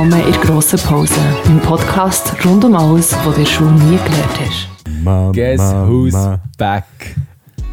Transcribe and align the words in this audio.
willkommen 0.00 0.26
in 0.26 0.32
der 0.32 0.40
grossen 0.40 0.78
Pause, 0.78 1.20
im 1.44 1.60
Podcast 1.60 2.32
rund 2.46 2.64
um 2.64 2.74
alles, 2.74 3.12
was 3.12 3.22
du 3.22 3.40
der 3.40 3.44
Schule 3.44 3.72
nie 3.72 3.98
gelernt 3.98 4.40
hast. 4.40 4.68
Mama, 5.04 5.30
Guess 5.30 5.60
who's 5.60 6.14
back? 6.56 6.84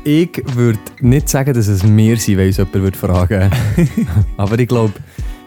Ich 0.03 0.43
würde 0.53 0.77
nicht 0.99 1.29
sagen, 1.29 1.53
dass 1.53 1.67
es 1.67 1.83
wir 1.83 2.17
sind, 2.17 2.37
wenn 2.37 2.47
uns 2.47 2.57
jemand 2.57 2.73
würde 2.73 2.97
fragen 2.97 3.49
Aber 4.37 4.59
ich 4.59 4.67
glaube, 4.67 4.91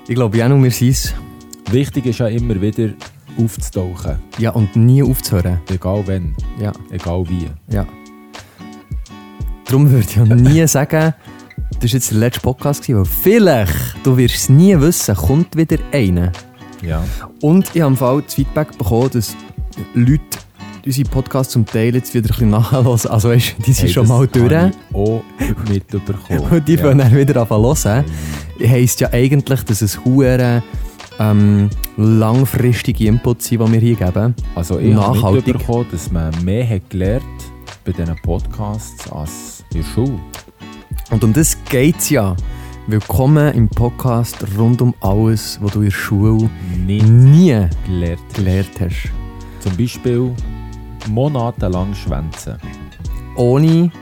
ich 0.08 0.14
glaube, 0.14 0.38
ja, 0.38 0.48
nur 0.48 0.62
wir 0.62 0.70
sind 0.70 0.88
es. 0.92 1.14
Wichtig 1.70 2.06
ist 2.06 2.18
ja 2.18 2.28
immer 2.28 2.58
wieder 2.58 2.94
aufzutauchen. 3.38 4.16
Ja, 4.38 4.52
und 4.52 4.74
nie 4.74 5.02
aufzuhören. 5.02 5.60
Egal 5.68 6.02
wenn, 6.06 6.34
Ja, 6.58 6.72
egal 6.90 7.26
wie. 7.28 7.50
ja. 7.68 7.86
Darum 9.66 9.90
würde 9.90 10.06
ich 10.08 10.18
auch 10.18 10.24
nie 10.24 10.66
sagen, 10.66 11.12
das 11.78 11.90
war 11.90 11.90
jetzt 11.90 12.10
der 12.10 12.18
letzte 12.18 12.40
Podcast, 12.40 12.88
weil 12.88 13.04
vielleicht, 13.04 13.96
du 14.02 14.16
wirst 14.16 14.34
es 14.34 14.48
nie 14.48 14.80
wissen, 14.80 15.14
kommt 15.14 15.54
wieder 15.56 15.76
einer. 15.92 16.32
Ja. 16.82 17.02
Und 17.40 17.70
ich 17.74 17.80
habe 17.82 17.92
im 17.92 17.96
Fall 17.96 18.22
das 18.22 18.34
Feedback 18.34 18.76
bekommen, 18.76 19.10
dass 19.12 19.36
Leute 19.94 20.20
unsere 20.84 21.08
Podcasts 21.10 21.52
zum 21.52 21.66
Teil 21.66 21.94
jetzt 21.94 22.14
wieder 22.14 22.26
ein 22.26 22.32
bisschen 22.32 22.50
nachhören. 22.50 22.86
Also 22.86 23.28
weißt, 23.28 23.54
die 23.66 23.72
sind 23.72 23.86
Hey, 23.86 23.92
schon 23.92 24.08
mal 24.08 24.26
durch. 24.26 24.52
habe 24.54 24.70
ich 24.90 24.96
auch 24.96 25.22
mitbekommen. 25.68 26.40
Und 26.50 26.68
die 26.68 26.74
ja. 26.74 26.82
fangen 26.82 26.98
dann 26.98 27.14
wieder 27.16 27.40
an 27.42 27.76
zu 27.76 27.88
hören. 27.88 28.04
Heisst 28.64 29.00
ja 29.00 29.12
eigentlich, 29.12 29.62
dass 29.64 29.82
es 29.82 30.04
hure 30.04 30.62
ähm, 31.18 31.68
langfristige 31.96 33.06
Inputs 33.06 33.48
sind, 33.48 33.60
die 33.66 33.72
wir 33.72 33.80
hier 33.80 33.96
geben. 33.96 34.34
Also 34.54 34.78
ich 34.78 34.94
habe 34.94 35.16
Nachhaltig. 35.18 35.46
mitbekommen, 35.48 35.86
dass 35.90 36.10
man 36.10 36.32
mehr 36.44 36.66
hat 36.68 36.88
gelernt 36.90 37.24
bei 37.84 37.92
diesen 37.92 38.16
Podcasts 38.22 39.10
als 39.12 39.64
in 39.74 39.82
der 39.82 39.88
Schule. 39.88 40.18
Und 41.10 41.24
um 41.24 41.32
das 41.32 41.56
geht 41.68 41.98
es 41.98 42.10
ja. 42.10 42.34
Willkommen 42.90 43.54
im 43.54 43.68
Podcast 43.68 44.44
rund 44.58 44.82
um 44.82 44.92
alles, 45.00 45.60
was 45.62 45.74
du 45.74 45.78
in 45.78 45.84
der 45.84 45.90
Schule 45.92 46.50
Nicht 46.84 47.06
nie 47.06 47.68
gelernt. 47.86 48.34
gelernt 48.34 48.80
hast. 48.80 49.12
Zum 49.60 49.76
Beispiel 49.76 50.34
monatelang 51.08 51.94
schwänzen. 51.94 52.56
Ohne 53.36 53.92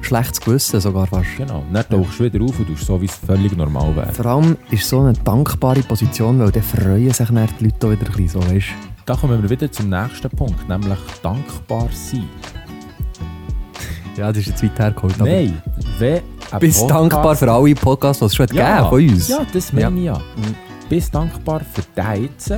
schlechtes 0.00 0.40
Gewissen 0.40 0.80
sogar 0.80 1.06
fast. 1.08 1.28
Genau. 1.36 1.62
Dann 1.70 1.86
tauchst 1.90 2.20
du 2.20 2.24
wieder 2.24 2.42
auf 2.42 2.58
und 2.58 2.68
tust 2.68 2.86
so, 2.86 2.98
wie 3.02 3.04
es 3.04 3.16
völlig 3.16 3.54
normal 3.54 3.94
wäre. 3.94 4.10
Vor 4.14 4.24
allem 4.24 4.56
ist 4.70 4.88
so 4.88 5.00
eine 5.00 5.12
dankbare 5.12 5.82
Position, 5.82 6.38
weil 6.40 6.52
dann 6.52 6.62
freuen 6.62 7.12
sich 7.12 7.28
dann 7.28 7.48
die 7.60 7.64
Leute 7.64 7.86
auch 7.86 7.90
wieder 7.90 8.06
ein 8.06 8.12
bisschen 8.16 8.28
so, 8.28 8.50
weißt 8.50 8.66
Da 9.04 9.14
kommen 9.14 9.42
wir 9.42 9.50
wieder 9.50 9.70
zum 9.70 9.90
nächsten 9.90 10.30
Punkt, 10.30 10.66
nämlich 10.70 10.98
dankbar 11.22 11.90
sein. 11.92 12.24
Ja, 14.16 14.28
das 14.28 14.38
ist 14.38 14.48
jetzt 14.48 14.62
weit 14.62 14.78
hergeholt. 14.78 15.14
aber 15.14 15.28
Nein, 15.30 15.62
wenn 15.98 16.20
ein 16.50 16.60
Bist 16.60 16.80
Podcast- 16.80 17.12
dankbar 17.12 17.36
für 17.36 17.50
alle 17.50 17.74
Podcasts, 17.74 18.18
die 18.20 18.26
es 18.26 18.34
schon 18.34 18.46
ja, 18.52 18.76
gegeben 18.76 18.88
von 18.90 19.08
uns. 19.14 19.28
Ja, 19.28 19.46
das 19.52 19.72
meine 19.72 19.98
ich 19.98 20.04
ja. 20.04 20.20
Bist 20.88 21.14
dankbar 21.14 21.60
für 21.72 21.82
den 21.96 22.24
jetzt. 22.24 22.52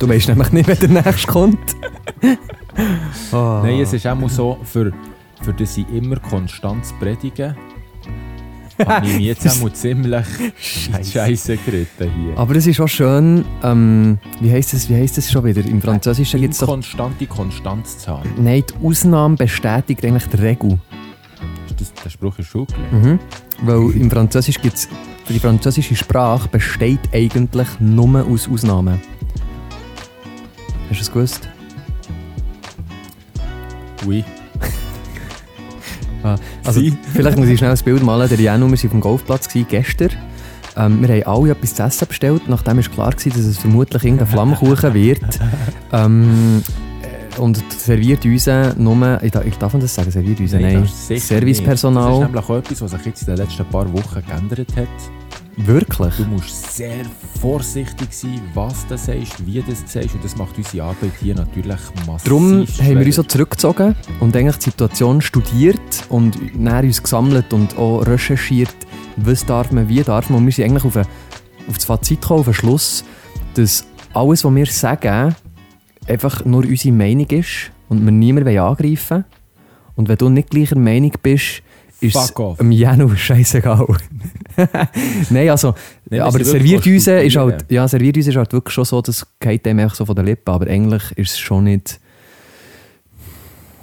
Du 0.00 0.08
weißt 0.08 0.28
nämlich 0.28 0.50
nicht, 0.52 0.66
wer 0.66 0.74
der 0.74 0.88
nächste 0.88 1.26
kommt. 1.30 1.76
Nein, 3.32 3.80
es 3.80 3.92
ist 3.92 4.06
auch 4.06 4.16
mal 4.16 4.28
so, 4.28 4.58
für, 4.64 4.92
für 5.42 5.52
das 5.52 5.76
ich 5.76 5.88
immer 5.90 6.16
konstant 6.16 6.84
predige, 6.98 7.54
habe 8.78 9.06
ich 9.06 9.14
mich 9.14 9.26
jetzt 9.26 9.48
auch 9.48 9.62
mal 9.62 9.72
ziemlich 9.72 10.26
Scheisse 11.12 11.56
geritten 11.56 12.10
hier. 12.10 12.38
Aber 12.38 12.56
es 12.56 12.66
ist 12.66 12.80
auch 12.80 12.88
schön, 12.88 13.44
ähm, 13.62 14.18
wie 14.40 14.50
heisst 14.50 14.72
das, 14.72 14.88
wie 14.88 14.94
heisst 14.94 15.18
das 15.18 15.30
schon 15.30 15.44
wieder? 15.44 15.64
Im 15.64 15.80
Französischen 15.80 16.40
gibt 16.40 16.54
es 16.54 16.60
doch... 16.60 16.68
Konstante 16.68 17.26
Konstanz 17.26 17.98
zu 17.98 18.10
haben. 18.10 18.30
Nein, 18.38 18.64
die 18.68 18.86
Ausnahme 18.86 19.36
bestätigt 19.36 20.04
eigentlich 20.04 20.26
die 20.26 20.36
Regel. 20.36 20.78
Ist 21.66 21.80
das 21.80 21.92
der 22.02 22.10
Spruch 22.10 22.34
Schule 22.42 22.66
gelernt? 22.66 22.92
Mhm. 23.04 23.18
Weil 23.62 23.90
im 23.92 24.10
Französisch 24.10 24.60
gibt's... 24.60 24.88
Die 25.28 25.38
französische 25.38 25.96
Sprache 25.96 26.48
besteht 26.48 27.00
eigentlich 27.12 27.68
nur 27.80 28.26
aus 28.26 28.46
Ausnahmen. 28.46 29.00
Hast 30.90 30.98
du 30.98 31.02
es 31.02 31.10
gewusst? 31.10 31.48
Oui. 34.04 34.22
Ah, 36.24 36.36
Also, 36.64 36.80
Sie? 36.80 36.96
vielleicht 37.12 37.38
muss 37.38 37.48
ich 37.48 37.58
schnell 37.58 37.70
ein 37.70 37.84
Bild 37.84 38.02
malen. 38.02 38.28
Der 38.28 38.40
Janu, 38.40 38.66
wir 38.66 38.72
waren 38.72 38.84
auf 38.86 38.90
dem 38.90 39.00
Golfplatz 39.00 39.48
gewesen, 39.48 39.66
gestern. 39.70 40.10
Ähm, 40.76 41.00
wir 41.06 41.08
haben 41.08 41.22
alle 41.42 41.52
etwas 41.52 41.74
zu 41.74 41.82
essen 41.82 42.08
bestellt. 42.08 42.42
Nachdem 42.48 42.78
war 42.78 42.84
klar, 42.84 43.10
gewesen, 43.12 43.30
dass 43.30 43.46
es 43.46 43.58
vermutlich 43.58 44.02
irgendein 44.04 44.26
Flammkuchen 44.26 44.94
wird. 44.94 45.20
Ähm, 45.92 46.62
äh, 47.02 47.38
und 47.40 47.62
serviert 47.70 48.24
uns 48.24 48.48
nur, 48.78 49.22
ich 49.22 49.30
darf, 49.30 49.44
ich 49.44 49.56
darf 49.58 49.72
das 49.78 49.94
sagen, 49.94 50.10
serviert 50.10 50.40
uns, 50.40 50.52
nein, 50.52 50.82
das 50.82 51.06
sicher 51.06 51.20
Servicepersonal. 51.20 52.04
Das 52.04 52.14
ist 52.14 52.24
nämlich 52.24 52.44
auch 52.44 52.56
etwas, 52.56 52.82
was 52.82 52.90
sich 52.90 53.06
jetzt 53.06 53.20
in 53.22 53.26
den 53.28 53.36
letzten 53.36 53.64
paar 53.66 53.92
Wochen 53.92 54.22
geändert 54.26 54.68
hat. 54.76 54.88
Wirklich? 55.56 56.14
Du 56.16 56.24
musst 56.24 56.76
sehr 56.76 57.04
vorsichtig 57.40 58.12
sein, 58.12 58.40
was 58.54 58.86
du 58.86 58.98
sagst, 58.98 59.46
wie 59.46 59.60
du 59.60 59.70
es 59.70 59.80
sagst. 59.90 60.14
Und 60.14 60.24
das 60.24 60.36
macht 60.36 60.56
unsere 60.58 60.84
Arbeit 60.84 61.12
hier 61.20 61.34
natürlich 61.34 61.80
massiv 62.06 62.24
Darum 62.24 62.66
haben 62.66 62.98
wir 62.98 63.06
uns 63.06 63.18
auch 63.18 63.26
zurückgezogen 63.26 63.94
und 64.20 64.36
eigentlich 64.36 64.56
die 64.56 64.64
Situation 64.64 65.20
studiert 65.20 65.80
und 66.08 66.38
dann 66.54 66.84
uns 66.84 67.02
gesammelt 67.02 67.52
und 67.52 67.76
auch 67.78 68.00
recherchiert, 68.00 68.74
was 69.16 69.46
darf 69.46 69.70
man, 69.70 69.88
wie 69.88 70.02
darf 70.02 70.28
man. 70.28 70.40
Und 70.40 70.46
wir 70.46 70.52
sind 70.52 70.64
eigentlich 70.64 70.84
auf, 70.84 70.96
ein, 70.96 71.06
auf 71.68 71.76
das 71.76 71.84
Fazit 71.84 72.20
gekommen, 72.20 72.40
auf 72.40 72.46
den 72.46 72.54
Schluss, 72.54 73.04
dass 73.54 73.86
alles, 74.12 74.44
was 74.44 74.54
wir 74.54 74.66
sagen, 74.66 75.34
einfach 76.08 76.44
nur 76.44 76.64
unsere 76.64 76.94
Meinung 76.94 77.28
ist 77.30 77.70
und 77.88 78.04
wir 78.04 78.12
niemanden 78.12 78.58
angreifen 78.58 79.10
wollen. 79.10 79.24
Und 79.96 80.08
wenn 80.08 80.16
du 80.16 80.28
nicht 80.28 80.50
gleicher 80.50 80.76
Meinung 80.76 81.12
bist, 81.22 81.62
ist 82.04 82.14
es 82.16 82.26
Fuck 82.30 82.40
off. 82.40 82.58
dem 82.58 82.70
Janu 82.72 83.08
scheißegal. 83.16 83.86
Nein, 85.30 85.48
also, 85.50 85.74
Nein, 86.08 86.20
aber 86.20 86.44
serviert 86.44 86.86
uns 86.86 87.06
ist 87.06 87.36
halt, 87.36 87.66
ja, 87.70 87.86
serviert 87.88 88.16
uns 88.16 88.26
ist 88.28 88.36
halt 88.36 88.52
wirklich 88.52 88.74
schon 88.74 88.84
so, 88.84 89.00
das 89.02 89.26
geht 89.40 89.66
dem 89.66 89.78
einfach 89.78 89.96
so 89.96 90.04
von 90.06 90.14
den 90.14 90.26
Lippen, 90.26 90.50
aber 90.52 90.66
eigentlich 90.68 91.02
ist 91.16 91.32
es 91.32 91.38
schon 91.38 91.64
nicht... 91.64 92.00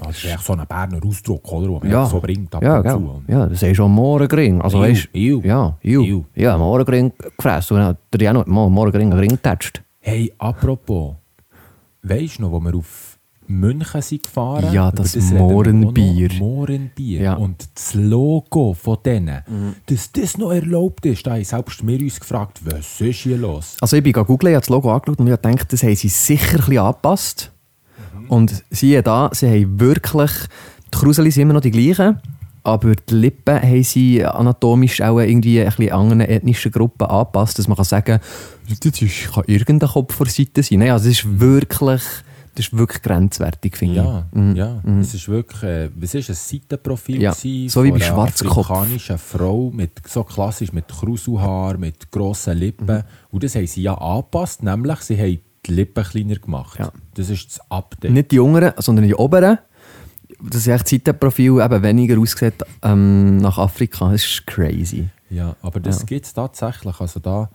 Das 0.03 0.17
ist 0.17 0.25
echt 0.25 0.43
so 0.43 0.53
ein 0.53 0.65
Berner 0.67 0.99
Ausdruck, 1.05 1.51
oder? 1.51 1.67
Den 1.67 1.73
man 1.79 1.91
Ja. 1.91 2.05
so 2.07 2.19
bringt 2.19 2.55
ab 2.55 2.63
Ja, 2.63 2.79
und 2.79 2.89
zu. 2.89 3.21
Ja, 3.27 3.45
das 3.45 3.61
ist 3.61 3.75
schon 3.77 3.91
Morgengring. 3.91 4.59
Also, 4.59 4.79
Iu, 4.79 4.83
weißt 4.89 5.09
iu. 5.13 5.41
Ja, 5.43 5.77
Iu. 5.83 6.03
Iu. 6.03 6.23
Ja, 6.33 6.57
Morgengring 6.57 7.11
gefressen. 7.37 7.77
Und 7.77 7.97
der 8.11 8.21
Janu 8.21 8.39
hat 8.39 8.47
mal 8.47 8.67
Morgengring 8.69 9.11
getatscht. 9.29 9.83
Hey, 9.99 10.33
apropos, 10.39 11.13
weißt 12.01 12.39
du 12.39 12.41
noch, 12.43 12.51
wo 12.51 12.59
wir 12.59 12.73
auf 12.75 13.10
München 13.47 14.01
sind 14.01 14.23
gefahren 14.23 14.73
Ja, 14.73 14.91
das 14.91 15.15
noch. 15.15 15.39
Mohrenbier. 15.39 16.29
Mohrenbier. 16.39 17.21
Ja. 17.21 17.33
Und 17.33 17.67
das 17.75 17.93
Logo 17.93 18.73
von 18.73 18.97
denen, 19.05 19.43
dass 19.87 20.11
das 20.11 20.37
noch 20.37 20.51
erlaubt 20.51 21.05
ist, 21.05 21.27
da 21.27 21.31
haben 21.31 21.43
selbst 21.43 21.85
wir 21.85 21.99
uns 21.99 22.19
gefragt, 22.19 22.61
was 22.63 23.01
ist 23.01 23.19
hier 23.19 23.37
los? 23.37 23.75
Also, 23.81 23.97
ich 23.97 24.03
bin 24.03 24.13
googeln, 24.13 24.51
ich 24.51 24.55
habe 24.55 24.61
das 24.61 24.69
Logo 24.69 24.91
angeschaut 24.91 25.19
und 25.19 25.27
ich 25.27 25.41
gedacht, 25.41 25.73
das 25.73 25.83
haben 25.83 25.95
sie 25.95 26.07
sicher 26.07 26.51
ein 26.51 26.57
bisschen 26.57 26.77
angepasst. 26.77 27.51
Und 28.27 28.63
siehe 28.69 29.03
da, 29.03 29.29
sie 29.33 29.47
haben 29.47 29.79
wirklich, 29.79 30.31
die 30.93 30.97
Kruseli 30.97 31.31
sind 31.31 31.43
immer 31.43 31.53
noch 31.53 31.61
die 31.61 31.71
gleichen, 31.71 32.19
aber 32.63 32.93
die 32.95 33.15
Lippen 33.15 33.61
haben 33.61 33.83
sie 33.83 34.23
anatomisch 34.23 35.01
auch 35.01 35.19
irgendwie 35.19 35.59
ein 35.59 35.65
bisschen 35.65 35.91
anderen 35.91 36.21
ethnischen 36.21 36.71
Gruppen 36.71 37.07
angepasst, 37.07 37.57
dass 37.57 37.67
man 37.67 37.75
kann 37.75 37.85
sagen 37.85 38.19
das 38.69 39.01
ist, 39.01 39.33
kann 39.33 39.43
irgendein 39.47 39.89
Kopf 39.89 40.15
vor 40.15 40.27
Seite 40.27 40.63
sein. 40.63 40.79
Nein, 40.79 40.91
also 40.91 41.09
das 41.09 41.19
ist 41.19 41.39
wirklich, 41.39 42.01
das 42.55 42.67
ist 42.67 42.77
wirklich 42.77 43.01
grenzwertig, 43.01 43.77
finde 43.77 43.95
Ja, 43.95 44.25
ich. 44.31 44.37
Mhm. 44.37 44.55
ja. 44.55 44.81
Es 44.99 45.13
ist 45.13 45.27
wirklich, 45.29 45.63
äh, 45.63 45.89
was 45.95 46.13
ist 46.13 46.29
ein 46.29 46.35
Seitenprofil 46.35 47.21
Ja, 47.21 47.31
gewesen 47.31 47.69
so 47.69 47.83
wie 47.83 47.91
bei 47.91 47.99
Schwarzkopf. 47.99 48.69
afrikanischen 48.71 49.17
Frau, 49.17 49.71
mit, 49.71 49.91
so 50.07 50.23
klassisch 50.23 50.73
mit 50.73 50.87
Krusuhaar, 50.87 51.77
mit 51.77 52.11
grossen 52.11 52.57
Lippen. 52.57 52.97
Mhm. 52.97 53.03
Und 53.31 53.43
das 53.43 53.55
haben 53.55 53.67
sie 53.67 53.83
ja 53.83 53.93
angepasst, 53.95 54.63
nämlich 54.63 54.99
sie 54.99 55.17
haben 55.17 55.39
die 55.65 55.71
Lippen 55.73 56.03
kleiner 56.03 56.35
gemacht. 56.35 56.79
Ja. 56.79 56.91
Das 57.13 57.29
ist 57.29 57.47
das 57.57 57.71
Update. 57.71 58.11
Nicht 58.11 58.31
die 58.31 58.35
Jüngeren, 58.37 58.73
sondern 58.77 59.05
die 59.05 59.15
Oberen. 59.15 59.59
Das 60.43 60.65
ist 60.65 60.87
Seitenprofil 60.87 61.61
eben 61.61 61.83
weniger 61.83 62.17
aussieht 62.19 62.55
ähm, 62.81 63.37
nach 63.37 63.57
Afrika. 63.59 64.11
Das 64.11 64.23
ist 64.25 64.47
crazy. 64.47 65.07
Ja, 65.29 65.55
aber 65.61 65.79
das 65.79 65.99
Ja. 65.99 66.05
gibt 66.05 66.25
es 66.25 66.33
tatsächlich. 66.33 66.99
Also 66.99 67.19
da, 67.19 67.49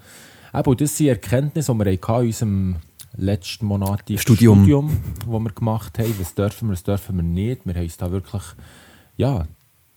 eben, 0.54 0.76
das 0.76 0.96
sind 0.96 1.08
Erkenntnisse, 1.08 1.72
die 1.72 1.78
wir 1.80 1.86
in 1.88 1.98
unserem 1.98 2.76
letzten 3.16 3.66
monatlichen 3.66 4.20
Studium. 4.20 4.58
Studium, 4.60 4.96
das 5.18 5.26
wir 5.28 5.52
gemacht 5.52 5.98
haben. 5.98 6.14
Was 6.20 6.34
dürfen 6.34 6.68
wir, 6.68 6.72
was 6.72 6.82
dürfen 6.82 7.16
wir 7.16 7.22
nicht. 7.22 7.66
Wir 7.66 7.74
haben 7.74 7.82
uns 7.82 7.96
da 7.96 8.10
wirklich 8.10 8.42
ja, 9.16 9.46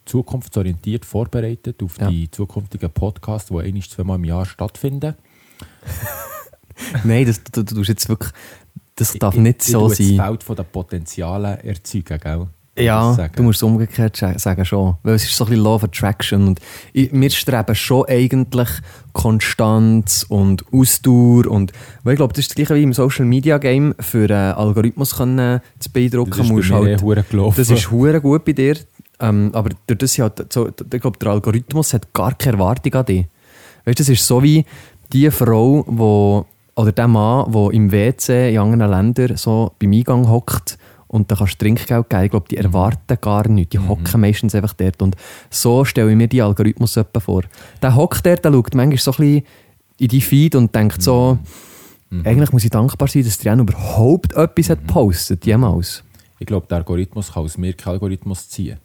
zukunftsorientiert 0.06 1.06
vorbereitet 1.06 1.82
auf 1.84 1.98
Ja. 2.00 2.10
die 2.10 2.30
zukünftigen 2.32 2.90
Podcasts, 2.90 3.50
die 3.50 3.58
ein, 3.58 3.82
zweimal 3.82 4.18
im 4.18 4.26
Jahr 4.26 4.46
stattfinden. 4.46 5.16
Nein, 7.04 7.26
das, 7.26 7.44
du, 7.44 7.64
du, 7.64 7.76
tust 7.76 7.90
jetzt 7.90 8.08
wirklich, 8.10 8.32
das 8.96 9.14
darf 9.14 9.36
Ich- 9.36 9.42
nicht 9.42 9.62
ich 9.64 9.72
so 9.72 9.88
tue 9.88 9.96
sein. 9.96 10.18
das 10.18 10.26
Feld 10.28 10.44
von 10.44 10.56
den 10.56 10.66
Potenzialen 10.66 11.60
erzeugen, 11.60 12.20
gell? 12.20 12.48
Ja, 12.78 13.14
sagen. 13.14 13.34
du 13.36 13.44
musst 13.44 13.58
es 13.58 13.64
umgekehrt 13.64 14.16
sagen 14.16 14.66
schon. 14.66 14.96
Weil 15.04 15.16
es 15.16 15.26
ist 15.26 15.36
so 15.36 15.44
ein 15.44 15.50
bisschen 15.50 15.64
Law 15.64 15.76
of 15.76 15.84
Attraction. 15.84 16.48
Und 16.48 16.62
wir 16.94 17.30
streben 17.30 17.76
schon 17.76 18.06
eigentlich 18.08 18.70
Konstanz 19.14 20.26
und 20.30 20.64
Ausdauer. 20.72 21.48
Und, 21.48 21.74
weil 22.04 22.14
ich 22.14 22.18
glaube, 22.18 22.34
das 22.34 22.40
ist 22.40 22.52
das 22.52 22.56
gleiche 22.56 22.76
wie 22.76 22.84
im 22.84 22.94
Social 22.94 23.26
Media 23.26 23.58
Game. 23.58 23.94
Für 24.00 24.24
einen 24.24 24.54
Algorithmus 24.54 25.18
können 25.18 25.62
zu 25.80 25.92
beeindrucken, 25.92 26.32
Das 26.32 26.40
ist 26.40 26.52
musst 26.52 26.72
halt, 26.72 27.02
eh. 27.02 27.52
Das 27.56 27.70
ist 27.70 27.92
hure 27.92 28.22
gut 28.22 28.46
bei 28.46 28.54
dir. 28.54 28.78
Ähm, 29.20 29.52
aber 29.54 29.72
durch 29.86 30.00
das 30.00 30.16
ja, 30.16 30.32
so, 30.50 30.68
ich 30.68 31.02
glaube, 31.02 31.20
der 31.20 31.32
Algorithmus 31.32 31.94
hat 31.94 32.14
gar 32.14 32.34
keine 32.36 32.58
Erwartung 32.58 32.94
an 32.94 33.06
dich. 33.06 33.26
Weißt 33.84 34.00
du, 34.00 34.04
das 34.04 34.10
ist 34.10 34.26
so 34.26 34.42
wie 34.42 34.66
die 35.12 35.30
Frau, 35.32 35.84
die 35.88 36.80
Oder 36.80 36.92
der 36.94 37.08
Mann, 37.10 37.52
der 37.52 37.72
im 37.72 37.92
WC 37.92 38.54
in 38.54 38.60
anderen 38.60 38.92
Ländern 38.92 39.36
so 39.36 39.74
beim 39.80 39.92
Eingang 39.92 40.30
hockt 40.30 40.78
und 41.10 41.30
dann 41.30 41.38
kannst 41.40 41.56
du 41.56 41.66
Trinkgeld 41.66 42.10
geben. 42.10 42.24
Ich 42.24 42.32
glaube, 42.32 42.48
die 42.50 42.58
erwarten 42.58 43.18
gar 43.20 43.48
nichts. 43.50 43.72
Die 43.72 43.80
hocken 43.80 44.22
meistens 44.22 44.56
einfach 44.56 44.74
dort. 44.74 45.02
Und 45.02 45.16
so 45.50 45.84
stelle 45.84 46.10
ich 46.12 46.16
mir 46.16 46.28
die 46.28 46.42
Algorithmus 46.42 46.98
vor. 47.20 47.44
Der 47.82 47.96
hockt 47.96 48.26
dort, 48.26 48.46
der 48.46 48.54
schaut 48.54 48.74
manchmal 48.76 48.98
so 48.98 49.12
ein 49.12 49.18
bisschen 49.18 49.44
in 49.98 50.08
die 50.08 50.22
Feed 50.22 50.56
und 50.56 50.74
denkt 50.74 51.02
so, 51.02 51.38
eigentlich 52.24 52.52
muss 52.54 52.64
ich 52.64 52.70
dankbar 52.70 53.08
sein, 53.08 53.24
dass 53.24 53.38
der 53.40 53.58
überhaupt 53.58 54.34
etwas 54.34 54.70
hat 54.70 54.88
gepostet 54.88 55.46
jemals. 55.46 56.04
Ich 56.40 56.48
glaube, 56.48 56.68
der 56.68 56.78
Algorithmus 56.78 57.34
kann 57.34 57.44
aus 57.44 57.58
mir 57.58 57.74
keinen 57.74 57.94
Algorithmus 57.94 58.48
ziehen. 58.48 58.78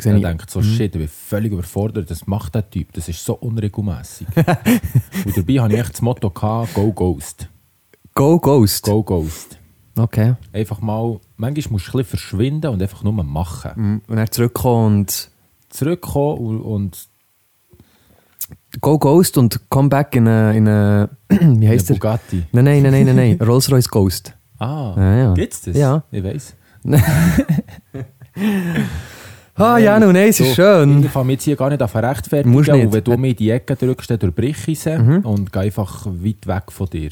Sehe 0.00 0.12
Er 0.12 0.16
ich- 0.16 0.24
denkt 0.24 0.50
so, 0.50 0.62
shit, 0.62 0.94
ich 0.94 0.98
bin 0.98 1.08
völlig 1.08 1.52
überfordert, 1.52 2.10
das 2.10 2.26
macht 2.26 2.54
der 2.54 2.68
Typ, 2.68 2.92
das 2.94 3.06
ist 3.08 3.22
so 3.24 3.34
unregelmäßig. 3.34 4.26
Und 4.36 5.36
dabei 5.36 5.60
hatte 5.60 5.74
ich 5.74 5.80
echt 5.80 5.92
das 5.92 6.02
Motto, 6.02 6.30
gehabt, 6.30 6.72
go 6.74 6.90
Ghost. 6.92 7.48
Go 8.14 8.38
Ghost. 8.40 8.84
Go 8.86 9.02
Ghost. 9.02 9.58
Okay. 10.00 10.34
Einfach 10.52 10.80
mal, 10.80 11.20
manchmal 11.36 11.72
musst 11.72 11.86
du 11.86 11.90
ein 11.90 11.98
bisschen 11.98 12.04
verschwinden 12.18 12.70
und 12.70 12.82
einfach 12.82 13.02
nur 13.02 13.12
machen. 13.12 13.70
Mhm. 13.76 14.02
Und 14.08 14.16
dann 14.16 14.30
zurückkommen 14.30 14.98
und 15.00 15.30
Zurückkommen 15.70 16.38
und, 16.38 16.60
und 16.62 17.08
Go 18.80 18.98
Ghost 18.98 19.38
und 19.38 19.68
come 19.70 19.88
back 19.88 20.16
in 20.16 20.26
eine, 20.26 20.56
in 20.56 20.68
eine 20.68 21.08
wie 21.60 21.68
heißt 21.68 21.90
der? 21.90 21.94
Bugatti. 21.94 22.42
Nein, 22.52 22.64
nein, 22.64 22.82
nein, 22.82 22.92
nein, 22.92 23.06
nein, 23.06 23.16
nein. 23.38 23.40
Rolls-Royce 23.40 23.88
Ghost. 23.88 24.34
Ah, 24.58 24.94
Ja, 24.96 25.16
ja. 25.16 25.34
gibt's 25.34 25.62
das? 25.62 25.76
Ja. 25.76 26.02
Ich 26.10 26.22
weiss. 26.24 26.54
Ah, 29.60 29.78
ja, 29.78 30.00
nun, 30.00 30.12
nein, 30.12 30.28
es 30.28 30.40
ist 30.40 30.54
schön. 30.54 31.04
Ich 31.04 31.10
fange 31.10 31.26
mich 31.26 31.34
jetzt 31.34 31.44
hier 31.44 31.56
gar 31.56 31.68
nicht 31.68 31.82
auf 31.82 31.94
rechtfertigen. 31.94 32.50
Musst 32.50 32.70
nicht. 32.70 32.78
Mhm. 32.78 32.86
Und 32.86 32.92
wenn 32.94 33.04
du 33.04 33.16
mir 33.16 33.28
in 33.30 33.36
die 33.36 33.50
Ecke 33.50 33.76
drückst, 33.76 34.10
dann 34.10 34.18
durchbrich 34.18 34.68
ich 34.68 34.80
sie 34.80 34.96
und 35.22 35.52
gehe 35.52 35.62
einfach 35.62 36.06
weit 36.06 36.46
weg 36.46 36.62
von 36.70 36.88
dir. 36.88 37.10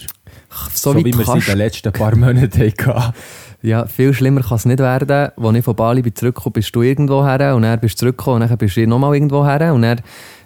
So, 0.73 0.93
So, 0.93 0.99
wie 0.99 1.05
wir 1.05 1.21
es 1.21 1.29
in 1.29 1.41
den 1.41 1.59
letzten 1.59 1.93
paar 1.93 2.17
Monaten 2.17 2.51
hatten. 2.61 3.13
Ja, 3.61 3.87
viel 3.87 4.15
schlimmer 4.15 4.43
kann 4.43 4.57
es 4.57 4.67
nicht 4.67 4.79
werden. 4.79 5.11
Als 5.37 5.57
ich 5.57 5.65
von 5.65 5.75
Bali 5.75 6.01
bin 6.01 6.15
zurückgekommen 6.15 6.53
bist 6.53 6.75
du 6.77 6.83
irgendwo 6.83 7.25
her 7.27 7.57
und 7.57 7.63
dann 7.63 7.81
bist 7.81 7.95
du 7.97 7.99
zurückgekommen 7.99 8.43
und 8.43 8.49
dann 8.49 8.57
bist 8.57 8.77
du 8.77 8.87
nochmal 8.87 9.15
irgendwo 9.15 9.45
her 9.45 9.75
und 9.75 9.83
dann 9.83 10.01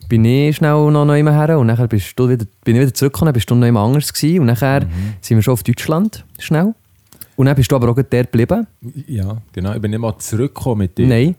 bin 0.09 0.25
ich 0.25 0.57
schnell 0.57 0.91
noch 0.91 1.05
neu 1.05 1.23
her 1.23 1.59
und 1.59 1.69
dann 1.69 1.89
bist 1.89 2.19
du 2.19 2.31
wieder, 2.31 2.47
bin 2.65 2.77
ich 2.77 2.83
wieder 2.83 2.95
zurückgekommen, 2.95 3.35
bist 3.35 3.51
du 3.51 3.55
noch 3.55 3.67
jemand 3.67 3.89
anders 3.89 4.13
gewesen 4.15 4.41
und 4.41 4.47
dann 4.63 4.87
sind 5.21 5.37
wir 5.37 5.43
schon 5.43 5.53
auf 5.53 5.63
Deutschland, 5.63 6.25
schnell. 6.39 6.75
Und 7.37 7.47
dann 7.47 7.55
bist 7.57 7.71
du 7.71 7.77
aber 7.77 7.91
auch 7.91 7.95
dort 7.97 8.11
geblieben. 8.11 8.67
Ja, 9.07 9.39
genau. 9.53 9.75
Ich 9.75 9.81
bin 9.81 9.91
nicht 9.91 10.01
mal 10.01 10.17
zurückgekommen 10.19 10.79
mit 10.79 10.97
dir. 10.97 11.07
Nein. 11.07 11.35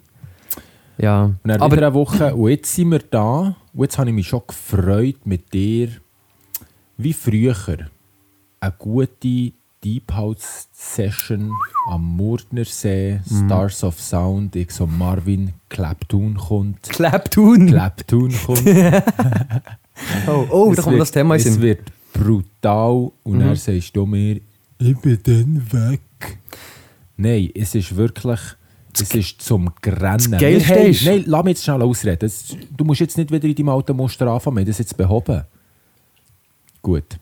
Ja, 0.97 1.23
Und 1.25 1.37
dann 1.43 1.61
aber 1.61 1.75
wieder 1.77 1.87
eine 1.87 1.93
Woche. 1.95 2.35
Und 2.35 2.49
jetzt 2.49 2.73
sind 2.73 2.91
wir 2.91 2.99
da. 2.99 3.55
Und 3.73 3.81
jetzt 3.83 3.97
habe 3.97 4.09
ich 4.09 4.15
mich 4.15 4.27
schon 4.27 4.41
gefreut 4.47 5.25
mit 5.25 5.51
dir, 5.53 5.89
wie 6.97 7.13
früher, 7.13 7.55
eine 8.59 8.73
gute 8.77 9.51
Deep 9.83 10.13
House 10.13 10.69
Session 10.71 11.51
am 11.89 12.15
Murtnersee, 12.15 13.19
Mhm. 13.29 13.45
Stars 13.45 13.83
of 13.83 13.99
Sound, 13.99 14.55
ich 14.55 14.71
so 14.71 14.87
Marvin 14.87 15.53
Claptune 15.67 16.35
kommt. 16.35 16.83
Claptune. 16.83 17.65
Claptune 17.71 18.33
kommt. 18.45 18.63
oh, 20.27 20.47
oh 20.49 20.69
Es 20.71 20.77
da 20.77 20.81
kommt 20.83 20.93
wird- 20.93 21.01
das 21.01 21.11
Thema 21.11 21.35
Es 21.35 21.43
Sinn. 21.43 21.61
wird 21.61 21.91
brutal 22.13 23.11
und 23.23 23.39
dann 23.39 23.55
sagst 23.55 23.95
du 23.95 24.05
mir, 24.05 24.39
ich 24.77 24.97
bin 24.99 25.19
dann 25.23 25.71
weg. 25.73 26.01
Nein, 27.17 27.49
es 27.55 27.75
ist 27.75 27.95
wirklich, 27.95 28.39
es 29.01 29.13
ist 29.15 29.41
zum 29.41 29.71
Grennen. 29.81 30.31
Das 30.31 30.41
Wir 30.41 30.65
haben- 30.67 30.87
ist- 30.89 31.05
Nein, 31.05 31.23
lass 31.25 31.43
mich 31.43 31.51
jetzt 31.57 31.63
schnell 31.63 31.81
ausreden. 31.81 32.19
Das, 32.19 32.55
du 32.75 32.83
musst 32.85 33.01
jetzt 33.01 33.17
nicht 33.17 33.31
wieder 33.31 33.47
in 33.47 33.55
deinem 33.55 33.69
alten 33.69 33.95
Muster 33.95 34.27
anfangen, 34.27 34.57
wir 34.57 34.61
haben 34.61 34.67
das 34.67 34.77
jetzt 34.79 34.95
behoben. 34.97 35.43
Gut. 36.81 37.17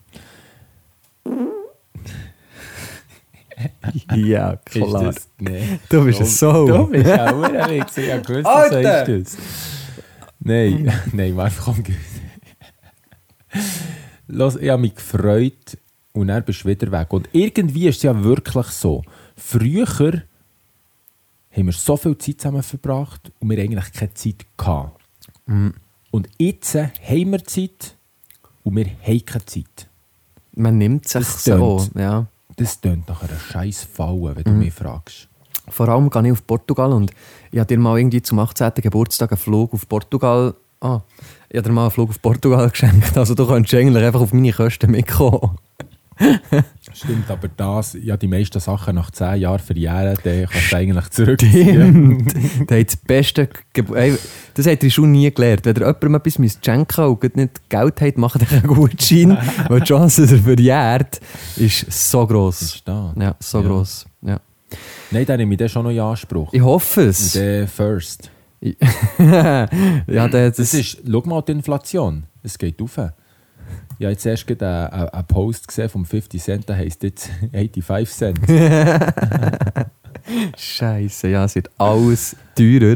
Ja, 4.16 4.52
Ist 4.72 4.92
das, 4.92 5.28
nee. 5.38 5.78
Du 5.88 6.04
bist 6.04 6.20
ein 6.20 6.26
Sau. 6.26 6.66
Du 6.66 6.86
bist 6.88 7.10
auch 7.12 7.42
ein 7.42 7.70
Wichser. 7.70 8.02
Ich 8.02 8.12
habe 8.12 8.22
gewusst, 8.22 8.44
du 8.44 8.48
Alter! 8.50 9.06
sagst 9.06 9.08
das. 9.08 9.36
Nein, 10.40 10.92
nein, 11.12 11.34
Marv, 11.34 11.60
komm. 11.64 11.82
Los, 14.26 14.56
ich 14.56 14.68
habe 14.68 14.82
mich 14.82 14.94
gefreut 14.96 15.78
und 16.12 16.28
dann 16.28 16.42
bist 16.44 16.64
du 16.64 16.68
wieder 16.68 16.90
weg. 16.90 17.12
Und 17.12 17.28
irgendwie 17.32 17.86
ist 17.88 17.98
es 17.98 18.02
ja 18.02 18.24
wirklich 18.24 18.66
so. 18.66 19.02
Früher 19.36 19.86
haben 21.56 21.66
wir 21.66 21.72
so 21.72 21.96
viel 21.96 22.16
Zeit 22.18 22.40
zusammen 22.40 22.62
verbracht 22.62 23.30
und 23.40 23.50
wir 23.50 23.58
eigentlich 23.58 23.92
keine 23.92 24.14
Zeit 24.14 24.46
gehabt. 24.56 25.00
Und 25.46 26.28
jetzt 26.38 26.74
haben 26.74 27.30
wir 27.32 27.44
Zeit 27.44 27.96
und 28.64 28.76
wir 28.76 28.86
haben 28.86 29.24
keine 29.26 29.44
Zeit. 29.46 29.88
Man 30.54 30.78
nimmt 30.78 31.08
sich 31.08 31.20
Das 31.24 31.44
so. 31.44 31.78
tönt. 31.78 31.90
Ja. 31.96 32.26
Das 32.56 32.80
tönt 32.80 33.08
nach 33.08 33.22
einer 33.22 33.38
scheiß 33.38 33.84
Falle, 33.84 34.36
wenn 34.36 34.44
du 34.44 34.50
mich 34.52 34.72
fragst. 34.74 35.28
Vor 35.68 35.88
allem 35.88 36.10
gehe 36.10 36.26
ich 36.26 36.32
auf 36.32 36.46
Portugal 36.46 36.92
und 36.92 37.12
ich 37.50 37.58
habe 37.58 37.66
dir 37.68 37.78
mal 37.78 37.98
irgendwie 37.98 38.20
zum 38.22 38.38
18. 38.38 38.72
Geburtstag 38.76 39.30
einen 39.32 39.38
Flug 39.38 39.72
auf 39.72 39.88
Portugal. 39.88 40.54
Ah, 40.80 41.00
ich 41.48 41.56
habe 41.56 41.68
dir 41.68 41.72
mal 41.74 41.82
einen 41.82 41.90
Flug 41.92 42.10
auf 42.10 42.20
Portugal 42.20 42.68
geschenkt. 42.70 43.16
Also 43.16 43.34
du 43.34 43.46
könntest 43.46 43.72
eigentlich 43.74 44.04
einfach 44.04 44.20
auf 44.20 44.32
meine 44.32 44.52
Kosten 44.52 44.90
mitkommen. 44.90 45.56
Stimmt, 46.94 47.30
aber 47.30 47.48
das, 47.48 47.96
ja, 48.00 48.16
die 48.16 48.28
meisten 48.28 48.60
Sachen 48.60 48.94
nach 48.96 49.10
10 49.10 49.36
Jahren 49.40 49.58
verjähren, 49.58 50.16
dann 50.22 50.46
kannst 50.46 50.72
du 50.72 50.76
eigentlich 50.76 51.08
zurückziehen. 51.10 52.28
Stimmt. 52.30 52.70
Der 52.70 52.80
hat 52.80 52.86
das 52.88 52.96
Beste. 52.96 53.48
Ey, 53.94 54.16
Das 54.54 54.66
hat 54.66 54.82
er 54.84 54.90
schon 54.90 55.12
nie 55.12 55.30
gelernt. 55.32 55.64
Wenn 55.64 55.74
ihr 55.76 55.80
jemandem 55.86 56.14
etwas 56.16 56.38
müsst 56.38 56.64
schenken 56.64 57.04
und 57.04 57.36
nicht 57.36 57.68
Geld 57.70 58.00
habt, 58.00 58.18
macht 58.18 58.42
euch 58.42 58.52
einen 58.52 58.66
Gutschein. 58.66 59.38
weil 59.68 59.80
die 59.80 59.86
Chance, 59.86 60.22
dass 60.22 60.32
er 60.32 60.38
verjährt, 60.38 61.20
ist 61.56 61.90
so 61.92 62.26
gross. 62.26 62.62
Ist. 62.62 62.82
Ja, 62.86 63.34
so 63.40 63.60
Ja. 63.60 63.66
gross. 63.66 64.06
Ja. 64.22 64.40
Nein, 65.10 65.26
dann 65.26 65.38
nehme 65.38 65.52
ich 65.54 65.58
den 65.58 65.68
schon 65.68 65.84
noch 65.84 65.90
in 65.90 66.00
Anspruch. 66.00 66.52
Ich 66.52 66.62
hoffe 66.62 67.02
es. 67.02 67.32
der 67.32 67.68
first. 67.68 68.30
ja, 68.60 69.66
der, 70.28 70.48
das, 70.50 70.56
Das 70.56 70.74
ist, 70.74 70.98
schau 71.10 71.20
mal 71.26 71.42
die 71.42 71.52
Inflation. 71.52 72.24
Es 72.42 72.58
geht 72.58 72.80
auf. 72.80 72.98
Ich 73.98 74.04
habe 74.04 74.12
jetzt 74.12 74.26
erst 74.26 74.46
gerade 74.46 74.92
einen, 74.92 75.08
einen- 75.08 75.26
Post 75.26 75.68
gesehen 75.68 75.88
vom 75.88 76.04
50 76.04 76.42
Cent, 76.42 76.68
der 76.68 76.76
heisst 76.76 77.02
jetzt 77.02 77.28
85 77.52 78.08
Cent. 78.08 78.38
Scheiße, 80.56 81.28
ja, 81.28 81.44
es 81.44 81.54
wird 81.54 81.70
alles 81.78 82.36
teurer. 82.56 82.94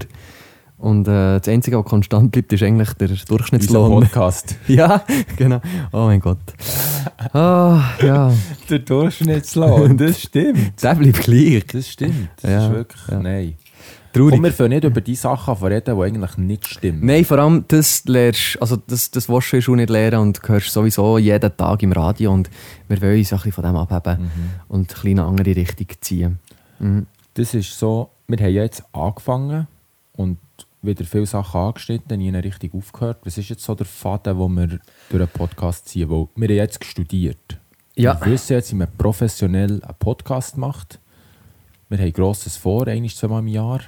Und 0.78 1.08
äh, 1.08 1.38
das 1.38 1.48
Einzige, 1.48 1.78
was 1.78 1.86
konstant 1.86 2.30
bleibt, 2.32 2.52
ist 2.52 2.62
eigentlich 2.62 2.92
der 2.94 3.08
Unser 3.10 3.24
Durchschnittslohn. 3.24 4.02
Podcast. 4.02 4.56
ja, 4.68 5.02
genau. 5.36 5.60
Oh 5.92 6.04
mein 6.04 6.20
Gott. 6.20 6.38
Ah, 7.32 7.82
ja, 8.02 8.32
Der 8.68 8.78
Durchschnittslohn, 8.80 9.96
das 9.96 10.20
stimmt. 10.20 10.82
der 10.82 10.94
bleibt 10.94 11.20
gleich. 11.22 11.64
Das 11.72 11.88
stimmt. 11.88 12.28
Das 12.42 12.50
Ja, 12.50 12.66
ist 12.66 12.72
wirklich, 12.74 13.02
ja. 13.10 13.18
nein. 13.20 13.54
Traurig. 14.16 14.34
Komm, 14.34 14.44
wir 14.44 14.52
fangen 14.52 14.70
nicht 14.70 14.84
über 14.84 15.00
die 15.00 15.14
Sachen 15.14 15.54
an 15.56 15.62
reden, 15.72 15.96
die 15.96 16.02
eigentlich 16.02 16.36
nicht 16.38 16.66
stimmen. 16.66 17.04
Nein, 17.04 17.24
vor 17.24 17.38
allem 17.38 17.64
das 17.68 18.04
lernst, 18.06 18.60
also 18.60 18.76
das, 18.76 19.10
das 19.10 19.28
willst 19.28 19.52
du 19.52 19.60
schon 19.62 19.76
nicht 19.76 19.90
lernen 19.90 20.20
und 20.20 20.40
hörst 20.48 20.70
sowieso 20.70 21.18
jeden 21.18 21.56
Tag 21.56 21.82
im 21.82 21.92
Radio 21.92 22.32
und 22.32 22.50
wir 22.88 23.00
wollen 23.02 23.18
uns 23.18 23.32
ein 23.32 23.36
bisschen 23.38 23.52
von 23.52 23.64
dem 23.64 23.76
abheben 23.76 24.22
Mhm. 24.24 24.30
und 24.68 24.80
ein 24.80 24.86
bisschen 24.86 25.10
in 25.10 25.18
eine 25.20 25.28
andere 25.28 25.56
Richtung 25.56 25.86
ziehen. 26.00 26.38
Mhm. 26.78 27.06
Das 27.34 27.54
ist 27.54 27.78
so, 27.78 28.10
wir 28.28 28.38
haben 28.38 28.52
jetzt 28.52 28.82
angefangen 28.92 29.66
und 30.14 30.38
wieder 30.82 31.04
viele 31.04 31.26
Sachen 31.26 31.60
angeschnitten, 31.60 32.18
nie 32.18 32.30
richtig 32.30 32.72
aufgehört. 32.74 33.18
Was 33.24 33.38
ist 33.38 33.48
jetzt 33.48 33.64
so 33.64 33.74
der 33.74 33.86
Faden, 33.86 34.38
den 34.38 34.56
wir 34.56 34.66
durch 35.10 35.20
einen 35.22 35.28
Podcast 35.28 35.88
ziehen? 35.88 36.08
Weil 36.08 36.28
wir 36.36 36.48
haben 36.48 36.54
jetzt 36.56 36.84
studiert. 36.84 37.58
Ja. 37.96 38.18
Wir 38.20 38.32
wissen 38.32 38.52
jetzt, 38.52 38.70
wie 38.72 38.76
man 38.76 38.88
professionell 38.96 39.82
einen 39.82 39.94
Podcast 39.98 40.56
macht. 40.56 41.00
Wir 41.88 41.98
haben 41.98 42.12
Grosses 42.12 42.56
vor, 42.56 42.86
ein, 42.88 43.08
zweimal 43.08 43.40
im 43.40 43.48
Jahr. 43.48 43.80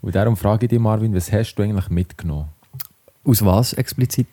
Und 0.00 0.14
darum 0.14 0.36
frage 0.36 0.66
ich 0.66 0.70
dich, 0.70 0.78
Marvin, 0.78 1.14
was 1.14 1.30
hast 1.32 1.54
du 1.54 1.62
eigentlich 1.62 1.88
mitgenommen? 1.88 2.48
Aus 3.24 3.44
was 3.44 3.72
explizit? 3.74 4.26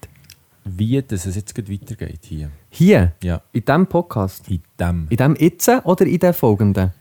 Wie 0.66 1.02
dass 1.02 1.26
es 1.26 1.36
jetzt 1.36 1.58
weitergeht 1.58 2.20
hier? 2.24 2.50
Hier, 2.70 3.12
Ja, 3.22 3.42
in 3.52 3.66
diesem 3.66 3.88
Podcast. 3.88 4.48
in 4.50 4.62
dem. 4.80 5.08
In 5.10 5.18
dem 5.18 5.36
jetzt 5.36 5.68
oder 5.84 6.06
in 6.06 6.20
dem 6.20 6.34
folgenden? 6.34 6.92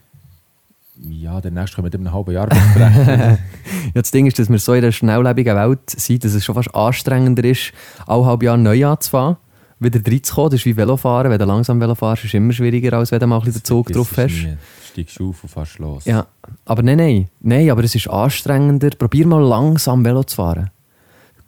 Ja, 1.01 1.41
den 1.41 1.55
nächsten 1.55 1.77
können 1.77 1.91
wir 1.93 1.99
in 1.99 2.07
einem 2.07 2.15
halben 2.15 2.33
Jahr 2.33 2.47
besprechen. 2.47 3.39
Ja, 3.95 4.01
das 4.01 4.11
Ding 4.11 4.27
ist, 4.27 4.39
dass 4.39 4.49
wir 4.49 4.59
so 4.59 4.73
in 4.75 4.83
einer 4.85 4.93
schnelllebigen 4.93 5.57
Welt 5.57 5.91
sind, 5.91 6.25
dass 6.25 6.33
es 6.35 6.45
schon 6.45 6.55
fast 6.55 6.75
anstrengender 6.75 7.45
ist, 7.45 7.73
alle 8.07 8.25
halb 8.25 8.43
Jahr 8.43 8.57
neu 8.57 8.87
anzufahren, 8.87 9.37
wieder 9.83 10.01
reinzukommen. 10.05 10.51
Das 10.51 10.61
ist 10.61 10.67
wie 10.67 10.77
Velofahren. 10.77 11.31
Wenn 11.31 11.39
du 11.39 11.45
langsam 11.45 11.81
Velo 11.81 11.95
fährst, 11.95 12.25
ist 12.25 12.29
es 12.31 12.35
immer 12.35 12.53
schwieriger, 12.53 12.97
als 12.99 13.11
wenn 13.13 13.21
du 13.21 13.27
mal 13.27 13.39
ein 13.39 13.45
bisschen 13.45 13.61
den 13.61 13.65
Zug 13.65 13.89
drauf 13.89 14.17
hast. 14.17 14.47
Steigst 14.91 15.21
auf 15.21 15.43
und 15.43 15.49
fährst 15.49 15.79
los. 15.79 16.05
Ja, 16.05 16.27
aber 16.65 16.83
nein, 16.83 16.99
nein. 16.99 17.29
Nein, 17.41 17.71
aber 17.71 17.85
es 17.85 17.95
ist 17.95 18.09
anstrengender. 18.09 18.91
Probier 18.91 19.27
mal 19.27 19.43
langsam 19.43 20.05
Velo 20.05 20.25
zu 20.25 20.37
fahren. 20.37 20.71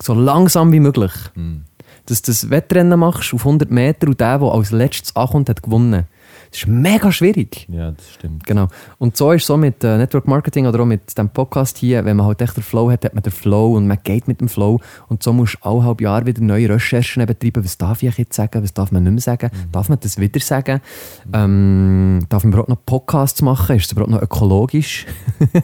So 0.02 0.14
langsam 0.14 0.72
wie 0.72 0.80
möglich. 0.80 1.12
Hm. 1.34 1.64
Dass 2.06 2.22
du 2.22 2.32
das 2.32 2.50
Wettrennen 2.50 2.98
machst 2.98 3.32
auf 3.32 3.46
100 3.46 3.70
Meter 3.70 4.08
und 4.08 4.20
der, 4.20 4.38
der 4.38 4.48
als 4.48 4.70
letztes 4.70 5.16
ankommt, 5.16 5.48
hat 5.48 5.62
gewonnen. 5.62 6.04
Das 6.54 6.62
ist 6.62 6.68
mega 6.68 7.10
schwierig. 7.10 7.66
Ja, 7.68 7.90
das 7.90 8.12
stimmt. 8.12 8.46
Genau. 8.46 8.68
Und 8.98 9.16
so 9.16 9.32
ist 9.32 9.42
es 9.42 9.48
so 9.48 9.56
mit 9.56 9.82
äh, 9.82 9.98
Network 9.98 10.28
Marketing 10.28 10.68
oder 10.68 10.78
auch 10.78 10.86
mit 10.86 11.18
dem 11.18 11.28
Podcast 11.28 11.76
hier, 11.78 12.04
wenn 12.04 12.16
man 12.16 12.26
halt 12.26 12.40
echt 12.42 12.56
den 12.56 12.62
Flow 12.62 12.92
hat, 12.92 13.04
hat 13.04 13.12
man 13.12 13.24
den 13.24 13.32
Flow 13.32 13.74
und 13.74 13.88
man 13.88 13.98
geht 14.04 14.28
mit 14.28 14.40
dem 14.40 14.48
Flow. 14.48 14.78
Und 15.08 15.24
so 15.24 15.32
musst 15.32 15.56
du 15.56 15.68
alle 15.68 15.82
halb 15.82 16.00
Jahr 16.00 16.26
wieder 16.26 16.40
neue 16.42 16.68
Recherchen 16.68 17.26
betreiben. 17.26 17.64
Was 17.64 17.76
darf 17.76 18.04
ich 18.04 18.16
jetzt 18.16 18.36
sagen? 18.36 18.62
Was 18.62 18.72
darf 18.72 18.92
man 18.92 19.02
nicht 19.02 19.12
mehr 19.14 19.20
sagen? 19.20 19.50
Darf 19.72 19.88
man 19.88 19.98
das 19.98 20.16
wieder 20.20 20.38
sagen? 20.38 20.80
Ähm, 21.32 22.24
darf 22.28 22.44
man 22.44 22.52
überhaupt 22.52 22.68
noch 22.68 22.86
Podcasts 22.86 23.42
machen? 23.42 23.74
Ist 23.74 23.86
es 23.86 23.92
überhaupt 23.92 24.12
noch 24.12 24.22
ökologisch? 24.22 25.06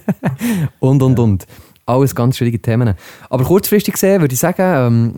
und, 0.80 1.04
und, 1.04 1.20
und. 1.20 1.46
Alles 1.86 2.16
ganz 2.16 2.36
schwierige 2.36 2.60
Themen. 2.60 2.94
Aber 3.28 3.44
kurzfristig 3.44 3.94
gesehen 3.94 4.20
würde 4.20 4.34
ich 4.34 4.40
sagen, 4.40 4.62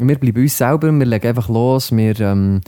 ähm, 0.00 0.09
wir 0.09 0.19
bleiben 0.19 0.43
uns 0.43 0.57
selber, 0.57 0.93
wir 0.93 1.07
legen 1.07 1.29
einfach 1.29 1.49
los, 1.49 1.95
wir 1.95 2.19
ähm, 2.21 2.61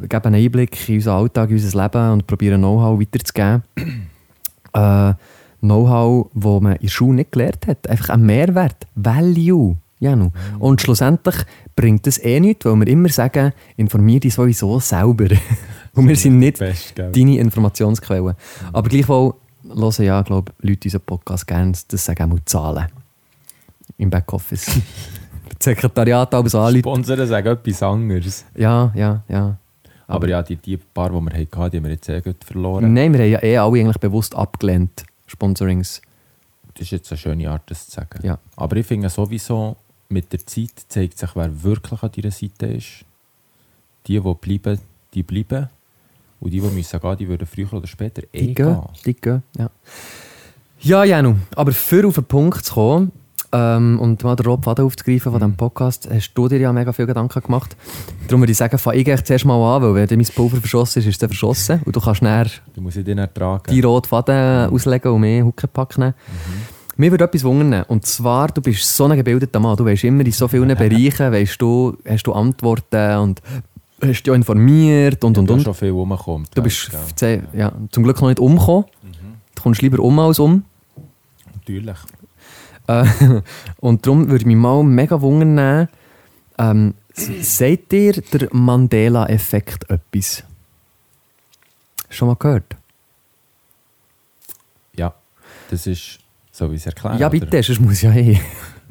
geben 0.00 0.24
einen 0.24 0.44
Einblick 0.44 0.88
in 0.88 0.96
unseren 0.96 1.16
Alltag, 1.16 1.50
in 1.50 1.56
unser 1.56 1.82
Leben 1.82 2.12
und 2.12 2.26
probieren 2.26 2.60
Know-how 2.60 3.00
weiterzugeben. 3.00 3.62
äh, 4.72 5.14
Know-how, 5.60 6.30
das 6.34 6.60
man 6.60 6.72
in 6.74 6.82
der 6.82 6.88
Schule 6.88 7.14
nicht 7.14 7.32
gelernt 7.32 7.66
hat. 7.66 7.88
Einfach 7.88 8.10
ein 8.10 8.22
Mehrwert. 8.22 8.86
Value. 8.94 9.76
Janu. 10.00 10.30
Und 10.58 10.80
schlussendlich 10.80 11.36
bringt 11.76 12.06
das 12.06 12.18
eh 12.18 12.38
nichts, 12.40 12.64
weil 12.66 12.76
wir 12.76 12.88
immer 12.88 13.08
sagen, 13.08 13.52
informier 13.76 14.20
dich 14.20 14.34
sowieso 14.34 14.78
selber. 14.80 15.28
Und 15.94 16.08
wir 16.08 16.16
sind 16.16 16.38
nicht 16.38 16.58
Best, 16.58 16.94
deine 16.98 17.38
Informationsquelle. 17.38 18.36
Aber 18.72 18.88
gleichwohl 18.88 19.34
hören 19.62 20.04
ja, 20.04 20.22
glaube 20.22 20.52
ich, 20.58 20.68
Leute 20.68 20.88
unseren 20.88 21.00
Podcast 21.02 21.46
gerne, 21.46 21.72
das 21.88 22.04
sagen 22.04 22.32
auch 22.32 22.38
Zahlen. 22.44 22.86
Im 23.96 24.10
Backoffice. 24.10 24.66
das 24.66 24.74
Sekretariat 25.60 26.34
alles 26.34 26.54
anrufen. 26.54 26.80
Sponsoren 26.80 27.26
sagen 27.26 27.48
etwas 27.48 27.82
anderes. 27.82 28.44
Ja, 28.56 28.92
ja, 28.94 29.22
ja. 29.28 29.56
Aber 30.06 30.28
ja, 30.28 30.42
die, 30.42 30.56
die 30.56 30.76
paar, 30.76 31.10
die 31.10 31.14
wir 31.20 31.32
hatten, 31.32 31.70
die 31.70 31.76
haben 31.78 31.84
wir 31.84 31.90
jetzt 31.90 32.04
sehr 32.04 32.20
gut 32.20 32.42
verloren. 32.44 32.92
Nein, 32.92 33.12
wir 33.12 33.20
haben 33.20 33.30
ja 33.30 33.42
eh 33.42 33.56
alle 33.56 33.80
eigentlich 33.80 33.98
bewusst 33.98 34.34
abgelehnt, 34.34 35.04
Sponsorings. 35.26 36.02
Das 36.74 36.82
ist 36.82 36.90
jetzt 36.90 37.12
eine 37.12 37.18
schöne 37.18 37.50
Art, 37.50 37.62
das 37.66 37.86
zu 37.86 37.92
sagen. 37.92 38.20
Ja. 38.22 38.38
Aber 38.56 38.76
ich 38.76 38.86
finde 38.86 39.08
sowieso, 39.08 39.76
mit 40.08 40.32
der 40.32 40.44
Zeit 40.46 40.72
zeigt 40.88 41.18
sich, 41.18 41.30
wer 41.34 41.62
wirklich 41.62 42.02
an 42.02 42.10
deiner 42.14 42.30
Seite 42.30 42.66
ist. 42.66 43.04
Die, 44.06 44.20
die 44.20 44.34
bleiben, 44.34 44.80
die 45.14 45.22
bleiben. 45.22 45.68
Und 46.40 46.52
die, 46.52 46.60
die 46.60 46.66
müssen 46.68 47.00
gehen, 47.00 47.16
die 47.16 47.28
würden 47.28 47.46
früher 47.46 47.72
oder 47.72 47.86
später 47.86 48.22
eh 48.32 48.46
Die 48.48 48.54
gehen, 48.54 48.66
gehen. 48.66 48.82
die 49.06 49.14
gehen, 49.14 49.42
ja. 49.56 49.70
Ja, 50.80 51.04
Janu, 51.04 51.36
aber 51.56 51.72
für 51.72 52.06
auf 52.06 52.16
den 52.16 52.24
Punkt 52.24 52.62
zu 52.64 52.74
kommen 52.74 53.12
ähm, 53.54 54.00
und 54.00 54.22
mal 54.24 54.34
den 54.36 54.46
roten 54.46 54.64
Faden 54.64 54.84
aufzugreifen 54.84 55.30
von 55.30 55.40
diesem 55.40 55.56
Podcast, 55.56 56.08
hast 56.12 56.32
du 56.34 56.48
dir 56.48 56.58
ja 56.58 56.72
mega 56.72 56.92
viel 56.92 57.06
Gedanken 57.06 57.40
gemacht. 57.42 57.76
Darum 58.26 58.40
würde 58.42 58.50
ich 58.52 58.58
sagen, 58.58 58.76
fange 58.78 58.96
ich 58.98 59.06
eigentlich 59.08 59.24
zuerst 59.24 59.44
mal 59.44 59.76
an, 59.76 59.82
weil 59.82 59.94
wenn 59.94 60.06
dann 60.08 60.18
mein 60.18 60.26
Pulver 60.34 60.56
verschossen 60.58 60.98
ist, 61.00 61.06
ist 61.06 61.22
es 61.22 61.26
verschossen. 61.26 61.80
Und 61.84 61.94
du 61.94 62.00
kannst 62.00 62.20
näher 62.22 62.46
Du 62.74 62.80
musst 62.80 62.96
ertragen. 62.96 63.62
die 63.72 63.80
roten 63.80 64.08
Faden 64.08 64.70
auslegen 64.70 65.12
und 65.12 65.20
mehr 65.20 65.44
Huckepack 65.44 65.96
nehmen. 65.98 66.14
Mir 66.96 67.10
würde 67.10 67.24
etwas 67.24 67.44
wundern. 67.44 67.84
Und 67.84 68.04
zwar, 68.06 68.48
du 68.48 68.60
bist 68.60 68.96
so 68.96 69.04
ein 69.06 69.16
gebildeter 69.16 69.58
Mann. 69.60 69.76
Du 69.76 69.84
weißt 69.84 70.04
immer 70.04 70.24
in 70.26 70.32
so 70.32 70.46
vielen 70.48 70.68
Bereichen, 70.76 71.32
weißt 71.32 71.60
du, 71.62 71.96
hast 72.08 72.24
du 72.24 72.32
Antworten 72.32 73.16
und 73.18 73.42
hast 74.02 74.22
dich 74.24 74.32
informiert 74.34 75.24
und, 75.24 75.38
und, 75.38 75.46
du 75.48 75.52
und. 75.54 75.58
hast 75.60 75.64
schon 75.64 75.74
viel 75.74 75.90
rumgekommen. 75.90 76.46
Du 76.54 76.62
bist 76.62 76.90
zehn- 77.16 77.44
ja, 77.52 77.72
zum 77.90 78.02
Glück 78.04 78.20
noch 78.20 78.28
nicht 78.28 78.40
umgekommen. 78.40 78.84
Du 79.54 79.62
kommst 79.62 79.80
lieber 79.82 79.98
um 80.00 80.18
als 80.18 80.38
um. 80.38 80.64
Natürlich. 81.54 81.96
Äh, 82.86 83.04
und 83.80 84.06
darum 84.06 84.26
würde 84.28 84.42
ich 84.42 84.46
mich 84.46 84.56
mal 84.56 84.82
mega 84.82 85.20
wundern, 85.20 85.88
ähm, 86.58 86.94
s- 87.16 87.58
sagt 87.58 87.92
dir 87.92 88.12
der 88.12 88.48
Mandela-Effekt 88.52 89.88
etwas? 89.90 90.44
Schon 92.10 92.28
mal 92.28 92.36
gehört? 92.36 92.76
Ja, 94.96 95.14
das 95.70 95.86
ist, 95.86 96.18
so 96.52 96.70
wie 96.70 96.76
es 96.76 96.86
erkläre. 96.86 97.18
ja, 97.18 97.26
oder? 97.28 97.38
bitte, 97.40 97.62
sonst 97.62 97.80
muss 97.80 98.02
ja 98.02 98.12
eh. 98.12 98.38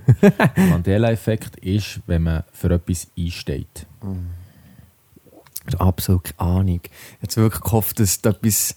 Der 0.21 0.65
Mandela-Effekt 0.69 1.55
ist, 1.57 2.01
wenn 2.07 2.23
man 2.23 2.43
für 2.51 2.69
etwas 2.71 3.07
einsteht. 3.17 3.85
Habe 4.01 5.79
absolut 5.79 6.25
keine 6.25 6.39
Ahnung. 6.51 6.81
Jetzt 7.21 7.37
wirklich 7.37 7.61
gehofft, 7.63 7.99
dass 8.01 8.19
da 8.21 8.31
etwas. 8.31 8.75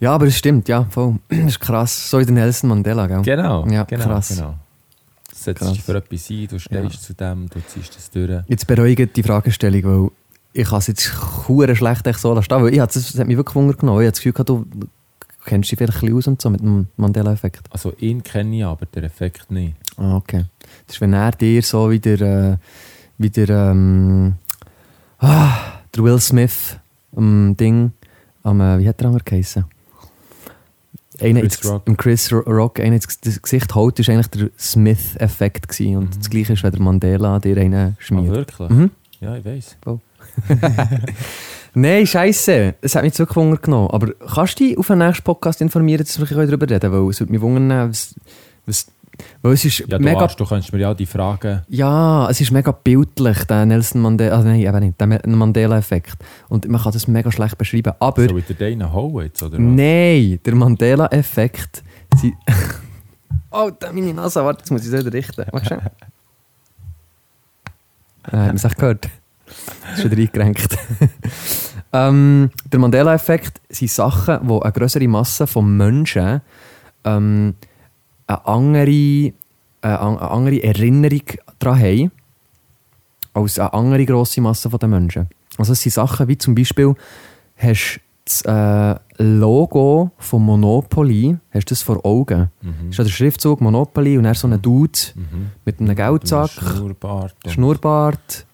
Ja, 0.00 0.12
aber 0.14 0.26
es 0.26 0.36
stimmt, 0.36 0.68
ja, 0.68 0.84
voll. 0.84 1.16
Das 1.28 1.38
ist 1.38 1.60
krass. 1.60 2.10
So 2.10 2.18
wie 2.18 2.24
der 2.24 2.34
Nelson 2.34 2.70
Mandela, 2.70 3.06
gell? 3.06 3.22
Genau, 3.22 3.66
Ja, 3.68 3.84
genau, 3.84 4.04
krass. 4.04 4.28
genau. 4.30 4.54
Du 5.28 5.36
setzt 5.36 5.60
Krass. 5.60 5.72
dich 5.72 5.82
für 5.82 5.94
etwas 5.96 6.30
ein, 6.30 6.48
du 6.48 6.58
stehst 6.58 6.72
Ja. 6.94 7.00
zu 7.00 7.14
dem, 7.14 7.48
du 7.48 7.60
ziehst 7.66 7.96
das 7.96 8.10
durch. 8.10 8.42
Jetzt 8.48 8.66
beruhigt 8.66 9.16
die 9.16 9.22
Fragestellung, 9.22 9.84
weil 9.84 10.10
ich 10.52 10.68
kann 10.68 10.78
es 10.78 10.86
jetzt 10.88 11.12
hure 11.48 11.76
schlecht 11.76 12.06
echt 12.06 12.18
so 12.18 12.34
lassen, 12.34 12.50
weil 12.50 12.72
ich 12.74 12.78
das 12.80 13.18
hat 13.18 13.26
mich 13.26 13.36
wirklich 13.36 13.54
Wunder 13.54 13.74
genommen. 13.74 14.00
Ich 14.00 14.06
hatte 14.06 14.12
das 14.12 14.20
Gefühl, 14.20 14.32
gehabt, 14.32 14.48
du 14.48 14.66
kennst 15.44 15.70
dich 15.70 15.78
vielleicht 15.78 15.98
ein 15.98 16.00
bisschen 16.00 16.16
aus 16.16 16.26
und 16.26 16.42
so 16.42 16.50
mit 16.50 16.60
dem 16.60 16.88
Mandela-Effekt. 16.96 17.60
Also 17.70 17.92
ihn 17.98 18.22
kenne 18.22 18.56
ich, 18.56 18.64
aber 18.64 18.86
den 18.86 19.04
Effekt 19.04 19.50
nicht. 19.50 19.76
Ah, 19.96 20.16
okay. 20.16 20.44
Das 20.86 20.96
ist, 20.96 21.00
wenn 21.00 21.12
er 21.12 21.30
dir 21.32 21.62
so 21.62 21.90
wieder, 21.90 22.20
äh, 22.52 22.56
wieder 23.18 23.70
ähm, 23.70 24.34
ah, 25.18 25.52
der 25.94 26.02
Will 26.04 26.18
Smith 26.20 26.76
am 27.14 27.56
Ding, 27.56 27.92
am, 28.42 28.60
äh, 28.60 28.78
wie 28.78 28.88
hat 28.88 28.98
der 29.00 29.06
andere 29.08 29.22
geheißen? 29.24 29.64
Einer 31.22 31.40
Chris 31.40 31.56
ins, 31.56 31.70
Rock. 31.70 31.82
Im 31.86 31.96
Chris 31.96 32.32
Ro- 32.32 32.38
Rock 32.50 32.80
einer 32.80 32.94
ins 32.96 33.20
das 33.20 33.40
Gesicht 33.42 33.74
haut, 33.74 33.98
ist 33.98 34.08
eigentlich 34.08 34.28
der 34.28 34.50
Smith-Effekt. 34.58 35.80
Und 35.80 36.18
das 36.18 36.30
gleiche 36.30 36.52
ist, 36.54 36.62
wenn 36.62 36.72
der 36.72 36.80
Mandela 36.80 37.38
dir 37.38 37.56
einen 37.58 37.74
Ah, 37.74 37.92
schmiert. 37.98 38.34
wirklich? 38.34 38.68
Mhm. 38.70 38.90
Ja, 39.20 39.36
ich 39.36 39.44
weiß. 39.44 39.76
Nein, 41.74 42.06
scheiße. 42.06 42.74
Es 42.80 42.94
hat 42.94 43.04
mich 43.04 43.18
wirklich 43.18 43.36
Wunder 43.36 43.56
genommen. 43.56 43.90
Aber 43.90 44.12
kannst 44.14 44.58
du 44.60 44.64
dich 44.64 44.76
auf 44.78 44.86
den 44.88 44.98
nächsten 44.98 45.22
Podcast 45.24 45.60
informieren, 45.60 46.04
dass 46.04 46.18
wir 46.18 46.26
darüber 46.26 46.68
reden 46.68 46.80
können? 46.80 46.92
Weil 47.04 47.10
es 47.10 47.20
würde 47.20 47.32
mich 47.32 47.40
wundern, 47.40 47.90
was, 47.90 48.14
was, 48.66 48.86
weil 49.42 49.52
es 49.54 49.64
ist 49.64 49.78
Ja, 49.80 49.98
du, 49.98 50.04
mega... 50.04 50.20
Arsch, 50.20 50.36
du 50.36 50.44
kannst 50.44 50.72
mir 50.72 50.78
ja 50.80 50.94
die 50.94 51.06
Fragen. 51.06 51.62
Ja, 51.68 52.28
es 52.30 52.40
ist 52.40 52.50
mega 52.50 52.72
bildlich, 52.72 53.44
der 53.44 53.66
Nelson 53.66 54.00
Mandela, 54.02 54.36
also 54.36 54.48
nein, 54.48 54.60
eben 54.60 54.78
nicht, 54.80 55.00
der 55.00 55.06
Ma- 55.06 55.20
Mandela-Effekt. 55.26 56.16
Und 56.48 56.68
man 56.68 56.80
kann 56.80 56.92
das 56.92 57.06
mega 57.08 57.30
schlecht 57.32 57.56
beschreiben. 57.58 57.92
Aber 57.98 58.22
ich 58.22 58.44
dir 58.46 58.54
den 58.54 58.92
hauen 58.92 59.24
jetzt, 59.24 59.42
oder 59.42 59.54
was? 59.54 59.60
nein, 59.60 60.38
der 60.44 60.54
Mandela-Effekt. 60.54 61.82
sie- 62.16 62.34
oh, 63.50 63.70
da 63.78 63.92
meine 63.92 64.12
Nase, 64.14 64.44
warte, 64.44 64.60
jetzt 64.60 64.70
muss 64.70 64.86
ich 64.86 64.92
es 64.92 65.00
wieder 65.04 65.12
richten. 65.12 65.44
Mach 65.52 65.64
schnell. 65.64 65.80
Äh, 68.24 68.36
hat 68.36 68.46
man 68.46 68.56
es 68.56 68.64
echt 68.64 68.76
gehört? 68.78 69.08
Ist 69.96 70.04
wieder 70.10 70.20
eingerenkt. 70.22 70.78
ähm, 71.92 72.50
der 72.70 72.78
Mandela-Effekt 72.78 73.60
sind 73.68 73.90
Sachen, 73.90 74.38
wo 74.42 74.60
eine 74.60 74.72
größere 74.72 75.08
Masse 75.08 75.46
von 75.46 75.76
Menschen 75.76 76.40
ähm, 77.04 77.54
eine, 78.36 78.46
andere, 78.46 79.32
eine, 79.82 79.98
an- 80.00 80.18
eine 80.18 80.30
andere 80.30 80.62
Erinnerung 80.62 81.22
daran 81.58 81.78
haben, 81.80 82.10
als 83.34 83.58
eine 83.58 83.72
andere 83.72 84.04
grosse 84.06 84.40
Masse 84.40 84.68
der 84.68 84.88
Menschen. 84.88 85.28
Also 85.58 85.72
es 85.72 85.82
sind 85.82 85.92
Sachen 85.92 86.28
wie 86.28 86.38
zum 86.38 86.54
Beispiel, 86.54 86.94
hast 87.56 87.96
du 87.96 88.00
das 88.24 88.42
äh, 88.42 89.22
Logo 89.22 90.10
von 90.18 90.42
Monopoly, 90.44 91.36
hast 91.52 91.70
du 91.70 91.72
das 91.74 91.82
vor 91.82 92.04
Augen? 92.04 92.50
Mhm. 92.62 92.90
Das 92.90 92.98
ist 93.00 93.06
der 93.06 93.12
Schriftzug 93.12 93.60
Monopoly 93.60 94.16
und 94.18 94.24
dann 94.24 94.34
so 94.34 94.46
ein 94.48 94.60
Dude 94.62 94.98
Mhm. 95.14 95.50
mit 95.64 95.80
einem 95.80 95.94
Geldsack, 95.96 96.50
Schnurrbart. 96.50 97.34
und, 97.44 97.50
Schnurrbart. 97.52 98.46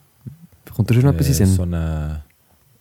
Kommt 0.75 0.91
da 0.91 0.95
schon 0.95 1.05
noch 1.05 1.13
etwas 1.13 1.27
in 1.27 1.33
äh, 1.33 1.37
Sinn? 1.37 1.47
so 1.47 1.63
einen 1.63 2.23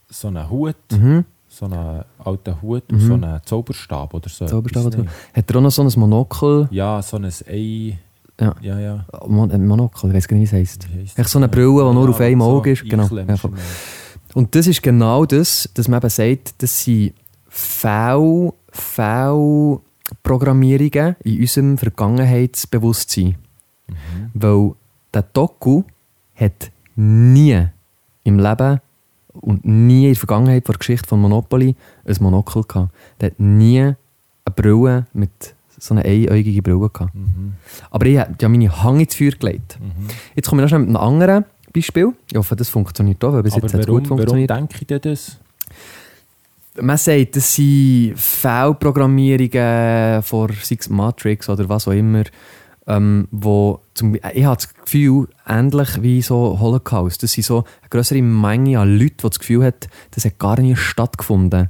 so 0.10 0.28
eine 0.30 0.50
Hut, 0.50 0.76
Mhm. 0.92 1.26
So 1.56 1.66
einen 1.66 2.04
alten 2.24 2.62
Hut 2.62 2.84
Mhm. 2.92 2.98
und 2.98 3.02
so 3.08 3.14
einen 3.14 3.40
Zauberstab 3.46 4.14
oder 4.14 4.30
so. 4.30 4.46
Zauberstab 4.46 4.86
oder? 4.88 5.06
Hat 5.34 5.50
er 5.50 5.56
auch 5.58 5.62
noch 5.62 5.72
so 5.72 5.82
ein 5.84 5.92
Monokel? 5.98 6.68
Ja, 6.72 7.02
so 7.02 7.16
ein 7.18 7.26
Ei. 7.48 7.98
Ja. 8.40 8.54
Ja, 8.62 8.80
ja. 8.80 9.06
Mon 9.28 9.66
Monokel, 9.66 10.10
ich 10.10 10.16
weiß 10.18 10.28
gar 10.28 10.36
nicht, 10.38 10.52
wie 10.52 10.62
es 10.62 10.74
heisst. 10.74 10.88
Echt 11.18 11.30
so 11.30 11.40
eine 11.40 11.48
Brille, 11.48 11.68
die 11.88 11.94
nur 11.94 12.04
Ja, 12.04 12.10
auf 12.10 12.20
einem 12.20 12.42
so 12.42 12.46
Auge 12.48 12.72
ist. 12.72 12.84
Genau. 12.84 13.08
Und 14.34 14.54
das 14.54 14.68
ist 14.68 14.84
genau 14.84 15.26
das, 15.26 15.70
dass 15.74 15.88
man 15.88 16.02
eben 16.02 16.10
sagt, 16.10 16.56
das 16.62 16.84
sind 16.84 17.14
V, 17.48 18.54
V-Programmierungen 18.70 21.16
in 21.24 21.40
unserem 21.40 21.78
Vergangenheitsbewusstsein. 21.78 23.38
Mhm. 23.88 23.96
Weil 24.34 24.72
der 25.14 25.22
Doku 25.22 25.84
hat 26.36 26.70
nie 26.98 27.66
im 28.26 28.40
Leben 28.40 28.82
und 29.42 29.66
nie 29.66 30.04
in 30.04 30.14
der 30.14 30.16
Vergangenheit 30.16 30.66
vor 30.66 30.74
der 30.74 30.80
Geschichte 30.80 31.08
von 31.08 31.22
Monopoly 31.22 31.76
ein 32.06 32.16
Monokel 32.20 32.64
gehabt. 32.64 32.94
Der 33.20 33.32
hat 33.32 33.40
nie 33.40 33.82
eine 33.82 33.98
Brille 34.56 35.06
mit 35.14 35.56
so 35.78 35.94
einer 35.94 36.06
einäugigen 36.06 36.64
Brille 36.64 36.90
gehabt. 36.90 37.14
Mhm. 37.14 37.54
Aber 37.92 38.06
ich 38.06 38.18
habe 38.18 38.36
ja 38.40 38.50
meine 38.50 38.84
Hand 38.84 39.02
ins 39.02 39.16
Feuer 39.16 39.32
gelegt. 39.32 39.78
Mhm. 39.80 40.08
Jetzt 40.36 40.50
komme 40.50 40.62
ich 40.62 40.64
noch 40.64 40.70
schnell 40.70 40.82
mit 40.82 40.90
einem 40.90 40.98
anderen 40.98 41.46
Beispiel. 41.74 42.14
Ich 42.32 42.38
hoffe, 42.38 42.56
das 42.56 42.70
funktioniert 42.70 43.24
auch, 43.24 43.34
weil 43.34 43.44
bis 43.44 43.54
Aber 43.54 43.64
jetzt 43.64 43.74
hat 43.74 43.88
warum, 43.88 44.00
gut 44.00 44.04
warum 44.06 44.18
funktioniert. 44.20 44.50
denke 44.50 44.76
ich 44.80 44.88
denn 44.88 45.02
das? 45.02 45.38
Man 46.82 46.98
sagt, 46.98 47.38
das 47.38 47.56
sind 47.56 48.16
Fehlprogrammierungen 48.18 50.22
von 50.24 50.50
es 50.50 50.90
Matrix 50.90 51.48
oder 51.50 51.70
was 51.70 51.88
auch 51.88 51.94
immer, 51.94 52.24
ähm, 52.88 53.28
wo 53.32 53.82
zum, 53.94 54.16
ich 54.16 54.46
habe 54.46 54.56
das 54.56 54.74
Gefühl, 54.74 55.28
ähnlich 55.48 56.02
wie 56.02 56.22
so 56.22 56.60
Holocaust, 56.60 57.24
das 57.24 57.34
sind 57.34 57.44
so 57.44 57.64
eine 57.82 57.90
größere 57.90 58.22
Menge 58.22 58.80
an 58.80 58.98
Leuten, 58.98 59.18
die 59.18 59.30
das 59.30 59.40
Gefühl 59.40 59.64
hat, 59.64 59.88
das 60.12 60.26
hat 60.26 60.38
gar 60.38 60.60
nie 60.60 60.76
stattgefunden. 60.76 61.70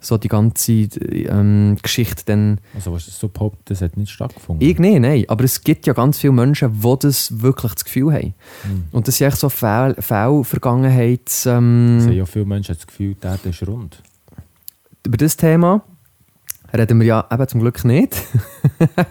so 0.00 0.16
die 0.16 0.28
ganze 0.28 0.72
ähm, 0.72 1.76
Geschichte 1.82 2.22
dann 2.24 2.60
Also, 2.74 2.92
was 2.92 3.04
du 3.04 3.10
so 3.10 3.28
behauptet, 3.28 3.70
das 3.70 3.82
hat 3.82 3.96
nicht 3.96 4.10
stattgefunden? 4.10 4.66
Ich 4.66 4.78
nicht, 4.78 5.00
nein. 5.00 5.24
Aber 5.28 5.44
es 5.44 5.62
gibt 5.62 5.86
ja 5.86 5.92
ganz 5.92 6.18
viele 6.18 6.32
Menschen, 6.32 6.80
die 6.80 6.96
das 7.00 7.42
wirklich 7.42 7.74
das 7.74 7.84
Gefühl 7.84 8.12
haben. 8.12 8.34
Und 8.90 9.06
das 9.06 9.18
sind 9.18 9.26
echt 9.26 9.36
so 9.36 9.50
Fälle, 9.50 9.96
Fälle 9.98 10.44
Vergangenheits... 10.44 11.40
Es 11.40 11.52
haben 11.52 12.00
Ähm, 12.00 12.12
ja 12.12 12.24
viele 12.24 12.46
Menschen 12.46 12.74
das 12.74 12.86
Gefühl, 12.86 13.14
der 13.16 13.38
ist 13.44 13.66
rund. 13.66 14.02
über 15.04 15.16
das 15.18 15.36
Thema 15.36 15.82
reden 16.74 16.98
wir 17.00 17.06
ja 17.06 17.26
eben 17.30 17.48
zum 17.48 17.60
Glück 17.60 17.84
nicht. 17.84 18.16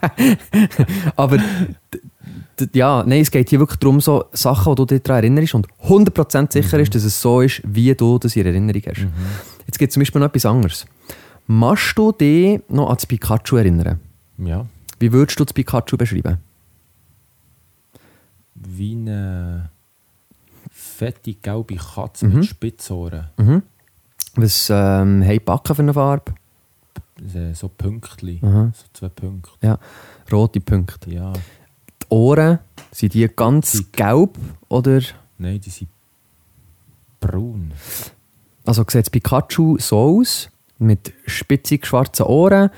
Aber 1.15 1.37
ja, 2.73 3.03
nein, 3.05 3.21
es 3.21 3.31
geht 3.31 3.49
hier 3.49 3.59
wirklich 3.59 3.79
darum, 3.79 4.01
so 4.01 4.25
Sachen, 4.33 4.73
die 4.73 4.75
du 4.77 4.85
dich 4.85 5.01
daran 5.03 5.23
erinnerst 5.23 5.55
und 5.55 5.67
100% 5.83 6.51
sicher 6.51 6.79
ist, 6.79 6.93
dass 6.93 7.03
es 7.03 7.21
so 7.21 7.41
ist, 7.41 7.61
wie 7.65 7.93
du 7.95 8.19
das 8.19 8.35
in 8.35 8.45
Erinnerung 8.45 8.81
hast. 8.87 9.07
Jetzt 9.65 9.79
gibt 9.79 9.89
es 9.89 9.93
zum 9.93 10.01
Beispiel 10.01 10.19
noch 10.19 10.27
etwas 10.27 10.45
anderes. 10.45 10.85
Machst 11.47 11.97
du 11.97 12.11
dich 12.11 12.61
noch 12.69 12.89
an 12.89 12.95
das 12.95 13.05
Pikachu 13.05 13.55
erinnern? 13.57 13.99
Ja. 14.37 14.65
Wie 14.99 15.11
würdest 15.11 15.39
du 15.39 15.45
das 15.45 15.53
Pikachu 15.53 15.97
beschreiben? 15.97 16.37
Wie 18.55 18.93
eine 18.93 19.69
fette 20.71 21.33
gelbe 21.33 21.75
Katze 21.75 22.27
Mhm. 22.27 22.35
mit 22.35 22.45
Spitzohren. 22.45 23.27
Mhm. 23.37 23.63
Was 24.35 24.69
ähm, 24.69 25.23
haben 25.25 25.39
Backen 25.45 25.75
für 25.75 25.81
eine 25.81 25.93
Farbe? 25.93 26.33
So- 27.27 27.53
So 27.53 27.67
Pünktchen. 27.69 28.39
Aha. 28.43 28.71
So 28.73 28.85
zwei 28.93 29.09
Punkte. 29.09 29.79
Rote 30.31 30.59
Punkte. 30.61 31.11
Ja. 31.13 31.33
Die 31.33 32.05
Ohren, 32.09 32.59
sind 32.91 33.13
die 33.13 33.27
ganz 33.27 33.71
Dick. 33.73 33.93
gelb 33.93 34.37
oder... 34.67 35.01
Nein, 35.37 35.59
die 35.61 35.69
sind 35.69 35.89
braun. 37.19 37.71
Also 38.65 38.83
sieht 38.87 39.05
das 39.05 39.09
Pikachu 39.09 39.77
so 39.79 39.97
aus, 40.19 40.49
mit 40.77 41.13
spitzig 41.25 41.85
schwarzen 41.85 42.25
Ohren 42.25 42.69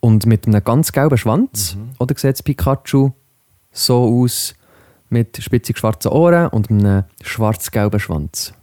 und 0.00 0.26
mit 0.26 0.46
einem 0.46 0.62
ganz 0.64 0.92
gelben 0.92 1.18
Schwanz? 1.18 1.74
Mhm. 1.76 1.90
Oder 1.98 2.14
sieht 2.16 2.32
das 2.34 2.42
Pikachu 2.42 3.10
so 3.72 4.22
aus, 4.22 4.54
mit 5.08 5.42
spitzig 5.42 5.78
schwarzen 5.78 6.10
Ohren 6.12 6.48
und 6.48 6.70
einem 6.70 7.04
schwarz-gelben 7.22 8.00
Schwanz? 8.00 8.54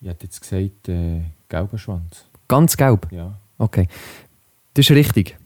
Ich 0.00 0.08
hätte 0.08 0.24
jetzt 0.26 0.40
gesagt, 0.40 0.88
äh, 0.88 1.22
gelber 1.48 1.78
Schwanz. 1.78 2.24
Ganz 2.48 2.76
gelb? 2.76 3.10
Ja. 3.12 3.34
Okay. 3.62 3.86
Das 4.74 4.90
ist 4.90 4.96
richtig. 4.96 5.36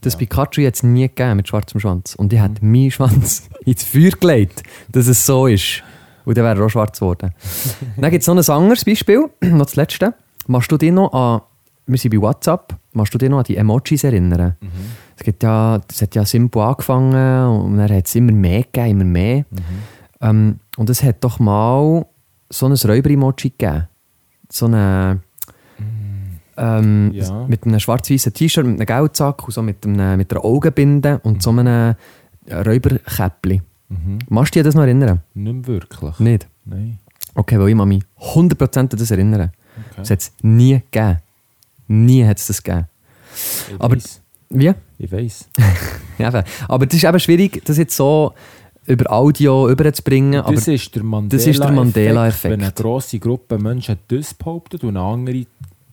Das 0.00 0.12
Ja. 0.12 0.18
Pikachu 0.20 0.64
hat 0.64 0.74
es 0.74 0.82
nie 0.84 1.08
gegeben 1.08 1.36
mit 1.36 1.48
schwarzem 1.48 1.80
Schwanz. 1.80 2.14
Und 2.14 2.32
ich 2.32 2.40
hätte 2.40 2.64
meinen 2.64 2.92
Schwanz 2.92 3.48
ins 3.64 3.82
Feuer 3.82 4.12
gelegt, 4.12 4.62
dass 4.92 5.08
es 5.08 5.26
so 5.26 5.48
ist. 5.48 5.82
Und 6.24 6.38
dann 6.38 6.44
wäre 6.44 6.60
er 6.60 6.66
auch 6.66 6.70
schwarz 6.70 7.00
geworden. 7.00 7.32
dann 7.96 8.10
gibt 8.10 8.22
es 8.22 8.28
noch 8.28 8.36
ein 8.36 8.62
anderes 8.62 8.84
Beispiel, 8.84 9.28
noch 9.40 9.66
das 9.66 9.74
letzte. 9.74 10.14
Machst 10.46 10.70
du 10.70 10.76
dich 10.76 10.92
noch 10.92 11.12
an, 11.12 11.40
wir 11.86 11.98
sind 11.98 12.12
bei 12.12 12.20
WhatsApp, 12.20 12.76
machst 12.92 13.14
du 13.14 13.18
dich 13.18 13.28
noch 13.28 13.38
an 13.38 13.44
die 13.44 13.56
Emojis 13.56 14.04
erinnern? 14.04 14.54
Es 15.16 15.24
gibt 15.24 15.42
ja, 15.42 15.80
das 15.88 16.02
hat 16.02 16.14
ja 16.14 16.24
simpel 16.24 16.62
angefangen 16.62 17.48
und 17.48 17.76
dann 17.78 17.90
hat 17.90 18.06
es 18.06 18.14
immer 18.14 18.32
mehr 18.32 18.62
gegeben, 18.62 19.00
immer 19.00 19.04
mehr. 19.04 19.44
Ähm, 20.20 20.60
und 20.76 20.88
es 20.88 21.02
hat 21.02 21.24
doch 21.24 21.40
mal 21.40 22.06
so 22.48 22.66
ein 22.66 22.72
Räuber-Emoji 22.72 23.50
gegeben. 23.50 23.88
So 24.50 24.66
eine... 24.66 25.20
Ähm, 26.56 27.10
Ja. 27.12 27.44
Mit 27.46 27.64
einem 27.64 27.78
schwarz-weißen 27.80 28.32
T-Shirt, 28.32 28.64
mit 28.66 28.80
einem 28.80 28.86
Geldsack 28.86 29.44
und 29.46 29.52
so 29.52 29.62
mit, 29.62 29.84
einem, 29.86 30.16
mit 30.16 30.32
einer 30.32 30.44
Augenbinde 30.44 31.20
und 31.22 31.42
so 31.42 31.50
einem 31.50 31.94
Räuberkäppli. 32.50 33.62
Mhm. 33.88 34.18
Machst 34.28 34.54
du 34.54 34.58
dich 34.58 34.60
an 34.60 34.64
das 34.66 34.74
noch 34.74 34.82
erinnern? 34.82 35.20
Nicht 35.34 35.66
wirklich. 35.66 36.18
Nicht? 36.18 36.46
Nein. 36.64 36.98
Okay, 37.34 37.58
weil 37.58 37.68
ich 37.68 37.74
mich 37.74 38.02
100% 38.20 38.78
an 38.78 38.88
das 38.88 39.10
erinnern. 39.10 39.50
Okay. 39.90 39.94
Das 39.98 40.10
hat 40.10 40.20
es 40.20 40.32
nie 40.42 40.80
gegeben. 40.90 41.18
Nie 41.88 42.24
hat 42.24 42.38
es 42.38 42.46
das 42.46 42.62
gegeben. 42.62 42.86
Ich 43.68 43.74
aber- 43.78 43.96
weiss. 43.96 44.20
Wie? 44.48 44.72
Ich. 44.98 45.10
Ja, 46.18 46.28
eben. 46.28 46.42
aber 46.68 46.86
das 46.86 46.94
ist 46.96 47.04
eben 47.04 47.20
schwierig, 47.20 47.62
das 47.64 47.76
jetzt 47.78 47.96
so 47.96 48.32
über 48.86 49.10
Audio 49.12 49.68
überzubringen. 49.68 50.42
Das 50.48 50.68
ist 50.68 50.94
der 50.94 51.02
Mandela-Effekt. 51.02 51.32
das 51.34 51.46
ist 51.54 51.60
der 51.62 51.72
Mandela-Effekt. 51.72 52.52
Wenn 52.52 52.62
eine 52.62 52.72
grosse 52.72 53.18
Gruppe 53.18 53.58
Menschen 53.58 53.98
das 54.08 54.32
behauptet 54.32 54.84
und 54.84 54.96
eine 54.96 55.00
andere 55.04 55.44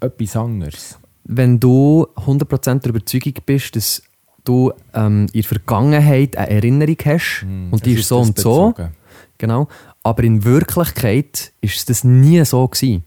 etwas 0.04 0.36
anderes. 0.36 1.00
wenn 1.26 1.60
du 1.60 2.06
100% 2.16 2.80
der 2.80 2.90
Überzeugung 2.90 3.34
bist, 3.46 3.76
dass 3.76 4.04
du 4.44 4.74
ähm, 4.94 5.28
in 5.32 5.42
der 5.42 5.44
Vergangenheit 5.44 6.36
eine 6.36 6.50
Erinnerung 6.50 6.98
hast 7.06 7.42
Hm, 7.42 7.72
und 7.72 7.86
die 7.86 7.94
ist 7.94 8.08
so 8.10 8.20
und 8.20 8.38
so, 8.38 8.72
bezogen. 8.72 8.92
genau, 9.38 9.68
aber 10.04 10.24
in 10.24 10.44
Wirklichkeit 10.44 11.54
ist 11.62 11.90
das 11.90 12.04
nie 12.04 12.44
so 12.46 12.68
gewesen. 12.68 13.04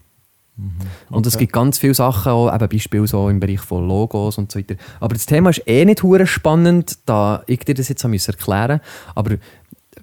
Und 1.10 1.26
es 1.26 1.34
Okay. 1.34 1.44
gibt 1.44 1.52
ganz 1.52 1.78
viele 1.78 1.92
Sachen, 1.92 2.32
auch 2.32 2.54
eben 2.54 2.66
Beispiele 2.70 3.06
so 3.06 3.28
im 3.28 3.40
Bereich 3.40 3.60
von 3.60 3.86
Logos 3.86 4.38
und 4.38 4.50
so 4.50 4.58
weiter. 4.58 4.76
Aber 5.00 5.12
das 5.14 5.26
Thema 5.26 5.50
ist 5.50 5.62
eh 5.66 5.84
nicht 5.84 6.02
hure 6.02 6.26
spannend, 6.26 6.98
da 7.04 7.42
ich 7.46 7.58
dir 7.60 7.74
das 7.74 7.90
jetzt 7.90 8.02
erklären 8.04 8.80
Aber 9.14 9.32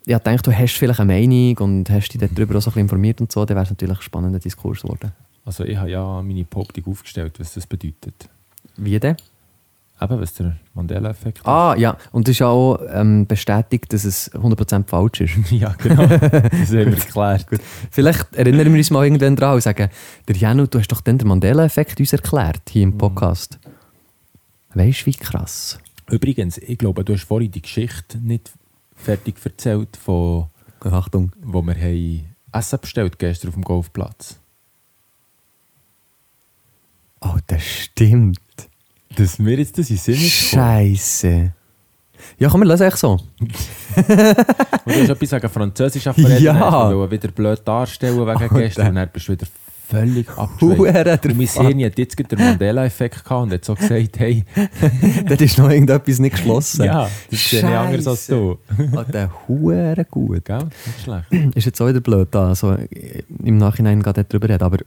ich 0.05 0.17
denke, 0.19 0.43
du 0.43 0.51
hast 0.55 0.73
vielleicht 0.77 0.99
eine 0.99 1.11
Meinung 1.11 1.57
und 1.57 1.89
hast 1.89 2.09
dich 2.09 2.21
darüber 2.31 2.55
auch 2.57 2.61
so 2.61 2.69
ein 2.69 2.73
bisschen 2.73 2.81
informiert 2.81 3.19
und 3.21 3.31
so, 3.31 3.43
dann 3.45 3.55
wäre 3.55 3.63
es 3.63 3.71
natürlich 3.71 3.97
ein 3.97 4.01
spannender 4.03 4.37
Diskurs 4.37 4.83
geworden. 4.83 5.11
Also 5.45 5.63
ich 5.65 5.77
habe 5.77 5.89
ja 5.89 6.21
meine 6.21 6.45
Behauptung 6.45 6.85
aufgestellt, 6.87 7.39
was 7.39 7.53
das 7.53 7.67
bedeutet. 7.67 8.29
Wie 8.77 8.99
denn? 8.99 9.17
Eben, 10.01 10.19
was 10.19 10.33
der 10.33 10.57
Mandela-Effekt 10.73 11.39
ist. 11.39 11.47
Ah, 11.47 11.75
ja. 11.77 11.97
Und 12.11 12.27
es 12.27 12.35
ist 12.37 12.41
auch 12.41 12.79
ähm, 12.89 13.27
bestätigt, 13.27 13.93
dass 13.93 14.03
es 14.05 14.31
100% 14.33 14.87
falsch 14.87 15.21
ist. 15.21 15.33
Ja, 15.51 15.75
genau. 15.77 16.07
das 16.07 16.19
haben 16.21 16.71
wir 16.71 16.85
geklärt. 16.85 17.45
Vielleicht 17.91 18.35
erinnern 18.35 18.71
wir 18.71 18.77
uns 18.79 18.89
mal 18.89 19.03
irgendwann 19.03 19.35
dran 19.35 19.55
und 19.55 19.61
sagen, 19.61 19.89
der 20.27 20.35
Janu, 20.35 20.65
du 20.65 20.79
hast 20.79 20.87
doch 20.87 21.01
den 21.01 21.17
Mandela-Effekt 21.23 21.99
uns 21.99 22.11
erklärt, 22.11 22.61
hier 22.69 22.83
im 22.83 22.97
Podcast. 22.97 23.59
Weißt 24.73 25.01
du, 25.01 25.05
wie 25.05 25.13
krass? 25.13 25.77
Übrigens, 26.09 26.57
ich 26.57 26.77
glaube, 26.77 27.05
du 27.05 27.13
hast 27.13 27.23
vorhin 27.23 27.51
die 27.51 27.61
Geschichte 27.61 28.17
nicht 28.17 28.51
fertig 28.95 29.35
erzählt, 29.43 29.95
von, 29.95 30.47
Achtung. 30.81 31.31
wo 31.41 31.61
wir 31.61 31.75
haben 31.75 32.25
Essen 32.51 32.79
bestellt 32.81 33.19
gestern 33.19 33.49
auf 33.49 33.55
dem 33.55 33.63
Golfplatz. 33.63 34.39
Oh, 37.25 37.37
das 37.47 37.63
stimmt. 37.63 38.39
Dass 39.15 39.39
mir 39.39 39.57
jetzt 39.57 39.77
das 39.77 39.89
in 39.89 39.97
Sinn 39.97 40.15
ist. 40.15 40.31
Scheiße. 40.31 41.53
Ja, 42.39 42.49
komm, 42.49 42.61
wir 42.61 42.65
lassen 42.65 42.83
echt 42.83 42.97
so. 42.97 43.11
Und 43.39 44.07
du 44.07 45.01
hast 45.01 45.09
etwas 45.09 45.31
wegen 45.31 45.49
Französisch 45.49 46.03
verreden. 46.03 46.43
Ja. 46.43 46.89
Du 46.89 47.09
wieder 47.09 47.27
blöd 47.29 47.61
darstellen 47.65 48.19
wegen 48.19 48.29
Alter. 48.29 48.49
gestern. 48.49 48.87
Und 48.89 48.95
dann 48.95 49.09
bist 49.11 49.27
du 49.27 49.33
wieder 49.33 49.45
völlig 49.89 50.25
der 50.25 51.31
Und 51.31 51.37
mein. 51.37 51.47
Hirn 51.47 51.83
hat 51.85 51.99
jetzt 51.99 52.17
den 52.17 52.39
Mandela-Effekt 52.39 53.23
gehabt 53.23 53.43
und 53.43 53.53
hat 53.53 53.65
so 53.65 53.75
gesagt, 53.75 54.19
hey, 54.19 54.43
Dort 55.27 55.41
ist 55.41 55.57
noch 55.57 55.69
irgendetwas 55.69 56.19
nicht 56.19 56.35
geschlossen. 56.35 56.85
ja, 56.85 57.09
das 57.29 57.39
ist 57.39 57.51
ja 57.51 57.69
nicht 57.69 57.77
anders 57.77 58.07
als 58.07 58.27
du. 58.27 58.57
Oh, 58.93 59.03
der 59.11 59.29
Hure 59.47 60.05
gut. 60.09 60.45
Gell? 60.45 60.69
Nicht 60.85 61.01
schlecht. 61.03 61.55
Ist 61.55 61.65
jetzt 61.65 61.81
auch 61.81 61.87
wieder 61.87 62.01
blöd, 62.01 62.29
da 62.31 62.47
also 62.49 62.75
im 63.43 63.57
Nachhinein 63.57 64.01
gerade 64.01 64.23
darüber 64.23 64.49
reden, 64.49 64.63
aber 64.63 64.77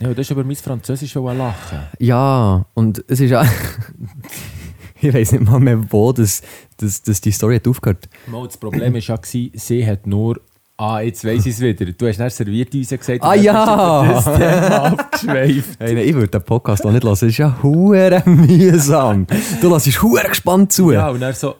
Ja, 0.00 0.12
du 0.12 0.16
hast 0.20 0.30
über 0.30 0.44
mein 0.44 0.56
Französisch 0.56 1.14
lachen. 1.14 1.78
Ja, 1.98 2.66
und 2.74 3.04
es 3.08 3.20
ist 3.20 3.32
auch. 3.32 3.46
ich 5.00 5.14
weiß 5.14 5.32
nicht 5.32 5.44
mal 5.44 5.60
mehr, 5.60 5.80
wo 5.90 6.12
das, 6.12 6.42
das, 6.76 7.02
das 7.02 7.20
die 7.20 7.30
Story 7.32 7.56
hat 7.56 7.68
aufgehört. 7.68 8.08
Mal, 8.26 8.46
das 8.46 8.56
Problem 8.56 8.92
war 8.92 9.00
ja, 9.00 9.18
sie 9.22 9.86
hat 9.86 10.06
nur 10.06 10.40
Ah, 10.76 11.00
jetzt 11.00 11.24
weiss 11.24 11.46
ich 11.46 11.54
es 11.54 11.60
wieder. 11.60 11.86
Du 11.92 12.08
hast 12.08 12.18
dann 12.18 12.30
serviert 12.30 12.74
uns 12.74 12.88
gesagt, 12.88 13.22
Ah, 13.22 13.34
ja. 13.34 14.04
das 14.04 14.24
Thema 14.36 14.82
abgeschweift. 14.86 15.78
Hey, 15.78 15.94
nein, 15.94 16.08
ich 16.08 16.14
würde 16.14 16.28
den 16.28 16.42
Podcast 16.42 16.84
auch 16.84 16.90
nicht 16.90 17.04
hören. 17.04 17.12
Es 17.12 17.22
ist 17.22 17.38
ja 17.38 17.62
hure 17.62 18.22
mühsam. 18.26 19.24
Du 19.60 19.72
lässt 19.72 20.02
hure 20.02 20.28
gespannt 20.28 20.72
zu. 20.72 20.90
Ja, 20.90 21.10
und 21.10 21.20
dann 21.20 21.32
so, 21.32 21.54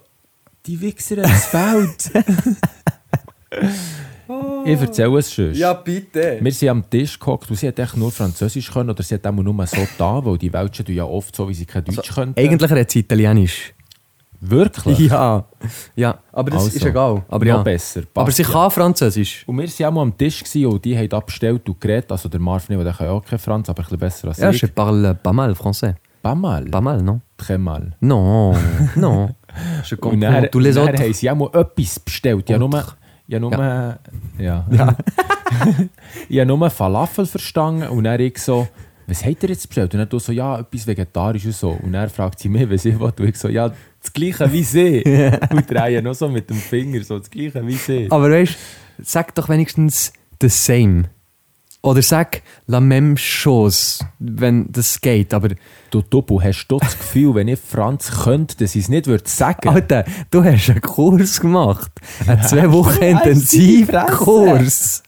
die 0.66 0.80
Wichser 0.80 1.22
haben 1.22 1.94
das 1.96 2.10
Feld. 4.26 4.66
ich 4.66 4.80
erzähle 4.80 5.18
es 5.18 5.32
schon. 5.32 5.52
bitte. 5.84 6.38
Wir 6.40 6.52
sind 6.52 6.68
am 6.68 6.88
Tisch 6.90 7.18
gehockt 7.18 7.50
und 7.50 7.56
sie 7.56 7.68
hat 7.68 7.78
echt 7.78 7.96
nur 7.96 8.10
Französisch 8.10 8.70
können 8.72 8.90
oder 8.90 9.02
sie 9.02 9.14
hat 9.14 9.26
auch 9.26 9.32
nur 9.32 9.66
so 9.66 9.86
da, 9.98 10.24
weil 10.24 10.38
die 10.38 10.52
Welschen 10.52 10.84
tun 10.84 10.94
ja 10.94 11.04
oft 11.04 11.34
so, 11.34 11.48
wie 11.48 11.54
sie 11.54 11.66
kein 11.66 11.84
Deutsch 11.84 12.14
können. 12.14 12.34
Eigentlich 12.36 12.70
redet 12.70 12.90
sie 12.90 13.00
Italienisch. 13.00 13.72
Wirklich? 14.40 14.98
Ja. 14.98 15.44
Ja, 15.96 16.18
aber 16.32 16.50
das 16.50 16.66
ist 16.66 16.74
Also, 16.74 16.88
egal. 16.88 17.22
Aber 17.28 17.44
noch 17.46 17.56
ja. 17.56 17.62
besser. 17.62 18.02
Aber 18.14 18.24
Passt 18.26 18.36
sie 18.36 18.42
ja. 18.42 18.48
kann 18.50 18.70
Französisch. 18.70 19.44
Und 19.46 19.56
wir 19.58 19.64
waren 19.66 19.86
auch 19.86 19.92
mal 19.92 20.02
am 20.02 20.18
Tisch 20.18 20.44
gewesen 20.44 20.66
und 20.66 20.84
die 20.84 20.96
haben 20.98 21.10
abgestellt 21.12 21.66
und 21.68 21.80
geredet. 21.80 22.12
Also 22.12 22.28
der 22.28 22.40
Marvin, 22.40 22.78
der 22.78 22.92
kann 22.92 23.06
ja 23.06 23.12
auch 23.12 23.24
kein 23.24 23.38
Franz, 23.38 23.70
aber 23.70 23.82
ein 23.82 23.86
bisschen 23.86 23.98
besser 23.98 24.28
als 24.28 24.38
Ja, 24.38 24.50
ich. 24.50 24.60
je 24.60 24.68
parle 24.68 25.14
pas 25.14 25.32
mal 25.32 25.52
français. 25.52 25.94
Pas 26.22 26.34
mal. 26.34 26.64
Pas 26.64 26.82
mal, 26.82 27.02
non? 27.02 27.20
Très 27.38 27.56
mal. 27.58 27.92
Non, 28.00 28.54
non. 28.96 29.34
Je 29.84 29.94
Und 29.94 30.00
comprends 30.00 30.20
dann, 30.40 30.50
tous 30.50 30.58
les 30.60 30.76
und 30.76 30.86
dann 30.86 30.94
autres. 30.94 31.00
haben 31.06 31.12
sie 31.14 31.30
auch 31.30 31.36
mal 31.36 31.50
etwas 31.54 32.00
bestellt. 32.00 32.48
Ja, 32.50 32.58
nur... 32.58 32.70
Ja, 33.26 33.40
nur... 33.40 33.52
Ja. 33.52 33.98
ja. 34.38 34.66
ich 36.28 36.38
habe 36.38 36.46
nur 36.46 36.70
Falafel 36.70 37.26
verstanden 37.26 37.88
und 37.88 38.04
dann 38.04 38.20
ich 38.20 38.38
so... 38.38 38.68
Was 39.06 39.24
habt 39.24 39.42
ihr 39.42 39.50
jetzt 39.50 39.68
bestellt? 39.68 39.94
Und 39.94 40.10
du 40.10 40.18
so, 40.18 40.32
ja, 40.32 40.60
etwas 40.60 40.86
vegetarisch 40.86 41.44
und 41.44 41.54
so. 41.54 41.70
Und 41.70 41.92
dann 41.92 42.08
fragt 42.08 42.38
sie 42.38 42.48
mich, 42.48 42.70
was 42.70 42.86
ich 42.86 42.98
will. 42.98 43.12
Und 43.18 43.20
ich 43.20 43.36
so, 43.36 43.48
ja, 43.48 43.70
das 44.00 44.12
gleiche 44.12 44.50
wie 44.50 44.62
sie. 44.62 45.02
und 45.50 45.70
drehe 45.70 46.02
noch 46.02 46.14
so 46.14 46.28
mit 46.28 46.48
dem 46.48 46.56
Finger, 46.56 47.02
so 47.04 47.18
das 47.18 47.30
gleiche 47.30 47.66
wie 47.66 47.74
sie. 47.74 48.06
Aber 48.10 48.30
weißt 48.30 48.54
du, 48.54 49.04
sag 49.04 49.34
doch 49.34 49.48
wenigstens 49.50 50.12
the 50.40 50.48
same. 50.48 51.04
Oder 51.84 52.00
sag 52.02 52.40
la 52.66 52.80
même 52.80 53.16
chose, 53.16 54.04
wenn 54.18 54.66
das 54.72 55.00
geht. 55.00 55.34
Aber, 55.34 55.48
Du 55.90 56.00
Doppel, 56.02 56.42
hast 56.42 56.66
du 56.68 56.78
das 56.78 56.98
Gefühl, 56.98 57.34
wenn 57.36 57.46
ich 57.46 57.60
Franz 57.60 58.10
könnte, 58.24 58.56
dass 58.56 58.74
ich 58.74 58.84
es 58.84 58.88
nicht 58.88 59.06
würde 59.06 59.24
sagen? 59.26 59.68
Alter, 59.68 60.04
du 60.30 60.42
hast 60.42 60.70
einen 60.70 60.80
Kurs 60.80 61.40
gemacht. 61.40 61.92
Einen 62.26 62.42
zwei 62.42 62.72
Wochen 62.72 62.98
die 63.00 63.06
Intensivkurs. 63.82 65.02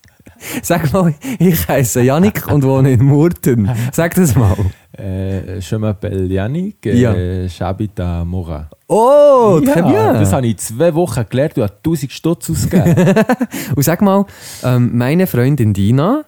Sag 0.62 0.92
mal, 0.92 1.14
ich 1.38 1.66
heiße 1.66 2.02
Janik 2.02 2.46
und 2.52 2.62
wohne 2.62 2.92
in 2.92 3.02
Murten. 3.04 3.70
Sag 3.92 4.14
das 4.14 4.34
mal. 4.36 4.54
Äh, 4.98 5.58
je 5.60 5.76
m'appelle 5.78 6.26
Yannick, 6.30 6.84
äh, 6.86 6.94
Ja. 6.98 7.12
j'habite 7.48 8.00
à 8.04 8.24
Morin. 8.24 8.66
Oh, 8.88 9.60
très 9.64 9.82
bien. 9.82 10.14
das 10.20 10.32
habe 10.32 10.46
ich 10.46 10.58
zwei 10.58 10.94
Wochen 10.94 11.24
gelernt, 11.28 11.56
du 11.56 11.62
hast 11.62 11.74
1000 11.82 12.12
Stutz 12.12 12.50
ausgegeben. 12.50 13.14
Und 13.76 13.82
sag 13.82 14.02
mal, 14.02 14.24
ähm, 14.62 14.96
meine 14.96 15.26
Freundin 15.26 15.72
Dina 15.74 16.24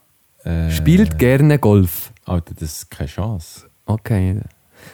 äh, 0.48 0.70
spielt 0.70 1.18
gerne 1.18 1.58
Golf. 1.58 2.12
Alter, 2.24 2.54
das 2.54 2.62
ist 2.72 2.90
keine 2.90 3.08
Chance. 3.08 3.66
Okay. 3.86 4.40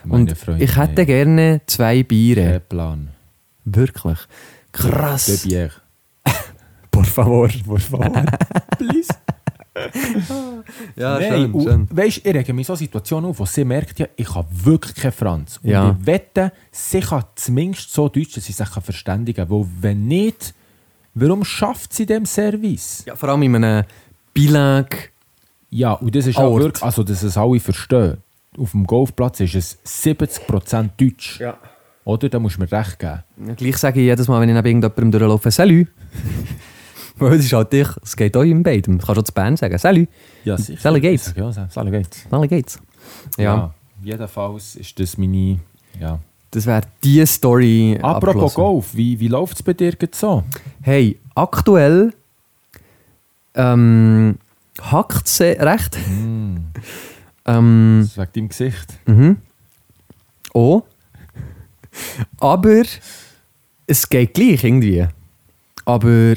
Meine 0.03 0.21
Und 0.31 0.37
Freundin, 0.37 0.63
ich 0.67 0.75
hätte 0.75 1.05
gerne 1.05 1.61
zwei 1.67 2.03
Biere. 2.03 2.43
Kein 2.51 2.61
Plan. 2.69 3.07
Wirklich. 3.65 4.17
Krass. 4.71 5.25
De 5.25 5.35
Bière. 5.37 5.71
Por 6.91 7.05
favor. 7.05 7.49
Por 7.65 7.79
favor. 7.79 8.11
Please. 8.77 9.13
Ja, 10.95 11.19
Nein, 11.19 11.51
und 11.51 11.95
Weisst, 11.95 12.25
ich 12.25 12.33
rege 12.33 12.53
mich 12.53 12.65
so 12.65 12.75
Situationen 12.75 13.29
auf, 13.29 13.39
wo 13.39 13.45
sie 13.45 13.65
merkt, 13.65 13.99
ja, 13.99 14.07
ich 14.15 14.33
habe 14.33 14.47
wirklich 14.63 14.95
keinen 14.95 15.11
Franz. 15.11 15.59
Und 15.61 15.69
Ja. 15.69 15.97
ich 15.99 16.05
wette, 16.05 16.53
sie 16.71 17.01
kann 17.01 17.25
zumindest 17.35 17.91
so 17.91 18.07
Deutsch, 18.07 18.33
dass 18.35 18.45
sie 18.45 18.53
sich 18.53 18.67
verständigen 18.69 19.35
kann. 19.47 19.49
Weil 19.49 19.67
wenn 19.81 20.07
nicht, 20.07 20.53
warum 21.13 21.43
schafft 21.43 21.93
sie 21.93 22.05
dem 22.05 22.25
Service? 22.25 23.03
Ja, 23.05 23.17
vor 23.17 23.27
allem 23.29 23.43
in 23.43 23.55
einem 23.55 23.83
Bilingue. 24.33 24.87
Ja, 25.75 25.91
und 25.91 26.15
das 26.15 26.25
ist 26.25 26.37
auch 26.37 26.53
Ort. 26.53 26.63
wirklich, 26.63 26.83
also 26.83 27.03
dass 27.03 27.21
es 27.21 27.37
alle 27.37 27.59
verstehen. 27.59 28.17
Auf 28.57 28.71
dem 28.71 28.87
Golfplatz 28.87 29.41
ist 29.41 29.55
es 29.55 29.77
70% 29.85 30.91
Deutsch. 30.97 31.41
Ja. 31.41 31.57
Oder? 32.05 32.29
Da 32.29 32.39
musst 32.39 32.55
du 32.55 32.61
mir 32.61 32.71
recht 32.71 32.97
geben. 32.97 33.23
Ja, 33.45 33.53
gleich 33.55 33.75
sage 33.75 33.99
ich 33.99 34.05
jedes 34.05 34.29
Mal, 34.29 34.39
wenn 34.39 34.47
ich 34.47 34.55
neben 34.55 34.65
irgendjemandem 34.65 35.11
durchlaufe, 35.11 35.51
Salut. 35.51 35.87
Weil 37.17 37.33
es 37.33 37.45
ist 37.45 37.53
halt 37.53 37.73
dich, 37.73 37.89
es 38.01 38.15
geht 38.15 38.37
euch 38.37 38.51
in 38.51 38.63
beidem. 38.63 38.99
Du 38.99 39.05
kannst 39.05 39.19
auch 39.19 39.23
zu 39.25 39.33
Bern 39.33 39.57
sagen, 39.57 39.77
Salut. 39.77 40.07
Ja, 40.45 40.57
sicher. 40.57 40.79
Sally 40.79 41.01
Gates. 41.01 41.33
Ja, 41.35 41.51
Sally 41.51 41.91
Gates. 41.91 42.25
Alle 42.31 42.47
geht's. 42.47 42.79
Ja, 43.37 43.73
jedenfalls 44.01 44.77
ist 44.77 44.97
das 44.97 45.17
meine... 45.17 45.59
Ja. 45.99 46.19
das 46.51 46.65
wäre 46.65 46.83
die 47.03 47.25
Story. 47.25 47.99
Apropos. 48.01 48.53
Golf, 48.53 48.95
wie, 48.95 49.19
wie 49.19 49.27
läuft 49.27 49.57
es 49.57 49.63
bei 49.63 49.73
dir 49.73 49.91
gerade 49.91 50.15
so? 50.15 50.43
Hey, 50.81 51.19
aktuell 51.35 52.13
ähm, 53.55 54.37
hackt 54.81 55.27
es 55.27 55.39
recht. 55.41 55.97
Mm, 56.07 56.57
Ähm, 57.45 57.99
das 58.01 58.11
ist 58.11 58.17
wegen 58.17 58.31
deinem 58.33 58.49
Gesicht. 58.49 58.99
mhm. 59.05 59.37
Oh. 60.53 60.83
Aber 62.39 62.83
es 63.87 64.09
geht 64.09 64.33
gleich 64.33 64.63
irgendwie. 64.63 65.07
Aber 65.85 66.33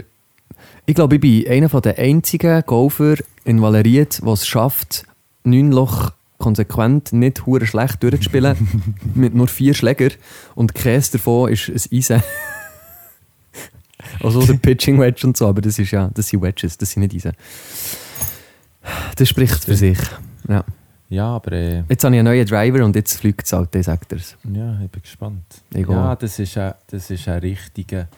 ich 0.86 0.94
glaube, 0.94 1.16
ich 1.16 1.20
bin 1.20 1.48
einer 1.48 1.68
der 1.68 1.98
einzigen 1.98 2.62
Golfer 2.66 3.16
in 3.44 3.62
Valeriet, 3.62 4.20
der 4.22 4.32
es 4.32 4.46
schafft, 4.46 5.04
neun 5.44 5.70
Loch 5.72 6.12
konsequent 6.38 7.12
nicht 7.12 7.46
hure 7.46 7.66
schlecht 7.66 8.02
durchzuspielen. 8.02 8.56
mit 9.14 9.34
nur 9.34 9.48
vier 9.48 9.74
Schläger. 9.74 10.10
Und 10.54 10.74
keines 10.74 11.10
davon 11.10 11.52
ist 11.52 11.68
ein 11.68 11.96
Eisen. 11.98 12.22
also 14.22 14.44
der 14.44 14.54
Pitching 14.54 14.98
Wedge 15.00 15.26
und 15.26 15.36
so, 15.36 15.46
aber 15.48 15.60
das, 15.60 15.78
ist 15.78 15.90
ja, 15.90 16.10
das 16.14 16.28
sind 16.28 16.42
Wedges, 16.42 16.78
das 16.78 16.90
sind 16.90 17.02
nicht 17.02 17.14
Eisen. 17.14 17.32
Das 19.16 19.28
spricht 19.28 19.64
für 19.64 19.76
sich. 19.76 19.98
Ja. 20.48 20.64
Ja, 21.10 21.36
aber 21.36 21.52
äh, 21.52 21.84
Jetzt 21.88 22.04
habe 22.04 22.14
ich 22.14 22.20
einen 22.20 22.24
neuen 22.24 22.46
Driver 22.46 22.84
und 22.84 22.94
jetzt 22.94 23.18
fliegt 23.18 23.46
es 23.46 23.52
halt, 23.52 23.72
sagt 23.82 24.12
er's. 24.12 24.36
ja, 24.52 24.78
ich 24.82 24.90
bin 24.90 25.02
gespannt. 25.02 25.62
Ich 25.72 25.88
ja, 25.88 26.12
auch. 26.12 26.18
das 26.18 26.38
ist 26.38 26.58
ein, 26.58 26.74
das 26.86 27.10
ist 27.10 27.26
ein 27.28 27.38
richtiger... 27.40 28.08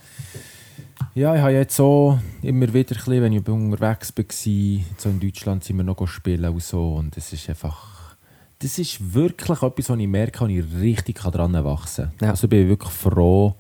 Ja, 1.15 1.35
ich 1.35 1.41
habe 1.41 1.53
jetzt 1.53 1.77
so 1.77 2.19
immer 2.43 2.67
wieder, 2.75 2.95
ein 2.95 2.97
bisschen, 2.97 3.23
wenn 3.23 3.33
ich 3.33 3.49
unterwegs 3.49 4.13
war, 4.17 4.85
so 4.99 5.09
in 5.09 5.21
Deutschland 5.21 5.65
sind 5.65 5.77
wir 5.77 5.85
noch 5.85 6.07
spielen 6.07 6.53
und 6.53 6.63
so 6.63 6.95
und 6.97 7.17
das 7.17 7.33
ist 7.33 7.49
einfach... 7.49 8.17
Das 8.59 8.79
ist 8.79 9.15
wirklich 9.15 9.63
etwas, 9.63 9.89
wo 9.89 9.95
ich 9.95 10.09
merke, 10.09 10.41
wo 10.41 10.47
ich 10.47 10.65
richtig 10.79 11.21
daran 11.23 11.53
wachsen 11.65 12.11
kann. 12.19 12.27
Ja. 12.27 12.31
Also 12.31 12.49
bin 12.49 12.63
ich 12.63 12.69
wirklich 12.69 12.93
froh, 12.93 13.55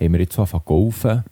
haben 0.00 0.12
wir 0.12 0.20
jetzt 0.20 0.34
so 0.34 0.42
angefangen 0.42 0.62
zu 0.62 0.66
golfen. 0.66 1.24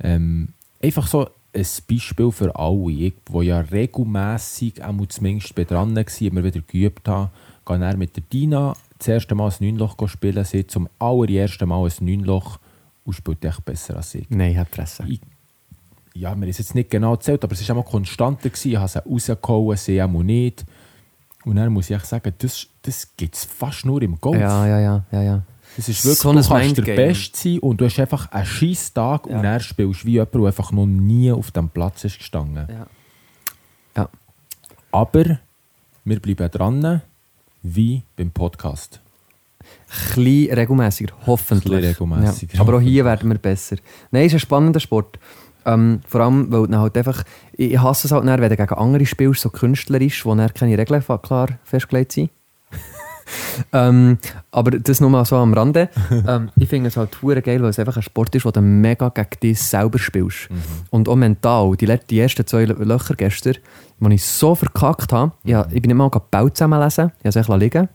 Ähm, 0.00 0.48
einfach 0.82 1.06
so 1.06 1.30
ein 1.54 1.66
Beispiel 1.88 2.30
für 2.32 2.56
alle, 2.56 2.90
ich, 2.92 3.14
die 3.32 3.38
ja 3.44 3.60
regelmässig, 3.60 4.82
auch 4.82 5.06
zumindest 5.06 5.54
bei 5.54 5.64
dran 5.64 5.94
war, 5.94 6.04
immer 6.20 6.44
wieder 6.44 6.60
geübt 6.60 7.06
haben, 7.08 7.30
gehe 7.66 7.78
dann 7.78 7.98
mit 7.98 8.16
der 8.16 8.22
Dina 8.32 8.74
das 8.98 9.08
erste 9.08 9.34
Mal 9.34 9.50
ein 9.50 9.54
Neunloch 9.66 9.96
spielen, 10.08 10.44
sie 10.44 10.66
zum 10.66 10.88
allerersten 10.98 11.68
Mal 11.68 11.84
ein 11.84 11.92
Neunloch 12.06 12.58
und 13.04 13.12
spielt 13.14 13.44
echt 13.44 13.64
besser 13.64 13.96
als 13.96 14.14
ich. 14.14 14.28
Nein, 14.30 14.52
ich 14.52 14.58
habe 14.58 14.70
Fresse. 14.70 15.04
Ich- 15.08 15.20
Ja, 16.14 16.34
mir 16.34 16.46
ist 16.46 16.58
jetzt 16.58 16.74
nicht 16.74 16.90
genau 16.90 17.12
erzählt, 17.14 17.42
aber 17.42 17.52
es 17.54 17.66
war 17.68 17.76
immer 17.76 17.84
konstanter. 17.84 18.48
Gewesen. 18.50 18.70
Ich 18.72 18.76
habe 18.76 18.88
sie 18.88 18.98
rausgehauen, 19.02 19.76
sie 19.76 20.02
auch 20.02 20.08
nicht. 20.22 20.64
Und 21.44 21.56
dann 21.56 21.72
muss 21.72 21.90
ich 21.90 21.96
echt 21.96 22.06
sagen, 22.06 22.32
das, 22.38 22.66
das 22.82 23.08
gibt 23.16 23.34
es 23.34 23.44
fast 23.44 23.84
nur 23.86 24.00
im 24.02 24.20
Golf. 24.20 24.38
Ja, 24.40 24.66
ja, 24.66 24.78
ja, 24.78 25.04
ja, 25.10 25.22
ja. 25.22 25.42
Es 25.78 25.88
ist 25.88 26.04
wirklich, 26.04 26.18
So 26.18 26.30
ein 26.30 26.36
du 26.36 26.42
kannst 26.48 26.76
der. 26.86 26.96
Beste 26.96 27.38
sein 27.38 27.58
und 27.60 27.80
du 27.80 27.84
hast 27.86 27.98
einfach 27.98 28.30
einen 28.32 28.44
scheiß 28.46 28.92
Tag 28.92 29.26
Ja. 29.26 29.36
und 29.36 29.42
dann 29.42 29.60
spielst 29.60 30.04
wie 30.04 30.12
jemand, 30.12 30.34
der 30.34 30.40
einfach 30.42 30.72
noch 30.72 30.86
nie 30.86 31.32
auf 31.32 31.50
dem 31.50 31.68
Platz 31.68 32.04
ist 32.04 32.18
gestanden. 32.18 32.66
Ja. 32.68 32.86
Ja. 33.96 34.08
Aber 34.90 35.38
wir 36.04 36.20
bleiben 36.20 36.50
dran, 36.50 37.02
wie 37.62 38.02
beim 38.16 38.30
Podcast. 38.30 39.00
Klein 40.12 40.48
regelmäßiger, 40.52 41.14
hoffentlich. 41.26 41.70
Klein 41.80 41.84
regelmässiger, 41.84 42.54
Ja. 42.54 42.60
Aber 42.60 42.76
auch 42.76 42.80
hier 42.80 43.04
werden 43.04 43.30
wir 43.30 43.38
besser. 43.38 43.76
Nein, 44.10 44.22
es 44.26 44.32
ist 44.32 44.36
ein 44.36 44.40
spannender 44.40 44.80
Sport. 44.80 45.18
Ähm, 45.64 46.00
vor 46.08 46.22
allem, 46.22 46.50
weil 46.50 46.66
dann 46.66 46.80
halt 46.80 46.98
einfach, 46.98 47.22
ich 47.56 47.78
hasse 47.78 48.08
es 48.08 48.12
halt 48.12 48.26
dann, 48.26 48.40
wenn 48.40 48.48
du 48.50 48.56
gegen 48.56 48.74
andere 48.74 49.06
spielst, 49.06 49.42
so 49.42 49.50
künstlerisch, 49.50 50.26
wo 50.26 50.34
dann 50.34 50.52
keine 50.52 50.76
Regeln 50.76 51.02
klar 51.22 51.48
festgelegt 51.64 52.12
sind. 52.12 52.30
ähm, 53.72 54.18
aber 54.50 54.72
das 54.72 55.00
nur 55.00 55.10
mal 55.10 55.24
so 55.24 55.36
am 55.36 55.54
Rande. 55.54 55.88
ähm, 56.28 56.50
ich 56.56 56.68
finde 56.68 56.88
es 56.88 56.96
halt 56.96 57.20
hure 57.22 57.42
geil, 57.42 57.62
weil 57.62 57.70
es 57.70 57.78
einfach 57.78 57.96
ein 57.96 58.02
Sport 58.02 58.34
ist, 58.34 58.44
wo 58.44 58.50
du 58.50 58.60
mega 58.60 59.08
gegen 59.08 59.40
dich 59.42 59.60
selber 59.60 59.98
spielst. 59.98 60.48
Und 60.90 61.08
auch 61.08 61.16
mental. 61.16 61.76
Die, 61.76 61.98
die 62.10 62.20
ersten 62.20 62.46
zwei 62.46 62.64
Lö- 62.64 62.82
Löcher 62.84 63.14
gestern, 63.14 63.56
wo 64.00 64.08
ich 64.08 64.24
so 64.24 64.54
verkackt 64.54 65.12
habe, 65.12 65.32
ja, 65.44 65.66
ich 65.70 65.82
bin 65.82 65.88
nicht 65.88 65.96
mal 65.96 66.08
Bau 66.30 66.48
zusammenlesen, 66.48 67.12
ich 67.22 67.26
habe 67.26 67.40
es 67.40 67.48
liegen 67.60 67.88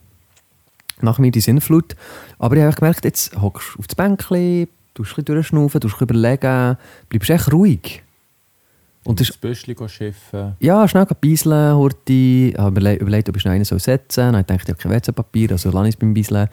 nach 1.00 1.18
mir 1.18 1.30
die 1.30 1.40
Sinnflut. 1.40 1.94
Aber 2.38 2.56
ich 2.56 2.62
habe 2.62 2.74
gemerkt, 2.74 3.04
jetzt 3.04 3.40
hockst 3.40 3.74
du 3.74 3.78
auf 3.78 3.86
das 3.86 3.94
Bänkchen, 3.94 4.68
tust 4.94 5.12
ein 5.12 5.14
bisschen 5.22 5.24
durchschnaufen, 5.26 5.80
bisschen 5.80 6.02
überlegen, 6.02 6.76
bleibst 7.08 7.30
echt 7.30 7.52
ruhig. 7.52 8.02
Und 9.04 9.20
das 9.20 9.32
Büschli 9.32 9.74
schiffen. 9.88 10.54
ja, 10.60 10.86
schnell 10.86 11.06
beiseln, 11.20 11.74
Horti. 11.74 12.50
Ich 12.50 12.58
habe 12.58 12.78
überle- 12.80 12.96
überlegt, 12.98 13.28
ob 13.28 13.36
ich 13.36 13.42
schnell 13.42 13.54
einen 13.54 13.64
setzen 13.64 14.04
soll. 14.10 14.32
Dann 14.32 14.44
dachte 14.46 14.72
ich, 14.72 14.78
kein 14.78 14.92
WC-Papier, 14.92 15.52
also 15.52 15.70
lasse 15.70 15.88
ich 15.88 15.94
es 15.94 15.98
beim 15.98 16.12
Beiseln. 16.12 16.48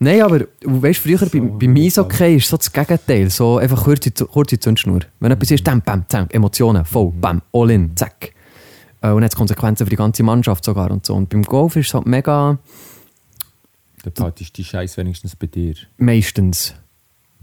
Nein, 0.00 0.22
aber 0.22 0.40
weißt, 0.64 1.00
früher 1.00 1.18
So, 1.18 1.26
beim, 1.30 1.58
beim 1.58 1.76
Eishockey 1.76 2.36
ist 2.36 2.48
so 2.48 2.56
das 2.56 2.70
Gegenteil. 2.70 3.30
So 3.30 3.58
einfach 3.58 3.84
kurze, 3.84 4.10
kurze 4.10 4.58
Zündschnur. 4.58 5.00
Wenn 5.20 5.30
etwas 5.32 5.52
ist, 5.52 5.66
dann 5.66 5.80
bam, 5.80 6.04
bam, 6.08 6.26
Emotionen, 6.30 6.84
voll, 6.84 7.12
bam, 7.18 7.40
all 7.52 7.70
in, 7.70 7.96
zack. 7.96 8.32
Äh, 9.00 9.10
Und 9.10 9.22
jetzt 9.22 9.36
Konsequenzen 9.36 9.86
für 9.86 9.90
die 9.90 9.96
ganze 9.96 10.22
Mannschaft 10.24 10.64
sogar 10.64 10.90
und 10.90 11.06
so. 11.06 11.14
Und 11.14 11.30
beim 11.30 11.42
Golf 11.42 11.76
ist 11.76 11.86
es 11.88 11.94
halt 11.94 12.06
mega, 12.06 12.58
Dann 14.02 14.12
behaltest 14.12 14.50
du 14.50 14.62
die 14.62 14.64
Scheiß 14.64 14.96
wenigstens 14.98 15.36
bei 15.36 15.46
dir. 15.46 15.74
meistens. 15.96 16.74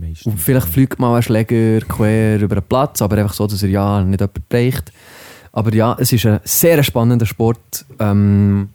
Meistens. 0.02 0.26
Und 0.34 0.40
vielleicht 0.40 0.68
fliegt 0.68 1.00
mal 1.00 1.16
ein 1.16 1.22
Schläger 1.24 1.80
quer 1.86 2.42
über 2.42 2.56
den 2.56 2.64
Platz, 2.64 3.02
aber 3.02 3.18
einfach 3.18 3.34
so, 3.34 3.46
dass 3.48 3.62
er 3.64 3.70
ja 3.70 4.04
nicht 4.04 4.20
jemand 4.20 4.50
bricht. 4.50 4.92
Aber 5.52 5.74
ja, 5.74 5.96
es 6.00 6.12
ist 6.12 6.26
ein 6.26 6.40
sehr 6.44 6.82
spannender 6.84 7.26
Sport. 7.26 7.86
Ähm, 8.00 8.70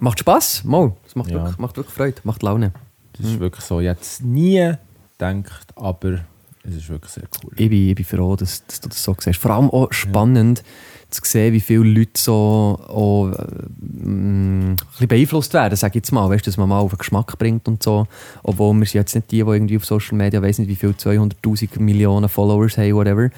macht 0.00 0.18
Spass, 0.20 0.64
mal. 0.64 0.92
Es 1.06 1.14
macht, 1.14 1.30
Ja. 1.30 1.36
wirklich, 1.36 1.58
macht 1.58 1.76
wirklich 1.76 1.94
Freude, 1.94 2.16
macht 2.24 2.42
Laune. 2.42 2.72
Das 3.16 3.26
ist 3.26 3.38
wirklich 3.40 3.64
so. 3.64 3.80
Ich 3.80 3.88
hätte 3.88 4.00
es 4.02 4.20
nie 4.20 4.72
gedacht, 5.18 5.68
aber 5.76 6.20
es 6.64 6.74
ist 6.76 6.88
wirklich 6.88 7.12
sehr 7.12 7.24
cool. 7.44 7.52
Ich 7.56 7.68
bin, 7.68 7.88
ich 7.88 7.94
bin 7.94 8.04
froh, 8.04 8.34
dass, 8.36 8.64
dass 8.66 8.80
du 8.80 8.88
das 8.88 9.02
so 9.02 9.14
siehst. 9.18 9.38
Vor 9.40 9.50
allem 9.52 9.70
auch 9.70 9.92
spannend 9.92 10.62
zu 11.10 11.22
sehen, 11.24 11.52
wie 11.54 11.60
viele 11.60 11.84
Leute 11.84 12.20
so 12.20 12.78
auch, 12.86 13.30
äh, 13.30 14.06
mm, 14.06 14.76
bisschen 14.90 15.08
beeinflusst 15.08 15.54
werden, 15.54 15.76
sage 15.76 15.92
ich 15.92 15.94
jetzt 15.96 16.12
mal. 16.12 16.28
Weißt, 16.28 16.46
dass 16.46 16.56
man 16.56 16.68
mal 16.68 16.80
auf 16.80 16.90
den 16.90 16.98
Geschmack 16.98 17.38
bringt 17.38 17.66
und 17.68 17.82
so. 17.82 18.06
Obwohl 18.42 18.74
wir 18.74 18.86
sind 18.86 19.00
jetzt 19.00 19.14
nicht 19.14 19.30
die, 19.30 19.42
die 19.42 19.50
irgendwie 19.50 19.76
auf 19.76 19.84
Social 19.84 20.16
Media, 20.16 20.42
weiß 20.42 20.58
nicht 20.58 20.68
wie 20.68 20.76
viele, 20.76 20.92
200'000 20.92 21.80
Millionen 21.80 22.28
Followers 22.28 22.76
haben, 22.76 22.94
whatever. 22.94 23.30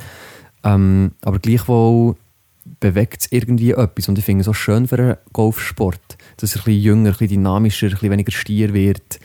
Ähm, 0.65 1.13
aber 1.23 1.39
gleichwohl 1.39 2.17
bewegt 2.81 3.23
es 3.23 3.33
irgendwie 3.33 3.71
etwas. 3.73 4.09
Und 4.09 4.19
ich 4.19 4.25
finde 4.25 4.41
es 4.41 4.47
so 4.47 4.53
schön 4.53 4.89
für 4.89 4.99
einen 4.99 5.17
Golfsport, 5.33 6.01
dass 6.39 6.55
er 6.55 6.61
ein 6.61 6.65
bisschen 6.65 6.83
jünger, 6.83 7.11
ein 7.11 7.13
bisschen 7.13 7.29
dynamischer, 7.29 7.87
ein 7.87 7.93
bisschen 7.93 8.11
weniger 8.11 8.33
stier 8.33 8.75
wird. 8.75 9.21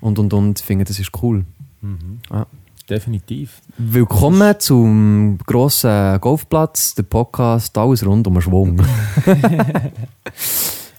Und, 0.00 0.18
und, 0.18 0.32
und. 0.32 0.60
Ich 0.60 0.64
finde, 0.64 0.84
das 0.84 0.98
ist 0.98 1.10
cool. 1.22 1.44
Mhm. 1.82 2.20
Ja. 2.30 2.46
Definitiv. 2.90 3.60
Willkommen 3.78 4.58
zum 4.58 5.38
grossen 5.46 6.20
Golfplatz, 6.20 6.94
der 6.96 7.04
Podcast, 7.04 7.78
alles 7.78 8.04
rund 8.04 8.26
um 8.26 8.34
den 8.34 8.42
Schwung. 8.42 8.80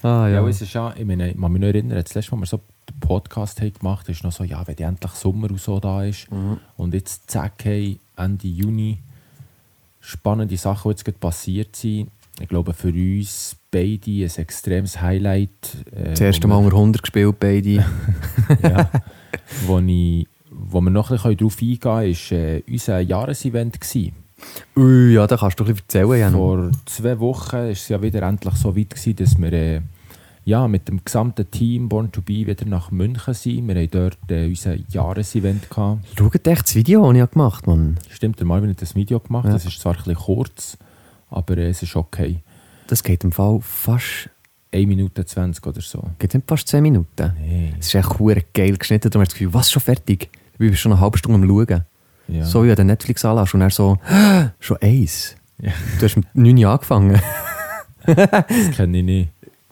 ah, 0.01 0.27
Ja, 0.27 0.29
ja. 0.29 0.47
es 0.47 0.61
ist 0.61 0.73
ja, 0.73 0.93
ich 0.97 1.05
meine, 1.05 1.31
ich 1.31 1.39
kann 1.39 1.51
mich 1.51 1.61
noch 1.61 1.67
erinnern, 1.67 2.01
das 2.01 2.13
letzte 2.13 2.33
Mal, 2.35 2.41
als 2.41 2.53
wir 2.53 2.57
so 2.57 2.63
den 2.89 2.99
Podcast 3.01 3.59
haben 3.61 3.73
gemacht 3.73 4.05
haben, 4.07 4.11
ist 4.13 4.23
noch 4.23 4.31
so, 4.31 4.43
ja, 4.45 4.65
wenn 4.65 4.77
endlich 4.77 5.11
Sommer 5.11 5.49
und 5.51 5.59
so 5.59 5.79
da 5.79 6.03
ist. 6.03 6.27
Und 6.77 6.93
jetzt 6.93 7.29
zack, 7.29 7.53
hey, 7.63 7.99
Ende 8.15 8.47
Juni, 8.47 8.99
spannende 9.99 10.55
Sachen, 10.57 10.89
die 10.89 10.93
jetzt 10.93 11.05
gerade 11.05 11.17
passiert 11.17 11.75
sind. 11.75 12.09
Ich 12.39 12.47
glaube, 12.47 12.73
für 12.73 12.87
uns 12.89 13.55
beide 13.69 14.09
ein 14.23 14.31
extremes 14.37 14.99
Highlight. 15.01 15.49
Äh, 15.93 16.11
Das 16.11 16.21
erste 16.21 16.47
Mal 16.47 16.55
wir- 16.61 16.65
unter 16.65 16.77
100 16.77 17.03
gespielt, 17.03 17.35
beide. 17.39 17.69
ja, 18.63 18.89
wo, 19.67 19.79
ich, 19.79 20.27
wo 20.69 20.81
wir 20.81 20.89
noch 20.89 21.11
ein 21.11 21.17
bisschen 21.17 21.37
darauf 21.37 21.61
eingehen 21.61 21.79
können, 21.79 22.15
war 22.15 22.37
äh, 22.37 22.63
unser 22.69 22.99
Jahresevent. 22.99 23.81
Gewesen. 23.81 24.13
Ui, 24.75 25.13
ja, 25.13 25.27
da 25.27 25.37
kannst 25.37 25.59
du 25.59 25.63
ein 25.63 25.67
bisschen 25.67 25.85
erzählen, 25.87 26.19
Jan. 26.19 26.33
Vor 26.33 26.71
zwei 26.85 27.19
Wochen 27.19 27.57
war 27.57 27.65
es 27.65 27.87
ja 27.89 28.01
wieder 28.01 28.23
endlich 28.23 28.55
so 28.55 28.75
weit, 28.75 28.89
gewesen, 28.89 29.15
dass 29.15 29.37
wir 29.37 29.53
äh, 29.53 29.81
ja, 30.43 30.67
mit 30.67 30.87
dem 30.87 31.03
gesamten 31.03 31.49
Team 31.51 31.87
Born 31.89 32.11
to 32.11 32.21
Be 32.21 32.45
wieder 32.47 32.65
nach 32.65 32.91
München 32.91 33.33
sind. 33.33 33.67
Wir 33.67 33.75
haben 33.75 33.91
dort 33.91 34.17
äh, 34.29 34.47
unser 34.47 34.75
Jahresevent. 34.89 35.69
Gehabt. 35.69 36.05
Schaut 36.17 36.47
echt 36.47 36.63
das 36.63 36.75
Video, 36.75 37.11
das 37.11 37.23
ich 37.23 37.31
gemacht 37.31 37.67
habe. 37.67 37.95
Stimmt, 38.09 38.39
der 38.39 38.47
Marvin 38.47 38.71
hat 38.71 38.81
das 38.81 38.95
Video 38.95 39.19
gemacht. 39.19 39.45
Ja. 39.45 39.53
Das 39.53 39.65
ist 39.65 39.79
zwar 39.79 39.93
ein 39.93 39.97
bisschen 39.97 40.15
kurz, 40.15 40.77
aber 41.29 41.57
äh, 41.57 41.69
es 41.69 41.83
ist 41.83 41.95
okay. 41.95 42.41
Das 42.87 43.03
geht 43.03 43.23
im 43.23 43.31
Fall 43.31 43.59
fast, 43.61 44.29
1 44.73 44.87
Minute 44.87 45.25
20 45.25 45.65
oder 45.65 45.81
so. 45.81 46.03
geht 46.17 46.33
nicht 46.33 46.47
fast 46.47 46.67
10 46.67 46.81
Minuten. 46.81 47.33
Nee. 47.39 47.73
Es 47.79 47.87
ist 47.87 47.95
echt 47.95 48.19
hure 48.19 48.43
geil 48.53 48.77
geschnitten. 48.77 49.11
Du 49.11 49.19
hast 49.19 49.29
das 49.29 49.33
Gefühl, 49.33 49.53
was, 49.53 49.71
schon 49.71 49.81
fertig? 49.81 50.29
Du 50.61 50.69
bist 50.69 50.81
schon 50.81 50.91
eine 50.91 51.01
halbe 51.01 51.17
Stunde 51.17 51.39
am 51.39 51.47
Schauen. 51.47 51.85
Ja. 52.27 52.45
So 52.45 52.63
wie 52.63 52.67
wenn 52.67 52.75
du 52.75 52.85
Netflix 52.85 53.25
anlässt 53.25 53.55
und 53.55 53.61
er 53.61 53.71
so, 53.71 53.97
schon 54.59 54.77
eins. 54.77 55.35
Ja. 55.57 55.71
Du 55.99 56.05
hast 56.05 56.17
mit 56.17 56.35
9 56.35 56.55
Jahren 56.55 56.73
angefangen. 56.73 57.19
Das 58.05 58.71
kenne 58.75 58.99
ich 58.99 59.03
nicht. 59.03 59.29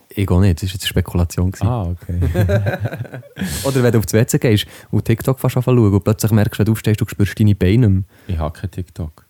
Ich 0.10 0.28
auch 0.32 0.39
nicht, 0.39 0.63
das 0.63 0.69
war 0.69 0.73
jetzt 0.73 0.84
eine 0.84 0.88
Spekulation. 0.88 1.52
gewesen. 1.52 1.67
Ah, 1.67 1.84
okay. 1.84 2.19
Oder 3.65 3.84
wenn 3.84 3.91
du 3.91 3.99
aufs 3.99 4.13
WC 4.13 4.39
gehst 4.39 4.65
und 4.89 5.06
TikTok 5.06 5.39
fast 5.39 5.58
anfangen 5.58 5.78
und 5.78 6.04
plötzlich 6.04 6.32
merkst, 6.32 6.58
wenn 6.58 6.65
du 6.65 6.71
aufstehst, 6.71 6.99
du 6.99 7.08
spürst 7.08 7.39
deine 7.39 7.54
Beine 7.54 7.89
nicht 7.89 8.08
ich 8.28 8.38
habe 8.39 8.60
kein 8.60 8.71
TikTok. 8.71 9.25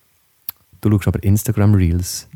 Du 0.80 0.90
schaust 0.90 1.08
aber 1.08 1.22
Instagram 1.22 1.74
Reels. 1.74 2.26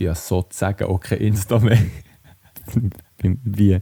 Habe 0.00 0.14
sozusagen 0.16 0.84
auch 0.84 0.98
kein 0.98 1.18
Insta 1.18 1.60
mehr. 1.60 1.78
Wie? 3.22 3.80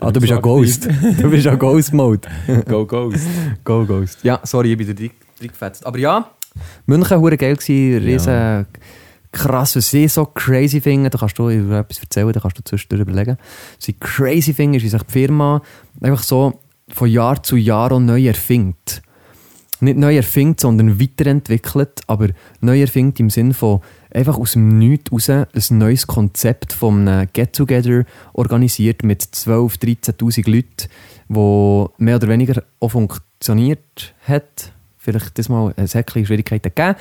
Ah, 0.00 0.10
du 0.10 0.20
bist 0.20 0.30
ja 0.30 0.38
Ghost. 0.40 0.86
du 0.86 1.30
bist 1.30 1.46
ja 1.46 1.54
Ghost-Mode. 1.54 2.28
Go 2.68 2.84
Ghost. 2.84 3.26
Go 3.64 3.84
Ghost. 3.86 4.18
Ja, 4.22 4.40
sorry, 4.42 4.72
ich 4.72 4.78
bin 4.78 4.86
da 4.94 5.02
reingefetzt. 5.40 5.86
Aber 5.86 5.98
ja, 5.98 6.30
München 6.86 7.22
war 7.22 7.36
geil, 7.36 7.56
riesen 7.66 8.32
Ja. 8.32 8.64
krass, 9.32 9.76
was 9.76 9.90
sie 9.90 10.08
so 10.08 10.26
crazy 10.26 10.80
finden. 10.80 11.10
Da 11.10 11.18
kannst 11.18 11.38
du 11.38 11.48
über 11.50 11.78
etwas 11.80 11.98
erzählen, 12.00 12.32
da 12.32 12.40
kannst 12.40 12.58
du 12.58 12.62
zwischendurch 12.64 13.02
überlegen. 13.02 13.36
Was 13.76 13.84
sie 13.86 13.94
crazy 13.94 14.52
finden, 14.52 14.74
ist, 14.76 14.82
wie 14.84 14.88
sich 14.88 15.02
die 15.02 15.12
Firma 15.12 15.62
einfach 16.00 16.22
so 16.22 16.60
von 16.88 17.08
Jahr 17.08 17.42
zu 17.42 17.56
Jahr 17.56 17.92
auch 17.92 18.00
neu 18.00 18.26
erfindet. 18.26 19.00
Nicht 19.80 19.98
neu 19.98 20.16
erfindet, 20.16 20.60
sondern 20.60 21.00
weiterentwickelt, 21.00 22.00
aber 22.06 22.28
neu 22.60 22.80
erfindet 22.80 23.20
im 23.20 23.30
Sinn 23.30 23.52
von 23.54 23.80
einfach 24.14 24.38
aus 24.38 24.52
dem 24.52 24.78
Nichts 24.78 25.12
raus 25.12 25.28
ein 25.28 25.78
neues 25.78 26.06
Konzept 26.06 26.72
von 26.72 27.06
einem 27.06 27.28
Get-Together 27.32 28.04
organisiert 28.32 29.02
mit 29.02 29.22
12.000, 29.22 30.16
13'000 30.16 30.50
Leuten, 30.50 30.88
wo 31.28 31.90
mehr 31.98 32.16
oder 32.16 32.28
weniger 32.28 32.62
auch 32.80 32.90
funktioniert 32.90 34.14
hat. 34.26 34.72
Vielleicht 34.96 35.38
das 35.38 35.50
mal 35.50 35.74
es 35.76 35.94
hat 35.94 36.16
ein 36.16 36.24
Schwierigkeiten 36.24 36.72
gegeben. 36.74 36.96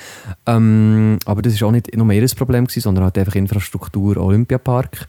Ähm, 0.45 1.19
aber 1.25 1.41
das 1.41 1.59
war 1.61 1.69
auch 1.69 1.71
nicht 1.71 1.95
nur 1.95 2.11
ihr 2.11 2.27
Problem, 2.35 2.65
gewesen, 2.65 2.81
sondern 2.81 3.05
halt 3.05 3.17
einfach 3.17 3.35
Infrastruktur, 3.35 4.17
Olympiapark. 4.17 5.07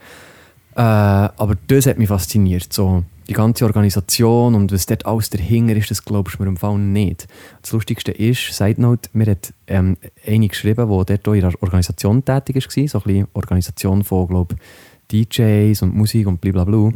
Äh, 0.76 0.80
aber 0.80 1.56
das 1.66 1.86
hat 1.86 1.98
mich 1.98 2.08
fasziniert. 2.08 2.72
So, 2.72 3.02
die 3.28 3.32
ganze 3.32 3.64
Organisation 3.64 4.54
und 4.54 4.72
was 4.72 4.86
dort 4.86 5.06
alles 5.06 5.30
dahinter 5.30 5.76
ist, 5.76 5.90
das 5.90 6.04
glaubst 6.04 6.38
du 6.38 6.42
mir 6.42 6.48
im 6.48 6.56
Fall 6.56 6.78
nicht. 6.78 7.26
Das 7.62 7.72
Lustigste 7.72 8.12
ist, 8.12 8.52
Side 8.52 8.80
Note, 8.80 9.08
mir 9.12 9.26
hat 9.26 9.52
ähm, 9.66 9.96
eine 10.26 10.48
geschrieben, 10.48 10.88
die 10.88 11.04
dort 11.16 11.26
in 11.26 11.40
der 11.40 11.62
Organisation 11.62 12.24
tätig 12.24 12.56
war, 12.56 12.88
so 12.88 12.98
ein 12.98 13.04
bisschen 13.04 13.28
Organisation 13.32 14.04
von, 14.04 14.28
glaube 14.28 14.56
DJs 15.12 15.82
und 15.82 15.94
Musik 15.94 16.26
und 16.26 16.40
blablabla. 16.40 16.92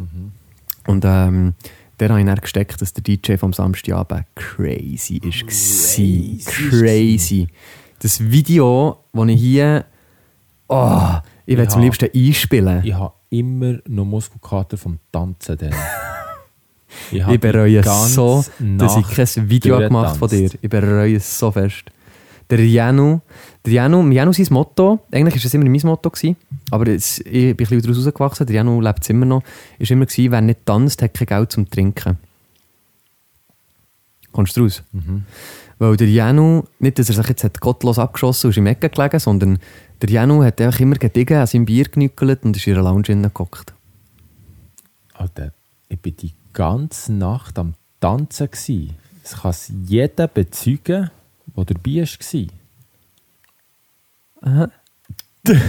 Und 0.87 1.05
ähm, 1.05 1.55
der 2.01 2.09
habe 2.11 2.21
ich 2.21 2.27
dann 2.27 2.37
gesteckt, 2.37 2.81
dass 2.81 2.93
der 2.93 3.03
DJ 3.03 3.37
vom 3.37 3.53
Samstagabend 3.53 4.25
crazy 4.35 5.17
ist. 5.17 5.47
Crazy. 5.47 6.45
crazy. 6.47 7.49
Das 8.01 8.21
Video, 8.21 8.99
das 9.13 9.29
ich 9.29 9.41
hier. 9.41 9.85
Oh, 10.69 11.19
ich 11.47 11.57
will 11.57 11.67
es 11.67 11.75
am 11.75 11.81
liebsten 11.81 12.09
einspielen. 12.15 12.85
Ich 12.85 12.95
habe 12.95 13.15
immer 13.31 13.79
noch 13.87 14.05
Muskelkater 14.05 14.77
vom 14.77 14.99
Tanzen. 15.11 15.59
Ich, 17.11 17.27
Ich 17.27 17.41
bereue 17.41 17.79
es 17.79 18.15
so, 18.15 18.45
dass 18.59 18.97
ich 18.97 19.09
kein 19.09 19.51
Video 19.51 19.79
gemacht 19.79 20.17
von 20.17 20.29
dir. 20.29 20.51
Ich 20.61 20.71
bereue 20.71 21.17
es 21.17 21.39
so 21.39 21.51
fest. 21.51 21.85
Der 22.51 22.65
Janu, 22.65 23.21
der 23.65 23.73
Janu, 23.75 24.11
Janu 24.11 24.33
sein 24.33 24.47
Motto, 24.51 25.01
eigentlich 25.13 25.35
war 25.35 25.45
es 25.45 25.53
immer 25.53 25.69
mein 25.69 25.81
Motto, 25.85 26.09
gewesen, 26.09 26.37
aber 26.71 26.87
es, 26.89 27.19
ich 27.19 27.25
bin 27.27 27.51
ein 27.51 27.57
bisschen 27.57 27.83
daraus 27.83 27.99
rausgewachsen, 27.99 28.47
der 28.47 28.57
Janu 28.57 28.81
lebt 28.81 29.03
es 29.03 29.11
immer 29.11 29.27
noch, 29.27 29.43
ist 29.79 29.91
immer 29.91 30.07
gewesen, 30.07 30.33
wer 30.33 30.41
nicht 30.41 30.65
tanzt, 30.65 31.03
hat 31.03 31.13
kein 31.13 31.27
Geld 31.27 31.53
zum 31.53 31.69
Trinken. 31.69 32.17
Kommst 34.33 34.57
du 34.57 34.63
raus? 34.63 34.83
Mhm. 34.93 35.25
Weil 35.79 35.97
der 35.97 36.09
Janu, 36.09 36.63
nicht, 36.79 36.99
dass 36.99 37.09
er 37.11 37.17
sich 37.17 37.29
jetzt 37.29 37.45
hat 37.45 37.61
gottlos 37.61 37.99
abgeschossen 37.99 38.47
und 38.47 38.51
ist 38.51 38.57
im 38.59 38.67
Ecken 38.67 38.91
gelegen, 38.91 39.21
sondern 39.21 39.59
der 40.01 40.11
Janu 40.11 40.43
hat 40.43 40.61
einfach 40.61 40.81
immer 40.81 40.97
gediegen, 40.97 41.37
an 41.37 41.47
seinem 41.47 41.67
Bier 41.67 41.85
genückelt 41.85 42.45
und 42.45 42.57
ist 42.57 42.67
in 42.67 42.75
einer 42.75 42.85
Lounge 42.85 43.07
hineingehockt. 43.07 43.75
Alter, 45.15 45.53
ich 45.89 45.99
war 46.03 46.13
die 46.13 46.33
ganze 46.59 47.13
Nacht 47.13 47.57
am 47.57 47.75
Tanzen. 48.01 48.51
gsi. 48.51 48.91
Das 49.23 49.43
kann 49.43 49.53
es 49.53 49.73
jeder 49.87 50.27
bezeugen, 50.27 51.11
der 51.57 51.65
dabei 51.65 52.03
war. 52.03 52.47
Aha. 54.43 54.71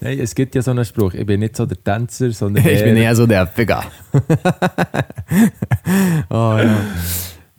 Nein, 0.00 0.20
es 0.20 0.34
gibt 0.36 0.54
ja 0.54 0.62
so 0.62 0.70
einen 0.70 0.84
Spruch, 0.84 1.14
ich 1.14 1.26
bin 1.26 1.40
nicht 1.40 1.56
so 1.56 1.66
der 1.66 1.82
Tänzer, 1.82 2.30
sondern 2.30 2.64
Ich 2.68 2.84
bin 2.84 2.96
eher 2.96 3.16
so 3.16 3.26
der 3.26 3.50
Vega. 3.56 3.84
oh, 4.12 4.20
ja. 6.30 6.56
Dann 6.58 6.86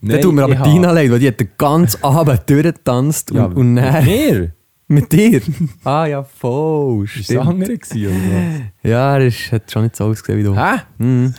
Nein, 0.00 0.20
tut 0.22 0.34
mir 0.34 0.44
aber 0.44 0.54
Dina 0.54 0.92
leid, 0.92 1.10
weil 1.10 1.18
die 1.18 1.28
hat 1.28 1.40
den 1.40 1.50
ganzen 1.58 2.02
Abend 2.04 2.48
durchgetanzt 2.48 3.32
Ja, 3.32 3.46
und, 3.46 3.56
und 3.56 3.76
dann 3.76 4.04
Mir? 4.04 4.52
Mit 4.88 5.12
dir. 5.12 5.40
Ah 5.84 6.06
ja, 6.06 6.22
voll, 6.24 7.04
Ist 7.04 7.16
das 7.18 7.24
stimmt. 7.24 7.46
andere 7.46 7.76
gewesen, 7.78 8.06
oder 8.82 8.88
Ja, 8.90 9.16
er 9.16 9.26
ist, 9.26 9.52
hat 9.52 9.70
schon 9.70 9.82
nicht 9.84 9.96
so 9.96 10.04
ausgesehen 10.06 10.38
wie 10.38 10.42
du. 10.44 10.56
was? 10.56 10.80
Hä? 10.80 10.84
Mhm. 10.98 11.34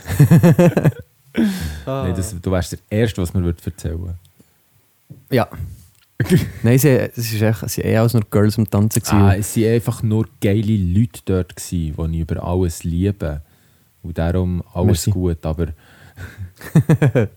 Nein, 1.86 2.14
das, 2.16 2.36
du 2.42 2.52
wärst 2.52 2.72
der 2.74 2.80
Erste, 2.90 3.22
was 3.22 3.34
mir 3.34 3.44
würd 3.44 3.66
erzählen 3.66 4.00
würde. 4.00 4.16
Ja. 5.32 5.48
Nein, 6.64 6.76
es 6.76 6.82
sie 6.82 7.40
waren 7.42 7.56
eh 7.78 7.98
alles 7.98 8.14
nur 8.14 8.24
Girls 8.30 8.58
am 8.58 8.70
Tanzen. 8.70 9.00
gewesen. 9.02 9.16
Ah, 9.22 9.36
es 9.36 9.56
waren 9.56 9.74
einfach 9.74 10.04
nur 10.04 10.28
geile 10.42 10.76
Leute 10.78 11.22
dort, 11.26 11.56
gewesen, 11.56 11.96
die 12.12 12.16
ich 12.18 12.22
über 12.30 12.44
alles 12.44 12.84
liebe. 12.84 13.42
Und 14.04 14.18
darum 14.18 14.62
alles 14.74 15.08
Merci. 15.08 15.12
gut. 15.12 15.46
Aber 15.46 15.68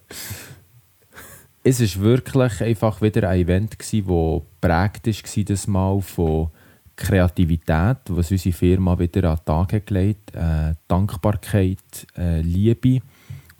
es 1.64 1.98
war 1.98 2.05
wirklich 2.05 2.61
einfach 2.61 3.01
wieder 3.03 3.29
ein 3.29 3.40
Event, 3.40 3.79
das 3.79 3.90
prägt 4.61 5.07
war, 5.07 5.44
das 5.44 5.66
Mal 5.66 6.01
von 6.01 6.48
Kreativität, 6.96 7.98
was 8.09 8.31
unsere 8.31 8.55
Firma 8.55 8.98
wieder 8.98 9.31
an 9.31 9.37
den 9.37 9.44
Tag 9.44 9.87
gelegt 9.87 10.35
äh, 10.35 10.75
Dankbarkeit, 10.88 12.07
äh, 12.16 12.40
Liebe, 12.40 13.01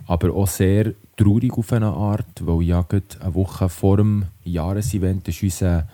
aber 0.07 0.35
auch 0.35 0.49
sehr 0.49 0.93
traurig 1.17 1.53
auf 1.57 1.73
eine 1.73 1.87
Art, 1.87 2.45
weil 2.45 2.63
ja 2.63 2.85
eine 3.21 3.35
Woche 3.35 3.69
vor 3.69 3.99
dem 3.99 4.27
Jahresevent 4.45 5.29
ist 5.29 5.43
unser 5.43 5.89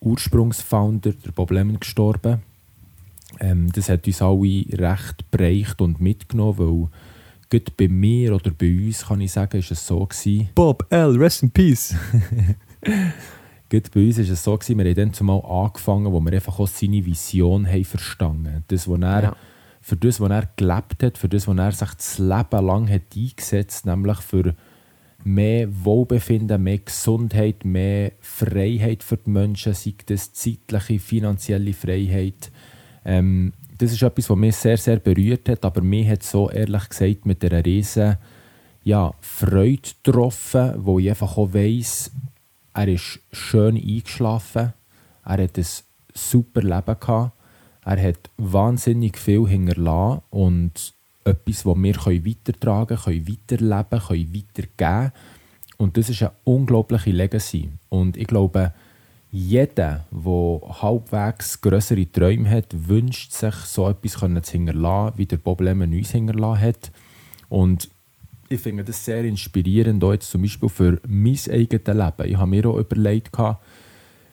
Ursprungsfounder, 0.00 1.12
der 1.12 1.32
Bob 1.32 1.50
gestorben. 1.80 2.42
Ähm, 3.40 3.72
das 3.72 3.88
hat 3.88 4.06
uns 4.06 4.22
alle 4.22 4.64
recht 4.72 5.30
bereicht 5.30 5.80
und 5.80 6.00
mitgenommen, 6.00 6.58
weil 6.58 6.88
gerade 7.58 7.72
bei 7.76 7.88
mir 7.88 8.34
oder 8.34 8.50
bei 8.50 8.70
uns, 8.86 9.06
kann 9.06 9.20
ich 9.20 9.32
sagen, 9.32 9.58
ist 9.58 9.70
es 9.70 9.86
so 9.86 10.04
gewesen, 10.04 10.48
Bob 10.54 10.86
L, 10.90 11.16
rest 11.16 11.42
in 11.42 11.50
peace. 11.50 11.94
Gerade 13.70 13.90
bei 13.94 14.00
uns 14.00 14.18
war 14.18 14.24
es 14.24 14.44
so, 14.44 14.56
gewesen, 14.56 14.78
wir 14.78 14.84
haben 14.84 14.94
dann 14.94 15.12
zumal 15.12 15.42
angefangen, 15.44 16.12
wo 16.12 16.20
wir 16.20 16.32
einfach 16.32 16.58
auch 16.58 16.68
seine 16.68 17.04
Vision 17.04 17.66
haben 17.66 17.84
verstanden 17.84 18.64
das, 18.68 18.88
was 18.88 19.00
er, 19.00 19.22
Ja. 19.22 19.36
Für 19.80 19.96
das, 19.96 20.18
was 20.18 20.30
er 20.30 20.48
gelebt 20.56 21.02
hat, 21.02 21.18
für 21.18 21.28
das, 21.28 21.46
was 21.46 21.58
er 21.58 21.72
sich 21.72 21.94
das 21.94 22.18
Leben 22.18 22.66
lang 22.66 22.88
hat 22.88 23.02
eingesetzt 23.14 23.84
nämlich 23.84 24.18
für 24.18 24.54
mehr 25.24 25.68
Wohlbefinden, 25.84 26.62
mehr 26.62 26.78
Gesundheit, 26.78 27.66
mehr 27.66 28.12
Freiheit 28.20 29.02
für 29.02 29.18
die 29.18 29.30
Menschen, 29.30 29.74
sei 29.74 29.94
das 30.06 30.32
zeitliche, 30.32 30.98
finanzielle 30.98 31.74
Freiheit. 31.74 32.50
Ähm, 33.04 33.52
das 33.76 33.92
ist 33.92 34.02
etwas, 34.02 34.30
was 34.30 34.36
mich 34.36 34.56
sehr, 34.56 34.76
sehr 34.76 34.98
berührt 34.98 35.48
hat, 35.48 35.64
aber 35.64 35.82
mir 35.82 36.08
hat 36.10 36.22
so 36.22 36.50
ehrlich 36.50 36.88
gesagt 36.88 37.26
mit 37.26 37.44
einer 37.44 37.64
riesen 37.64 38.16
ja, 38.84 39.12
Freude 39.20 39.90
getroffen, 40.02 40.74
wo 40.76 40.98
ich 40.98 41.08
einfach 41.08 41.36
auch 41.36 41.52
weiss, 41.54 42.10
er 42.74 42.88
ist 42.88 43.20
schön 43.32 43.76
eingeschlafen, 43.76 44.72
er 45.24 45.42
hat 45.42 45.58
ein 45.58 45.66
super 46.12 46.62
Leben 46.62 47.00
gehabt, 47.00 47.32
er 47.84 48.02
hat 48.02 48.30
wahnsinnig 48.36 49.18
viel 49.18 49.46
hinterlassen 49.48 50.22
und 50.30 50.94
etwas, 51.24 51.62
das 51.62 51.76
wir 51.76 51.96
weitertragen 51.96 52.98
können, 52.98 53.28
weiterleben 53.28 54.00
können, 54.00 54.34
weitergeben 54.34 55.12
Und 55.78 55.96
das 55.96 56.10
ist 56.10 56.22
eine 56.22 56.32
unglaubliche 56.44 57.10
Legacy. 57.10 57.70
Und 57.88 58.16
ich 58.16 58.26
glaube, 58.26 58.72
jeder, 59.36 60.06
der 60.12 60.60
halbwegs 60.80 61.60
größere 61.60 62.06
Träume 62.12 62.48
hat, 62.48 62.68
wünscht 62.70 63.32
sich, 63.32 63.54
so 63.56 63.88
etwas 63.88 64.12
zu 64.12 64.52
hinterlassen, 64.52 65.18
wie 65.18 65.26
der 65.26 65.38
Bob 65.38 65.60
Lemon 65.60 65.92
uns 65.92 66.12
hinterlassen 66.12 66.62
hat. 66.62 66.92
Und 67.48 67.88
ich 68.48 68.60
finde 68.60 68.84
das 68.84 69.04
sehr 69.04 69.24
inspirierend, 69.24 70.04
auch 70.04 70.12
jetzt 70.12 70.30
zum 70.30 70.42
Beispiel 70.42 70.68
für 70.68 71.00
mein 71.08 71.36
eigenes 71.50 71.84
Leben. 71.84 72.30
Ich 72.30 72.36
habe 72.36 72.46
mir 72.46 72.66
auch 72.66 72.78
überlegt, 72.78 73.36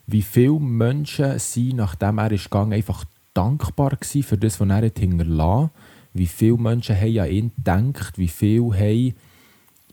wie 0.05 0.21
viele 0.21 0.59
Menschen 0.59 1.39
sind, 1.39 1.77
nachdem 1.77 2.19
er 2.19 2.31
ist 2.31 2.43
gegangen, 2.43 2.73
einfach 2.73 3.03
dankbar 3.33 3.93
waren 3.93 4.23
für 4.23 4.37
das, 4.37 4.59
was 4.59 4.69
er 4.69 4.85
hat 4.85 4.99
hinterlassen 4.99 5.63
hat. 5.63 5.71
Wie 6.13 6.27
viele 6.27 6.57
Menschen 6.57 6.95
haben 6.95 7.19
an 7.19 7.31
ihn 7.31 7.51
gedacht, 7.55 8.19
wie 8.19 8.27
viele 8.27 8.77
haben 8.77 9.15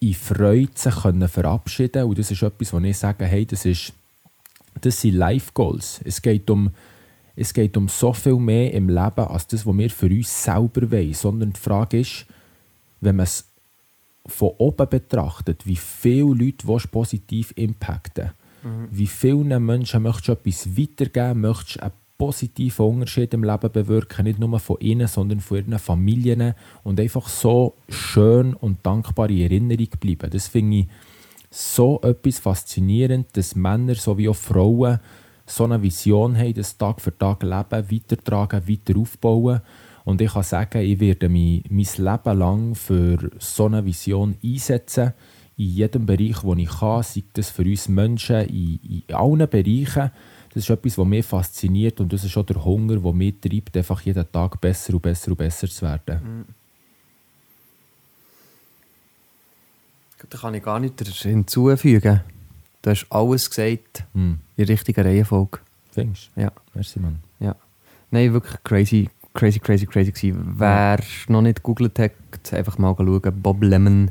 in 0.00 0.14
Freude 0.14 0.72
sich 0.74 0.96
können 0.96 1.28
verabschieden 1.28 2.04
Und 2.04 2.18
das 2.18 2.30
ist 2.30 2.42
etwas, 2.42 2.74
wo 2.74 2.78
ich 2.78 2.98
sage, 2.98 3.24
hey, 3.24 3.46
das, 3.46 3.64
ist, 3.64 3.94
das 4.80 5.00
sind 5.00 5.14
Life 5.14 5.50
Goals. 5.54 6.00
Es 6.04 6.22
geht 6.22 6.48
um 6.50 6.70
es 7.40 7.54
geht 7.54 7.76
um 7.76 7.86
so 7.86 8.12
viel 8.12 8.34
mehr 8.34 8.74
im 8.74 8.88
Leben 8.88 9.20
als 9.20 9.46
das, 9.46 9.64
was 9.64 9.76
wir 9.76 9.90
für 9.90 10.06
uns 10.06 10.42
selber 10.42 10.90
wollen. 10.90 11.14
Sondern 11.14 11.52
die 11.52 11.60
Frage 11.60 12.00
ist, 12.00 12.26
wenn 13.00 13.14
man 13.14 13.24
es 13.24 13.48
von 14.26 14.50
oben 14.58 14.88
betrachtet, 14.88 15.64
wie 15.64 15.76
viele 15.76 16.34
Leute 16.34 16.66
willst 16.66 16.90
positiv 16.90 17.52
impacten 17.56 18.32
mhm. 18.64 18.88
Wie 18.90 19.06
vielen 19.06 19.64
Menschen 19.64 20.02
möchtest 20.02 20.28
du 20.28 20.32
etwas 20.32 20.76
weitergeben, 20.76 21.42
möchtest 21.42 21.76
du 21.76 21.82
einen 21.82 21.92
positiven 22.18 22.86
Unterschied 22.86 23.32
im 23.32 23.44
Leben 23.44 23.70
bewirken, 23.70 24.24
nicht 24.24 24.40
nur 24.40 24.58
von 24.58 24.76
ihnen, 24.80 25.06
sondern 25.06 25.38
von 25.38 25.58
ihren 25.58 25.78
Familien 25.78 26.54
und 26.82 26.98
einfach 26.98 27.28
so 27.28 27.74
schön 27.88 28.54
und 28.54 28.84
dankbar 28.84 29.30
in 29.30 29.42
Erinnerung 29.42 29.88
bleiben. 30.00 30.28
Das 30.28 30.48
finde 30.48 30.78
ich 30.78 30.86
so 31.50 32.00
etwas 32.02 32.38
faszinierend, 32.38 33.28
dass 33.36 33.54
Männer 33.54 33.94
sowie 33.94 34.28
auch 34.28 34.36
Frauen 34.36 35.00
so 35.46 35.64
eine 35.64 35.82
Vision 35.82 36.36
haben, 36.36 36.54
das 36.54 36.76
Tag 36.76 37.00
für 37.00 37.16
Tag 37.16 37.42
leben, 37.42 37.90
weitertragen, 37.90 38.68
weiter 38.68 38.98
aufbauen 38.98 39.62
und 40.08 40.22
ich 40.22 40.32
kann 40.32 40.42
sagen, 40.42 40.80
ich 40.80 41.00
werde 41.00 41.28
mich 41.28 41.64
mein 41.68 41.84
Leben 41.98 42.38
lang 42.38 42.74
für 42.74 43.30
so 43.38 43.66
eine 43.66 43.84
Vision 43.84 44.36
einsetzen. 44.42 45.12
In 45.58 45.66
jedem 45.66 46.06
Bereich, 46.06 46.42
wo 46.42 46.54
ich 46.54 46.70
kann, 46.70 47.02
sei 47.02 47.24
das 47.34 47.50
für 47.50 47.60
uns 47.60 47.88
Menschen, 47.88 48.46
in, 48.48 49.04
in 49.06 49.14
allen 49.14 49.46
Bereichen. 49.46 50.10
Das 50.54 50.62
ist 50.62 50.70
etwas, 50.70 50.96
was 50.96 51.06
mich 51.06 51.26
fasziniert 51.26 52.00
und 52.00 52.10
das 52.10 52.24
ist 52.24 52.34
auch 52.38 52.46
der 52.46 52.64
Hunger, 52.64 52.96
der 52.96 53.12
mich 53.12 53.34
treibt, 53.38 53.76
einfach 53.76 54.00
jeden 54.00 54.32
Tag 54.32 54.58
besser 54.62 54.94
und 54.94 55.02
besser 55.02 55.32
und 55.32 55.36
besser 55.36 55.68
zu 55.68 55.84
werden. 55.84 56.20
Mhm. 56.22 56.44
Da 60.30 60.38
kann 60.38 60.54
ich 60.54 60.62
gar 60.62 60.78
nichts 60.78 61.22
hinzufügen. 61.22 62.20
Du 62.82 62.90
hast 62.90 63.06
alles 63.10 63.48
gesagt 63.48 64.04
mhm. 64.12 64.38
in 64.56 64.64
richtiger 64.64 65.04
Reihenfolge. 65.04 65.58
Findest 65.92 66.30
du? 66.34 66.42
Ja. 66.42 66.52
Merci, 66.74 67.00
Mann. 67.00 67.18
Ja. 67.40 67.56
Nein, 68.10 68.32
wirklich 68.32 68.62
crazy, 68.62 69.08
crazy, 69.34 69.58
crazy, 69.58 69.86
crazy 69.86 70.12
gewesen. 70.12 70.54
Wer 70.58 71.00
noch 71.28 71.42
nicht 71.42 71.56
gegoogelt 71.56 71.98
hat, 71.98 72.12
einfach 72.52 72.78
mal 72.78 72.94
schauen. 72.96 73.42
Bob 73.42 73.62
Lemon. 73.62 74.10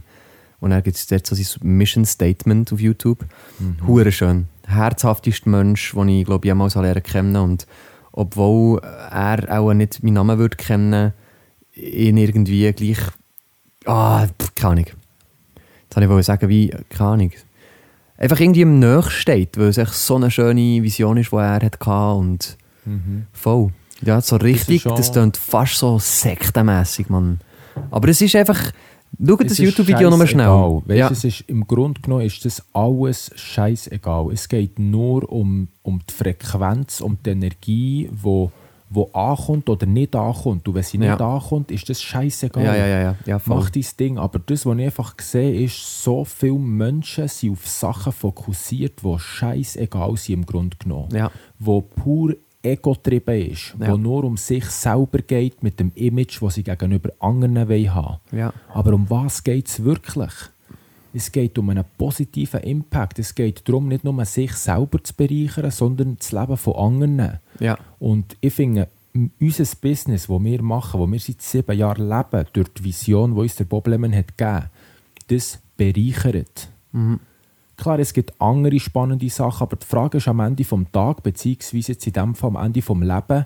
Und 0.59 0.71
dann 0.71 0.81
gibt 0.81 0.97
es 0.97 1.07
dort 1.07 1.25
so 1.25 1.35
sein 1.35 1.45
Mission 1.77 2.05
Statement 2.05 2.73
auf 2.73 2.79
YouTube. 2.79 3.23
Mhm. 3.59 3.87
Hure 3.87 4.11
schön. 4.11 4.47
Herzhaftester 4.65 5.49
Mensch, 5.49 5.93
den 5.93 6.09
ich, 6.09 6.25
glaube 6.25 6.45
ich, 6.45 6.49
jemals 6.49 6.75
lernen 6.75 7.03
kennen 7.03 7.35
Und 7.35 7.67
obwohl 8.11 8.79
er 8.79 9.59
auch 9.59 9.73
nicht 9.73 10.03
meinen 10.03 10.15
Namen 10.15 10.39
würde 10.39 10.57
kennen, 10.57 11.13
ihn 11.73 12.17
irgendwie 12.17 12.71
gleich. 12.73 12.99
Ah, 13.85 14.25
pff, 14.27 14.55
keine 14.55 14.71
Ahnung. 14.71 14.85
Jetzt 16.01 16.09
wollte 16.09 16.19
ich 16.21 16.25
sagen, 16.25 16.49
wie, 16.49 16.73
keine 16.89 17.09
Ahnung. 17.09 17.31
Einfach 18.17 18.39
irgendwie 18.39 18.61
im 18.61 18.79
Nächsten 18.79 19.11
steht, 19.11 19.57
weil 19.57 19.67
es 19.67 19.77
echt 19.77 19.93
so 19.93 20.15
eine 20.15 20.31
schöne 20.31 20.81
Vision 20.83 21.17
ist, 21.17 21.31
die 21.31 21.35
er 21.35 21.53
hatte. 21.53 22.15
Und 22.17 22.57
mhm. 22.85 23.27
voll. 23.31 23.71
Ja, 24.01 24.21
so 24.21 24.35
richtig, 24.35 24.83
das 24.83 25.11
klingt 25.11 25.37
fast 25.37 25.75
so 25.75 25.97
sektenmässig, 25.99 27.09
man. 27.09 27.39
Aber 27.91 28.09
es 28.09 28.21
ist 28.21 28.35
einfach. 28.35 28.71
Schau 29.25 29.35
das 29.37 29.57
YouTube-Video 29.57 30.09
nochmal 30.09 30.27
schnell. 30.27 30.47
Weißt, 30.47 30.89
ja. 30.89 31.09
es 31.09 31.23
ist, 31.23 31.41
Im 31.47 31.65
Grunde 31.65 32.01
genommen 32.01 32.25
ist 32.25 32.43
das 32.43 32.61
alles 32.73 33.31
scheißegal. 33.35 34.31
Es 34.33 34.49
geht 34.49 34.77
nur 34.79 35.31
um, 35.31 35.69
um 35.81 36.01
die 36.07 36.13
Frequenz, 36.13 36.99
um 36.99 37.17
die 37.25 37.29
Energie, 37.29 38.09
die 38.11 38.49
wo 38.89 39.05
ankommt 39.11 39.69
oder 39.69 39.85
nicht 39.85 40.15
ankommt. 40.15 40.67
Und 40.67 40.75
wenn 40.75 40.83
sie 40.83 40.97
nicht 40.97 41.19
ja. 41.19 41.35
ankommt, 41.35 41.71
ist 41.71 41.89
das 41.89 42.01
scheißegal. 42.01 42.63
Ja, 42.63 42.75
ja, 42.75 42.87
ja, 42.87 43.15
ja. 43.25 43.41
Mach 43.45 43.69
dein 43.69 43.85
Ding. 43.99 44.17
Aber 44.17 44.39
das, 44.39 44.65
was 44.65 44.77
ich 44.77 44.85
einfach 44.85 45.15
sehe, 45.19 45.63
ist, 45.63 46.03
so 46.03 46.23
viele 46.23 46.59
Menschen 46.59 47.27
sind 47.27 47.53
auf 47.53 47.67
Sachen 47.67 48.13
fokussiert, 48.13 49.01
die 49.03 49.19
scheißegal 49.19 50.15
sind 50.17 50.35
im 50.35 50.45
Grunde 50.45 50.77
genommen. 50.77 51.13
Ja. 51.13 51.31
Wo 51.59 51.81
pur 51.81 52.35
ego-getrieben 52.63 53.51
ist, 53.51 53.75
ja. 53.79 53.91
wo 53.91 53.97
nur 53.97 54.23
um 54.23 54.37
sich 54.37 54.65
selber 54.65 55.19
geht 55.19 55.63
mit 55.63 55.79
dem 55.79 55.91
Image, 55.95 56.41
das 56.41 56.55
sie 56.55 56.63
gegenüber 56.63 57.11
anderen 57.19 57.57
haben 57.59 57.69
wollen. 57.69 58.17
Ja. 58.31 58.53
Aber 58.73 58.93
um 58.93 59.09
was 59.09 59.43
geht 59.43 59.67
es 59.67 59.83
wirklich? 59.83 60.33
Es 61.17 61.31
geht 61.31 61.57
um 61.57 61.71
einen 61.71 61.83
positiven 61.97 62.61
Impact. 62.61 63.17
Es 63.17 63.33
geht 63.33 63.67
darum, 63.67 63.87
nicht 63.87 64.03
nur 64.03 64.23
sich 64.23 64.53
selber 64.53 65.03
zu 65.03 65.15
bereichern, 65.15 65.71
sondern 65.71 66.15
das 66.15 66.31
Leben 66.31 66.57
von 66.57 66.75
anderen. 66.75 67.39
Ja. 67.59 67.75
Und 67.97 68.37
ich 68.39 68.53
finde, 68.53 68.87
unser 69.39 69.65
Business, 69.81 70.27
das 70.27 70.43
wir 70.43 70.61
machen, 70.61 71.01
das 71.01 71.11
wir 71.11 71.19
seit 71.19 71.41
sieben 71.41 71.75
Jahren 71.75 72.07
leben, 72.07 72.45
durch 72.53 72.67
die 72.69 72.83
Vision, 72.83 73.33
die 73.33 73.41
uns 73.41 73.55
der 73.55 73.63
Bob 73.63 73.87
Lemon 73.87 74.13
hat 74.13 74.37
gegeben, 74.37 74.69
das 75.27 75.59
bereichert. 75.75 76.69
Mhm. 76.91 77.19
Klar, 77.77 77.97
es 77.97 78.13
gibt 78.13 78.39
andere 78.39 78.79
spannende 78.79 79.29
Sachen, 79.31 79.63
aber 79.63 79.77
die 79.77 79.87
Frage 79.87 80.17
ist 80.17 80.27
am 80.27 80.39
Ende 80.39 80.63
des 80.63 80.91
Tages, 80.91 81.23
beziehungsweise 81.23 81.93
jetzt 81.93 82.05
in 82.05 82.13
dem 82.13 82.35
Fall 82.35 82.51
am 82.51 82.63
Ende 82.63 82.79
des 82.79 82.89
Lebens, 82.89 83.45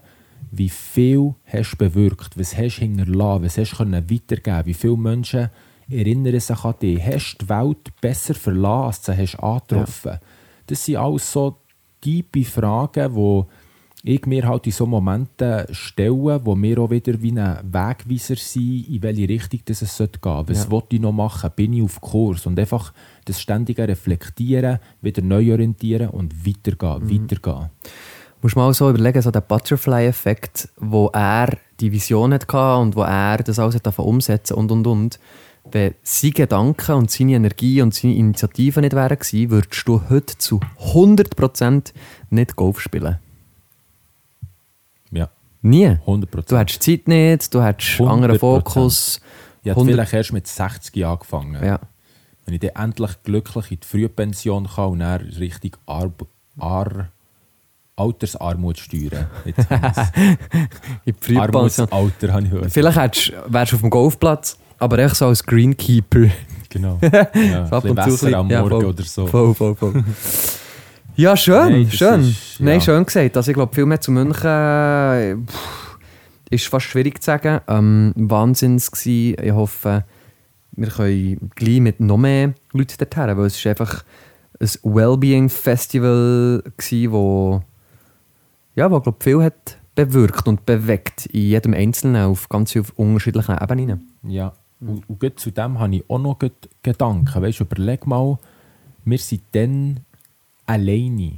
wie 0.51 0.69
viel 0.69 1.35
hast 1.45 1.71
du 1.71 1.77
bewirkt, 1.77 2.37
was 2.37 2.57
hast 2.57 2.79
du 2.79 2.81
hinterlassen, 2.81 3.43
was 3.45 3.57
hast 3.57 3.79
du 3.79 3.89
weitergeben 3.89 4.65
wie 4.65 4.73
viele 4.73 4.97
Menschen 4.97 5.49
erinnern 5.91 6.39
sich 6.39 6.63
an 6.63 6.75
dich, 6.81 7.05
hast 7.05 7.37
du 7.39 7.45
die 7.45 7.49
Welt 7.49 8.01
besser 8.01 8.33
verlassen, 8.33 9.19
als 9.19 9.31
du 9.31 9.43
angetroffen. 9.43 10.11
Ja. 10.13 10.19
Das 10.67 10.85
sind 10.85 10.97
alles 10.97 11.31
so 11.31 11.57
tiefe 11.99 12.43
Fragen, 12.43 13.13
die 13.13 13.45
ich 14.03 14.25
mir 14.25 14.47
halt 14.47 14.65
in 14.65 14.71
so 14.71 14.85
Momenten 14.85 15.65
stelle, 15.73 16.41
wo 16.43 16.55
mir 16.55 16.79
auch 16.79 16.89
wieder 16.89 17.21
wie 17.21 17.37
ein 17.37 17.59
Wegweiser 17.71 18.35
sind, 18.35 18.89
in 18.89 19.03
welche 19.03 19.29
Richtung 19.29 19.59
das 19.65 19.81
es 19.83 19.97
gehen 19.97 20.09
sollte. 20.23 20.49
Was 20.49 20.63
ja. 20.63 20.71
will 20.71 20.83
ich 20.89 20.99
noch 20.99 21.11
machen? 21.11 21.51
Bin 21.55 21.73
ich 21.73 21.83
auf 21.83 22.01
Kurs? 22.01 22.45
Und 22.47 22.59
einfach 22.59 22.93
das 23.25 23.39
ständige 23.39 23.87
Reflektieren, 23.87 24.79
wieder 25.01 25.21
neu 25.21 25.51
orientieren 25.51 26.09
und 26.09 26.45
weitergehen, 26.45 27.03
mhm. 27.03 27.29
weitergehen. 27.29 27.69
Musst 28.41 28.55
mal 28.55 28.73
so 28.73 28.89
überlegen, 28.89 29.21
so 29.21 29.29
der 29.29 29.41
Butterfly-Effekt, 29.41 30.69
wo 30.77 31.11
er 31.13 31.55
die 31.79 31.91
Vision 31.91 32.33
hatte 32.33 32.75
und 32.77 32.95
wo 32.95 33.03
er 33.03 33.37
das 33.37 33.59
alles 33.59 33.79
davon 33.83 34.05
umsetzen 34.05 34.55
und 34.55 34.71
und 34.71 34.87
und. 34.87 35.19
Wenn 35.71 35.95
seine 36.03 36.33
Gedanken 36.33 36.95
und 36.95 37.11
seine 37.11 37.33
Energie 37.33 37.81
und 37.81 37.93
seine 37.93 38.15
Initiativen 38.15 38.81
nicht 38.81 38.93
wären 38.93 39.17
gewesen, 39.17 39.51
würdest 39.51 39.87
du 39.87 40.01
heute 40.09 40.37
zu 40.37 40.59
100% 40.79 41.93
nicht 42.29 42.55
Golf 42.55 42.79
spielen. 42.81 43.19
Ja. 45.11 45.29
Nie. 45.61 45.97
100%. 46.05 46.49
Du 46.49 46.57
hättest 46.57 46.83
Zeit 46.83 47.07
nicht, 47.07 47.53
du 47.53 47.63
hättest 47.63 47.99
einen 47.99 48.09
anderen 48.09 48.39
Fokus. 48.39 49.21
Ich 49.63 49.71
habe 49.71 49.85
vielleicht 49.85 50.13
erst 50.13 50.33
mit 50.33 50.47
60 50.47 50.95
Jahren 50.95 51.13
angefangen. 51.13 51.63
Ja. 51.63 51.79
Wenn 52.45 52.55
ich 52.55 52.59
dann 52.59 52.87
endlich 52.87 53.11
glücklich 53.23 53.71
in 53.71 53.79
die 53.79 53.87
Frühpension 53.87 54.67
kann 54.67 54.89
und 54.91 54.99
dann 54.99 55.21
richtig 55.21 55.77
Ar 55.85 56.11
Ar 56.57 57.09
Altersarmut 57.95 58.79
steuern. 58.79 59.27
in 59.45 59.53
die 61.05 61.13
Frühpension. 61.13 61.87
Armutsalter 61.91 62.33
habe 62.33 62.43
ich 62.43 62.49
gehört. 62.49 62.71
Vielleicht 62.71 63.33
wärst 63.47 63.71
du 63.71 63.75
auf 63.75 63.81
dem 63.81 63.89
Golfplatz, 63.89 64.57
aber 64.81 64.99
echt 64.99 65.15
so 65.15 65.27
als 65.27 65.43
Greenkeeper. 65.45 66.27
Genau. 66.73 66.99
Ja, 67.01 67.27
ein 67.33 67.97
Wasser 67.97 68.33
am 68.37 68.47
Morgen 68.47 68.81
ja, 68.81 68.87
oder 68.87 69.03
so. 69.03 69.27
Voll, 69.27 69.53
voll, 69.53 69.75
voll. 69.75 70.05
Ja, 71.17 71.35
schön, 71.35 71.69
Nein, 71.69 71.91
schön. 71.91 72.21
Ist, 72.21 72.59
ja. 72.59 72.65
Nein, 72.65 72.79
schön 72.79 73.05
gesagt. 73.05 73.35
Also 73.35 73.51
ich 73.51 73.55
glaube, 73.55 73.75
viel 73.75 73.85
mehr 73.85 73.99
zu 73.99 74.09
München 74.09 75.45
pff, 75.45 75.97
ist 76.49 76.67
fast 76.67 76.85
schwierig 76.85 77.21
zu 77.21 77.25
sagen. 77.25 77.59
Ähm, 77.67 78.13
Wahnsinns 78.15 78.89
gewesen. 78.89 79.35
Ich 79.43 79.51
hoffe, 79.51 80.05
wir 80.71 80.87
können 80.87 81.51
gleich 81.55 81.81
mit 81.81 81.99
noch 81.99 82.15
mehr 82.15 82.53
Leuten 82.71 82.95
dorthin, 82.97 83.37
weil 83.37 83.47
es 83.47 83.57
ist 83.57 83.67
einfach 83.67 84.05
ein 84.61 84.69
Wellbeing-Festival 84.83 86.63
war, 86.63 87.11
wo, 87.11 87.61
ja, 88.75 88.89
wo 88.89 89.01
glaub, 89.01 89.21
viel 89.21 89.43
hat 89.43 89.77
bewirkt 89.93 90.47
und 90.47 90.65
bewegt 90.65 91.25
in 91.25 91.41
jedem 91.41 91.73
Einzelnen 91.73 92.27
auf 92.27 92.47
ganz 92.47 92.73
unterschiedlichen 92.95 93.57
Ebenen. 93.61 94.09
Ja, 94.23 94.53
Und, 94.81 95.03
und 95.07 95.39
zu 95.39 95.51
dem 95.51 95.79
habe 95.79 95.95
ich 95.95 96.09
auch 96.09 96.19
noch 96.19 96.39
Gedanken. 96.81 97.41
Weißt, 97.41 97.59
du, 97.59 97.63
überleg 97.63 98.07
mal, 98.07 98.39
wir 99.05 99.19
waren 99.19 99.41
dann 99.51 99.99
alleine 100.65 101.37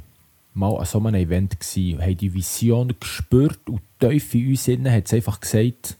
mal 0.54 0.76
an 0.78 0.84
so 0.86 0.98
einem 0.98 1.14
Event 1.14 1.58
gewesen, 1.58 2.00
haben 2.00 2.16
die 2.16 2.32
Vision 2.32 2.94
gespürt 2.98 3.68
und 3.68 3.80
tief 3.98 4.34
in 4.34 4.50
uns 4.50 4.68
innen 4.68 4.92
hat 4.92 5.06
es 5.06 5.14
einfach 5.14 5.40
gesagt, 5.40 5.96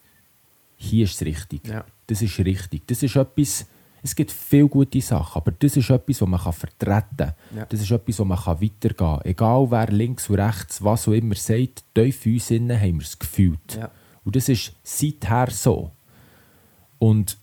hier 0.77 1.05
ist 1.05 1.15
es 1.15 1.27
richtig. 1.27 1.67
Ja. 1.67 1.85
Das 2.07 2.23
ist 2.23 2.39
richtig. 2.39 2.87
Das 2.87 3.03
ist 3.03 3.17
etwas, 3.17 3.67
es 4.03 4.15
gibt 4.15 4.31
viele 4.31 4.69
gute 4.69 5.01
Sachen, 5.01 5.41
aber 5.41 5.53
das 5.53 5.77
ist 5.77 5.91
etwas, 5.91 6.21
was 6.21 6.29
man 6.29 6.41
kann 6.41 6.53
vertreten 6.53 7.17
kann. 7.17 7.35
Ja. 7.57 7.65
Das 7.67 7.81
ist 7.81 7.91
etwas, 7.91 8.19
wo 8.19 8.25
man 8.25 8.39
kann 8.39 8.61
weitergehen 8.61 8.97
kann. 8.97 9.21
Egal 9.25 9.71
wer 9.71 9.87
links 9.89 10.29
und 10.29 10.37
rechts, 10.37 10.85
was 10.85 11.09
auch 11.09 11.13
immer 11.13 11.35
sagt, 11.35 11.85
tief 11.95 12.27
in 12.27 12.35
uns 12.35 12.51
innen 12.51 12.81
haben 12.81 13.01
wir 13.01 13.07
es 13.07 13.19
gefühlt. 13.19 13.77
Ja. 13.77 13.91
Und 14.25 14.37
das 14.37 14.49
ist 14.49 14.73
seither 14.83 15.51
so. 15.51 15.91
Und 16.99 17.39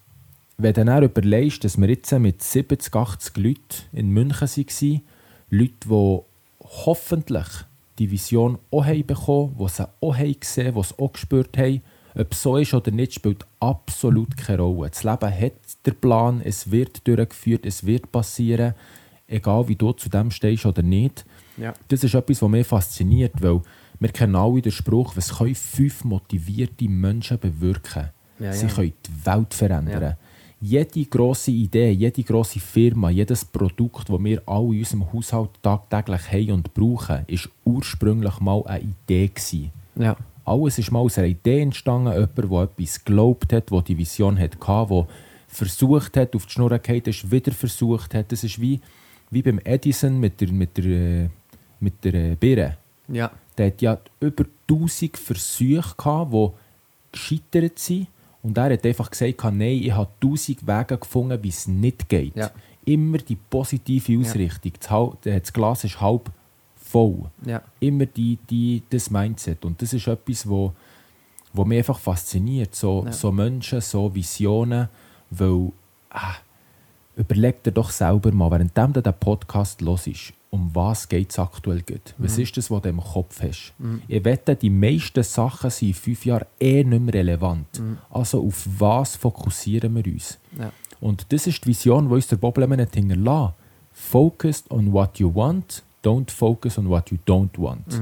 wenn 0.57 0.73
du 0.73 0.85
dann 0.85 1.03
überlegst, 1.03 1.63
dass 1.63 1.79
wir 1.79 1.89
jetzt 1.89 2.11
mit 2.13 2.41
70, 2.41 2.95
80 2.95 3.37
Leuten 3.37 3.57
in 3.93 4.09
München 4.09 4.47
waren, 4.47 5.01
Leute, 5.49 5.73
die 5.85 6.19
hoffentlich 6.85 7.47
die 7.99 8.11
Vision 8.11 8.57
auch 8.71 8.85
haben 8.85 9.05
bekommen, 9.05 9.55
die 9.59 9.67
sie 9.67 9.87
auch 9.99 10.15
haben 10.15 10.39
gesehen, 10.39 10.75
die 10.75 10.83
sie 10.83 10.99
auch 10.99 11.11
gespürt 11.11 11.57
haben, 11.57 11.81
ob 12.15 12.31
es 12.31 12.41
so 12.41 12.57
ist 12.57 12.73
oder 12.73 12.91
nicht, 12.91 13.13
spielt 13.13 13.45
absolut 13.59 14.35
keine 14.37 14.61
Rolle. 14.61 14.89
Das 14.89 15.03
Leben 15.03 15.31
hat 15.31 15.53
den 15.85 15.95
Plan, 15.95 16.41
es 16.43 16.69
wird 16.69 17.07
durchgeführt, 17.07 17.65
es 17.65 17.85
wird 17.85 18.11
passieren, 18.11 18.73
egal 19.27 19.67
wie 19.67 19.75
du 19.75 19.93
zu 19.93 20.09
dem 20.09 20.29
stehst 20.31 20.65
oder 20.65 20.81
nicht. 20.81 21.25
Ja. 21.57 21.73
Das 21.87 22.03
ist 22.03 22.13
etwas, 22.13 22.41
was 22.41 22.49
mich 22.49 22.67
fasziniert, 22.67 23.33
weil 23.41 23.61
wir 23.99 24.09
kennen 24.09 24.35
alle 24.35 24.61
den 24.61 24.71
Spruch, 24.71 25.15
was 25.15 25.37
können 25.37 25.55
fünf 25.55 26.03
motivierte 26.03 26.89
Menschen 26.89 27.39
bewirken? 27.39 28.09
Ja, 28.41 28.53
Sie 28.53 28.67
können 28.67 28.93
die 29.05 29.25
Welt 29.25 29.53
verändern. 29.53 30.17
Jede 30.59 31.05
grosse 31.05 31.51
Idee, 31.51 31.91
jede 31.91 32.23
grosse 32.23 32.59
Firma, 32.59 33.09
jedes 33.09 33.43
Produkt, 33.45 34.09
das 34.09 34.23
wir 34.23 34.41
alle 34.45 34.73
in 34.73 34.79
unserem 34.79 35.11
Haushalt 35.11 35.49
tagtäglich 35.61 36.31
haben 36.31 36.51
und 36.51 36.73
brauchen, 36.73 37.23
ist 37.27 37.49
ursprünglich 37.65 38.39
mal 38.39 38.63
eine 38.67 38.83
Idee. 38.83 39.27
Gewesen. 39.27 39.71
Ja. 39.95 40.15
Alles 40.45 40.77
ist 40.77 40.91
mal 40.91 40.99
aus 40.99 41.17
einer 41.17 41.27
Idee 41.27 41.61
entstanden, 41.61 42.13
jemand, 42.13 42.37
der 42.37 42.61
etwas 42.61 43.03
geglaubt 43.03 43.53
hat, 43.53 43.71
der 43.71 43.81
die 43.81 43.97
Vision 43.97 44.37
hatte, 44.37 44.57
der 44.59 45.07
versucht 45.47 46.17
hat, 46.17 46.35
auf 46.35 46.45
die 46.45 46.51
Schnur 46.51 46.69
zu 46.69 46.79
fallen, 46.83 47.01
ist, 47.05 47.31
wieder 47.31 47.51
versucht 47.51 48.13
hat. 48.13 48.31
Das 48.31 48.43
ist 48.43 48.59
wie, 48.61 48.79
wie 49.29 49.41
beim 49.41 49.59
Edison 49.63 50.19
mit 50.19 50.39
der, 50.41 50.51
mit 50.51 50.77
der, 50.77 51.29
mit 51.79 52.03
der 52.03 52.13
äh, 52.13 52.35
Birne. 52.35 52.77
Ja. 53.07 53.31
Der 53.57 53.67
hat 53.67 53.81
ja 53.81 53.97
über 54.19 54.45
1000 54.69 55.17
Versuche 55.17 55.95
gehabt, 55.97 56.33
die 56.33 56.49
gescheitert 57.11 57.79
sind. 57.79 58.07
Und 58.43 58.57
er 58.57 58.73
hat 58.73 58.85
einfach 58.85 59.09
gesagt, 59.11 59.43
nein, 59.43 59.61
ich 59.83 59.91
habe 59.91 60.09
1000 60.23 60.65
Wege 60.65 60.97
gefunden, 60.97 61.41
wie 61.43 61.49
es 61.49 61.67
nicht 61.67 62.09
geht. 62.09 62.35
Ja. 62.35 62.51
Immer 62.85 63.19
die 63.19 63.35
positive 63.35 64.19
Ausrichtung. 64.19 64.71
Das, 64.79 64.89
Hal- 64.89 65.17
das 65.23 65.53
Glas 65.53 65.83
ist 65.83 66.01
halb 66.01 66.31
voll. 66.75 67.29
Ja. 67.45 67.61
Immer 67.79 68.07
die, 68.07 68.37
die, 68.49 68.81
das 68.89 69.11
Mindset. 69.11 69.63
Und 69.63 69.79
das 69.81 69.93
ist 69.93 70.07
etwas, 70.07 70.49
wo, 70.49 70.73
wo 71.53 71.63
mich 71.65 71.77
einfach 71.79 71.99
fasziniert. 71.99 72.73
So, 72.73 73.03
Ja. 73.05 73.11
so 73.11 73.31
Menschen, 73.31 73.79
so 73.81 74.13
Visionen. 74.13 74.89
Weil, 75.29 75.71
ah, 76.09 76.33
überleg 77.15 77.61
dir 77.63 77.71
doch 77.71 77.91
selber 77.91 78.31
mal, 78.31 78.49
während 78.51 78.75
du 78.95 79.01
den 79.01 79.13
Podcast 79.13 79.81
hörst, 79.81 80.33
um 80.51 80.69
was 80.73 81.07
geht 81.07 81.31
es 81.31 81.39
aktuell 81.39 81.81
geht. 81.81 82.13
Was 82.17 82.37
ist 82.37 82.55
das, 82.57 82.69
was 82.69 82.81
du 82.81 82.89
im 82.89 82.99
Kopf 82.99 83.41
hast? 83.41 83.73
Ich 84.07 84.23
wette, 84.23 84.55
die 84.55 84.69
meisten 84.69 85.23
Sachen 85.23 85.69
sind 85.69 85.87
in 85.89 85.93
fünf 85.93 86.25
Jahren 86.25 86.45
eh 86.59 86.83
nicht 86.83 87.01
mehr 87.01 87.13
relevant. 87.13 87.81
Also 88.09 88.45
auf 88.45 88.67
was 88.77 89.15
fokussieren 89.15 89.95
wir 89.95 90.05
uns? 90.05 90.37
Ja. 90.59 90.71
Und 90.99 91.25
das 91.31 91.47
ist 91.47 91.63
die 91.63 91.69
Vision, 91.69 92.09
die 92.09 92.15
uns 92.15 92.27
der 92.27 92.35
Bob 92.35 92.57
Lemon 92.57 92.81
hat. 92.81 92.91
Focus 93.93 94.63
on 94.69 94.91
what 94.91 95.19
you 95.19 95.33
want, 95.33 95.83
don't 96.03 96.29
focus 96.29 96.77
on 96.77 96.89
what 96.89 97.09
you 97.11 97.17
don't 97.25 97.57
want. 97.57 98.01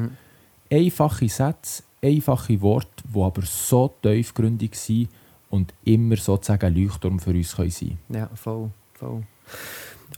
Einfache 0.71 1.29
Sätze, 1.29 1.83
einfache 2.01 2.59
Worte, 2.61 3.03
die 3.13 3.21
aber 3.21 3.43
so 3.43 3.93
tiefgründig 4.01 4.75
sind 4.75 5.09
und 5.49 5.73
immer 5.83 6.17
sozusagen 6.17 6.65
ein 6.65 6.75
Leuchtturm 6.75 7.19
für 7.19 7.31
uns 7.31 7.55
können 7.55 7.71
sein 7.71 7.97
Ja, 8.09 8.29
voll, 8.33 8.69
voll. 8.93 9.23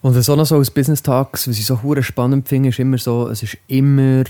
Und 0.02 0.16
was 0.16 0.30
auch 0.30 0.36
noch 0.36 0.46
so 0.46 0.56
aus 0.58 0.72
Business 0.72 1.04
Talks, 1.04 1.48
was 1.48 1.60
ich 1.60 1.66
so 1.66 1.82
hure 1.84 2.02
spannend 2.02 2.48
finde, 2.48 2.70
ist 2.70 2.80
immer 2.80 2.98
so, 2.98 3.28
es 3.28 3.44
ist 3.44 3.58
immer, 3.68 4.24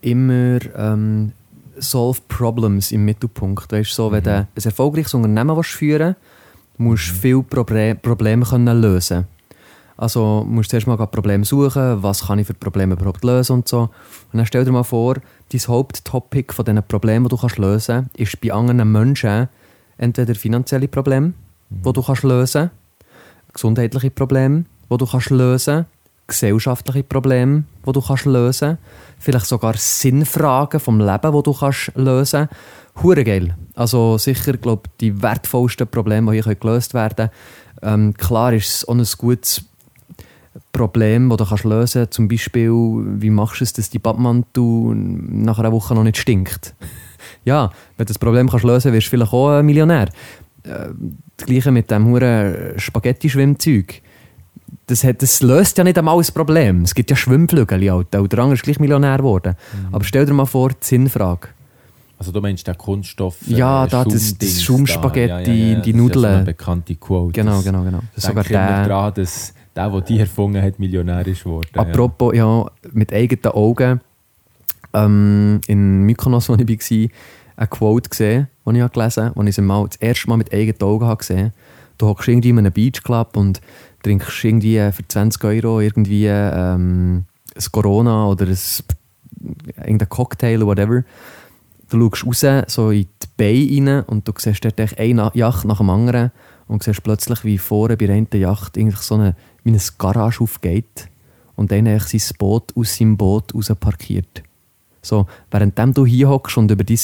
immer 0.00 0.58
ähm, 0.76 1.32
solve 1.76 2.20
problems 2.28 2.92
im 2.92 3.04
Mittelpunkt. 3.04 3.70
Weißt, 3.72 3.90
du, 3.90 3.94
so, 3.94 4.12
wenn 4.12 4.24
du 4.24 4.30
ein 4.30 4.48
erfolgreiches 4.54 5.14
Unternehmen 5.14 5.56
willst 5.56 5.70
führen 5.70 6.16
musst 6.78 7.10
du 7.10 7.14
viele 7.14 7.42
Proble 7.42 7.94
Probleme 7.94 8.44
können 8.44 8.80
lösen 8.80 9.26
Also 9.96 10.44
musst 10.48 10.68
du 10.68 10.80
zuerst 10.80 10.86
mal 10.86 10.96
Probleme 11.06 11.44
suchen, 11.44 12.02
was 12.02 12.26
kann 12.26 12.38
ich 12.38 12.46
für 12.46 12.54
Probleme 12.54 12.94
überhaupt 12.94 13.22
lösen 13.24 13.52
und 13.52 13.68
so. 13.68 13.82
Und 14.32 14.38
dann 14.38 14.46
stell 14.46 14.64
dir 14.64 14.72
mal 14.72 14.82
vor, 14.82 15.16
dein 15.52 15.60
Haupttopic 15.60 16.52
von 16.52 16.64
diesen 16.64 16.82
Problemen, 16.82 17.24
die 17.26 17.28
du 17.28 17.36
kannst 17.36 17.58
lösen 17.58 18.08
kannst, 18.10 18.16
ist 18.16 18.40
bei 18.40 18.52
anderen 18.52 18.90
Menschen 18.90 19.48
entweder 19.98 20.34
finanzielle 20.34 20.88
Probleme, 20.88 21.34
die 21.68 21.92
du 21.92 22.02
kannst 22.02 22.22
lösen 22.22 22.70
gesundheitliche 23.52 24.10
Probleme, 24.10 24.64
die 24.92 24.98
du 24.98 25.06
kannst 25.10 25.30
lösen 25.30 25.86
gesellschaftliche 26.26 27.02
Probleme, 27.02 27.64
die 27.86 27.92
du 27.92 28.00
kannst 28.00 28.24
lösen 28.24 28.78
vielleicht 29.18 29.46
sogar 29.46 29.74
Sinnfragen 29.76 30.80
vom 30.80 30.98
Leben, 31.00 31.32
die 31.32 31.42
du 31.42 31.52
kannst 31.52 31.92
lösen 31.94 32.48
Hure 33.02 33.24
geil. 33.24 33.56
Also 33.74 34.18
sicher, 34.18 34.56
glaube 34.58 34.82
die 35.00 35.22
wertvollsten 35.22 35.86
Probleme, 35.88 36.32
die 36.32 36.42
hier 36.42 36.54
gelöst 36.54 36.92
werden 36.92 37.30
können. 37.80 38.04
Ähm, 38.04 38.14
klar 38.14 38.52
ist 38.52 38.68
es 38.68 38.88
auch 38.88 38.94
ein 38.94 39.06
gutes 39.16 39.64
Problem, 40.72 41.30
das 41.30 41.38
du 41.38 41.44
kannst 41.46 41.64
lösen 41.64 42.02
kannst. 42.02 42.14
Zum 42.14 42.28
Beispiel, 42.28 42.70
wie 42.70 43.30
machst 43.30 43.60
du 43.60 43.64
es, 43.64 43.72
dass 43.72 43.90
die 43.90 43.98
Badmantel 43.98 44.94
nach 44.94 45.58
einer 45.58 45.72
Woche 45.72 45.94
noch 45.94 46.04
nicht 46.04 46.18
stinkt? 46.18 46.74
ja, 47.44 47.70
wenn 47.96 48.06
du 48.06 48.10
das 48.10 48.18
Problem 48.18 48.48
kannst 48.48 48.64
lösen 48.64 48.92
wirst 48.92 49.06
du 49.06 49.10
vielleicht 49.10 49.32
auch 49.32 49.58
ein 49.58 49.64
Millionär. 49.66 50.08
Äh, 50.64 50.88
das 51.36 51.46
Gleiche 51.46 51.70
mit 51.70 51.90
dem 51.90 52.06
huren 52.06 52.78
Spaghetti-Schwimmzeug. 52.78 54.02
Das, 54.92 55.04
hat, 55.04 55.22
das 55.22 55.40
löst 55.42 55.78
ja 55.78 55.84
nicht 55.84 55.96
einmal 55.98 56.18
das 56.18 56.30
Problem. 56.30 56.82
Es 56.82 56.94
gibt 56.94 57.08
ja 57.10 57.16
Schwimmflügel, 57.16 57.88
Alter. 57.90 58.20
Und 58.20 58.30
der 58.32 58.38
andere 58.40 58.54
ist 58.54 58.62
gleich 58.62 58.78
Millionär 58.78 59.16
geworden. 59.16 59.54
Aber 59.90 60.04
stell 60.04 60.26
dir 60.26 60.34
mal 60.34 60.44
vor, 60.46 60.68
die 60.68 60.76
Sinnfrage. 60.80 61.48
Also 62.18 62.30
du 62.30 62.40
meinst 62.40 62.66
den 62.66 62.76
Kunststoff 62.76 63.36
äh, 63.48 63.54
Ja, 63.54 63.86
da, 63.86 64.04
das- 64.04 64.36
das 64.38 64.62
Schaumspaghetti, 64.62 65.50
die 65.50 65.74
das 65.74 65.86
ist 65.86 65.86
Ja 65.86 65.96
Nudeln. 65.96 66.22
so 66.22 66.28
eine 66.28 66.44
bekannte 66.44 66.94
Quote. 66.96 67.32
Genau, 67.32 67.56
Das- 67.56 67.64
genau, 67.64 67.82
genau. 67.84 68.00
Das 68.14 68.24
sogar 68.24 68.44
der. 68.44 68.86
daran, 68.86 69.14
dass 69.14 69.54
der, 69.74 69.88
der 69.90 70.00
die 70.02 70.18
erfunden 70.20 70.62
hat, 70.62 70.78
Millionär 70.78 71.26
ist 71.26 71.44
geworden. 71.44 71.68
Apropos, 71.74 72.34
ja, 72.36 72.66
mit 72.92 73.12
eigenen 73.12 73.46
Augen 73.54 74.00
ähm, 74.94 75.60
in 75.66 76.02
Mykonos, 76.02 76.48
wo 76.48 76.54
ich 76.54 76.60
war, 76.68 77.08
eine 77.56 77.66
Quote 77.68 78.10
gesehen, 78.10 78.48
die 78.66 78.78
ich 78.78 78.92
gelesen 78.92 79.24
habe, 79.34 79.44
die 79.44 79.50
ich 79.50 79.58
mal, 79.58 79.86
das 79.86 79.96
erste 79.96 80.28
Mal 80.28 80.36
mit 80.36 80.52
eigenen 80.52 80.80
Augen 80.82 81.06
habe 81.06 81.16
gesehen 81.16 81.52
Du 82.02 82.08
hockst 82.08 82.26
irgendwie 82.26 82.48
in 82.48 82.58
einem 82.58 82.72
Beachclub 82.72 83.36
und 83.36 83.60
trinkst 84.02 84.44
irgendwie 84.44 84.90
für 84.90 85.06
20 85.06 85.44
Euro 85.44 85.80
irgendwie 85.80 86.26
ähm, 86.26 87.26
ein 87.54 87.64
Corona 87.70 88.26
oder 88.26 88.46
ein, 88.46 88.58
irgendein 89.76 90.08
Cocktail 90.08 90.64
oder 90.64 90.66
whatever. 90.66 91.04
Du 91.88 92.10
schaust 92.12 92.44
raus, 92.44 92.64
so 92.66 92.90
in 92.90 93.06
die 93.22 93.28
Beine 93.36 93.98
rein 93.98 94.04
und 94.08 94.26
du 94.26 94.32
siehst 94.36 94.64
dort 94.64 94.80
eine 94.80 95.30
Yacht 95.34 95.64
nach 95.64 95.78
dem 95.78 95.90
anderen 95.90 96.32
und 96.66 96.82
siehst 96.82 97.04
plötzlich, 97.04 97.44
wie 97.44 97.56
vorne 97.56 97.96
bei 97.96 98.06
der 98.06 98.16
einen 98.16 98.26
Yacht 98.34 98.76
eigentlich 98.76 98.98
so 98.98 99.14
eine, 99.14 99.36
wie 99.62 99.70
eine 99.70 99.80
Garage 99.96 100.42
aufgeht 100.42 101.08
und 101.54 101.70
dann 101.70 101.86
sein 102.00 102.36
Boot 102.36 102.72
aus 102.74 102.96
seinem 102.96 103.16
Boot 103.16 103.54
raus 103.54 103.70
parkiert. 103.78 104.42
So, 105.02 105.26
währenddem 105.52 105.94
du 105.94 106.04
hier 106.04 106.30
hockst 106.30 106.58
und 106.58 106.68
über 106.68 106.82
dein 106.82 106.98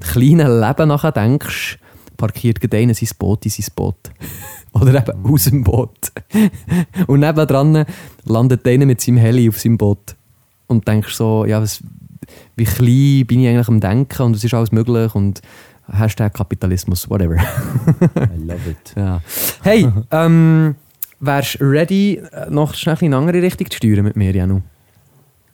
kleines 0.00 0.48
Leben 0.48 0.88
nachdenkst, 0.88 1.80
parkiert 2.18 2.60
gerade 2.60 2.76
einer 2.76 2.92
sein 2.92 3.08
Boot 3.18 3.46
in 3.46 3.50
sein 3.50 3.66
Boot. 3.74 4.10
Oder 4.72 5.08
eben 5.08 5.24
aus 5.24 5.44
dem 5.44 5.64
Boot. 5.64 6.12
und 7.06 7.20
nebendran 7.20 7.86
landet 8.24 8.66
einer 8.66 8.84
mit 8.84 9.00
seinem 9.00 9.16
Heli 9.16 9.48
auf 9.48 9.58
seinem 9.58 9.78
Boot. 9.78 10.14
Und 10.66 10.86
denkst 10.86 11.14
so, 11.14 11.46
ja, 11.46 11.62
was, 11.62 11.82
wie 12.56 12.64
klein 12.64 13.26
bin 13.26 13.40
ich 13.40 13.48
eigentlich 13.48 13.68
am 13.68 13.80
Denken 13.80 14.22
und 14.22 14.36
es 14.36 14.44
ist 14.44 14.52
alles 14.52 14.72
möglich 14.72 15.14
und 15.14 15.40
Hashtag 15.90 16.34
Kapitalismus, 16.34 17.08
whatever. 17.08 17.36
I 17.36 18.44
love 18.44 18.70
it. 18.70 18.92
ja. 18.96 19.22
Hey, 19.62 19.88
ähm, 20.10 20.74
wärst 21.20 21.60
du 21.60 21.64
ready, 21.64 22.22
noch 22.50 22.74
schnell 22.74 22.98
in 23.00 23.14
eine 23.14 23.16
andere 23.16 23.42
Richtung 23.42 23.70
zu 23.70 23.78
steuern 23.78 24.04
mit 24.04 24.14
mir, 24.14 24.34
Janu? 24.34 24.60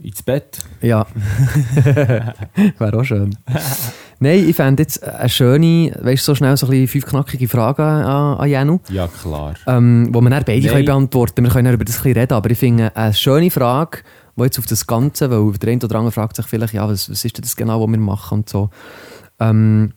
Ins 0.05 0.23
Bett. 0.23 0.59
Ja. 0.83 1.07
Wäre 2.79 2.99
auch 2.99 3.05
schön. 3.05 3.35
Nein, 4.21 4.47
ich 4.49 4.55
fände 4.55 4.83
jetzt 4.83 5.03
eine 5.03 5.29
schöne, 5.31 5.97
weißt 5.99 6.23
du, 6.29 6.33
so 6.33 6.35
schnell 6.35 6.57
so 6.59 6.67
ein 6.69 6.87
fünf 6.89 7.07
knackige 7.07 7.49
Fragen 7.49 7.81
an, 7.83 8.37
an 8.39 8.49
Janu, 8.49 8.81
Ja, 8.91 9.09
klar. 9.09 9.55
ähm, 9.67 10.13
die 10.13 10.21
wir 10.21 10.31
dann 10.31 10.45
beide 10.45 10.61
Nein. 10.67 10.71
können 10.75 10.85
beantworten 10.85 11.35
können. 11.37 11.47
Wir 11.47 11.53
können 11.53 11.75
über 11.75 11.85
das 11.87 11.97
ein 11.97 12.03
bisschen 12.03 12.21
reden, 12.21 12.33
aber 12.35 12.51
ich 12.51 12.59
finde 12.59 12.95
eine 12.95 13.15
schöne 13.15 13.51
Frage, 13.51 13.99
die 14.37 14.43
jetzt 14.43 14.59
auf 14.59 14.67
das 14.67 14.87
Ganze, 14.87 15.31
weil 15.31 15.53
der 15.59 15.73
eine 15.73 15.85
oder 15.85 15.97
andere 15.97 16.13
fragt 16.13 16.37
sich 16.37 16.47
vielleicht, 16.47 16.75
ja, 16.75 16.87
was, 16.87 17.11
was 17.11 17.25
ist 17.25 17.37
denn 17.39 17.43
das 17.43 17.57
genau, 17.57 17.81
was 17.83 17.91
wir 17.91 17.99
machen 17.99 18.41
und 18.41 18.49
so. 18.49 18.69
Ähm, 19.41 19.95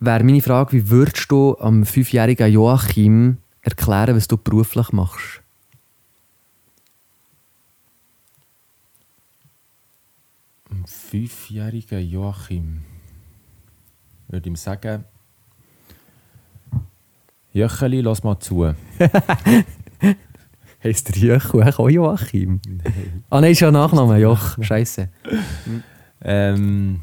wäre 0.00 0.24
meine 0.24 0.42
Frage, 0.42 0.72
wie 0.72 0.90
würdest 0.90 1.30
du 1.30 1.56
am 1.60 1.84
fünfjährigen 1.86 2.52
Joachim 2.52 3.36
erklären, 3.62 4.16
was 4.16 4.26
du 4.26 4.36
beruflich 4.36 4.90
machst? 4.92 5.40
Ein 11.16 11.20
fünfjähriger 11.22 11.98
Joachim 11.98 12.82
würde 14.28 14.50
ihm 14.50 14.56
sagen, 14.56 15.04
Jöcheli, 17.54 18.02
lass 18.02 18.22
mal 18.22 18.38
zu. 18.38 18.64
Heißt 20.84 21.08
der 21.08 21.16
Joachim 21.16 21.62
auch 21.62 21.88
Joachim? 21.88 22.60
Ah 23.30 23.40
nein, 23.40 23.52
ist 23.52 23.60
ja 23.60 23.70
Nachname, 23.70 24.18
Joch. 24.18 24.62
Scheiße. 24.62 25.08
Ähm, 26.20 27.00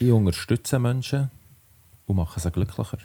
ich 0.00 0.10
unterstütze 0.10 0.80
Menschen 0.80 1.30
und 2.06 2.16
mache 2.16 2.40
sie 2.40 2.50
glücklicher. 2.50 2.98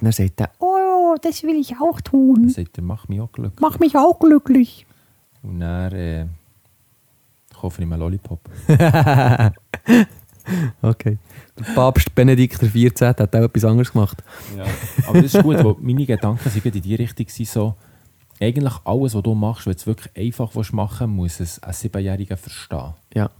Dann 0.00 0.12
sagt 0.12 0.40
er, 0.40 0.52
Oh, 0.58 1.16
das 1.20 1.42
will 1.42 1.56
ich 1.56 1.74
auch 1.78 2.00
tun. 2.00 2.44
Dann 2.44 2.48
sagt 2.48 2.78
er, 2.78 2.82
mach 2.82 3.08
mich 3.08 3.20
auch 3.20 3.30
glücklich. 3.30 3.60
Mach 3.60 3.78
mich 3.78 3.94
auch 3.94 4.18
glücklich. 4.18 4.86
Und 5.42 5.60
dann 5.60 5.92
äh, 5.92 6.26
kaufe 7.54 7.82
ich 7.82 7.88
mir 7.88 7.96
Lollipop. 7.96 8.40
okay. 10.82 11.18
Der 11.58 11.64
Papst 11.74 12.14
Benedikt 12.14 12.60
XIV 12.60 13.00
hat 13.00 13.34
auch 13.34 13.40
etwas 13.40 13.64
anderes 13.64 13.92
gemacht. 13.92 14.22
Ja. 14.56 14.64
Aber 15.06 15.22
das 15.22 15.34
ist 15.34 15.42
gut, 15.42 15.62
weil 15.62 15.76
meine 15.80 16.04
Gedanken 16.04 16.48
sind 16.50 16.66
in 16.66 16.82
die 16.82 16.94
Richtung 16.94 17.26
so, 17.28 17.74
eigentlich 18.40 18.74
alles, 18.84 19.14
was 19.14 19.22
du 19.22 19.34
machst, 19.34 19.66
wenn 19.66 19.72
du 19.72 19.78
es 19.78 19.86
wirklich 19.86 20.16
einfach 20.16 20.54
willst 20.54 20.72
machen 20.72 21.10
muss 21.10 21.40
es 21.40 21.62
ein 21.62 21.72
Siebenjähriger 21.72 22.36
verstehen. 22.36 22.94
Ja. 23.14 23.30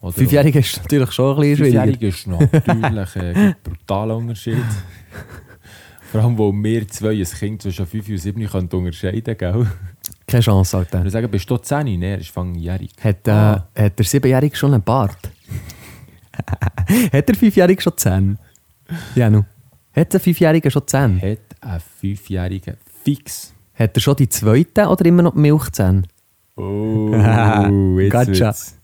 Oder 0.00 0.12
Fünfjährige 0.12 0.58
ist 0.58 0.76
natürlich 0.78 1.12
schon 1.12 1.36
ein 1.36 1.40
bisschen 1.40 1.56
schwieriger. 1.56 1.82
Fünfjährige 1.82 2.06
ist 2.08 2.26
natürlich 2.26 3.16
ein 3.36 3.56
brutaler 3.62 4.16
Unterschied. 4.16 4.64
Vor 6.10 6.22
allem, 6.22 6.38
wo 6.38 6.52
wir 6.52 6.88
zwei 6.88 7.10
ein 7.10 7.24
Kind 7.24 7.62
zwischen 7.62 7.86
5 7.86 8.08
und 8.08 8.18
7 8.18 8.46
können 8.46 8.68
unterscheiden 8.68 9.36
können. 9.36 9.70
Keine 10.26 10.42
Chance, 10.42 10.76
halt. 10.76 10.88
Ich 10.88 10.94
würde 10.94 11.10
sagen, 11.10 11.30
bist 11.30 11.48
du 11.48 11.56
10? 11.56 11.84
Nein, 11.86 12.02
er 12.02 12.18
ist 12.18 12.30
fangjährig. 12.30 12.90
Hat, 13.00 13.28
äh, 13.28 13.30
Ah. 13.30 13.66
hat 13.78 13.98
der 13.98 14.04
Siebenjährige 14.04 14.56
schon 14.56 14.74
einen 14.74 14.82
Bart? 14.82 15.30
hat 17.12 17.28
der 17.28 17.34
Fünfjährige 17.34 17.80
schon 17.82 17.96
Zähne? 17.96 18.36
Ja, 19.14 19.30
nu. 19.30 19.44
Hat 19.94 20.12
der 20.12 20.20
Fünfjährige 20.20 20.70
schon 20.70 20.86
Zähne? 20.86 21.20
Hat 21.20 21.38
ein 21.60 21.80
Fünfjähriger 22.00 22.74
fix. 23.04 23.52
Hat 23.74 23.96
er 23.96 24.00
schon 24.00 24.16
die 24.16 24.28
zweite 24.28 24.86
oder 24.88 25.04
immer 25.06 25.22
noch 25.22 25.34
die 25.34 25.40
Milchzähne? 25.40 26.02
Oh, 26.56 27.10
Gotcha. 28.10 28.26
wird's. 28.26 28.78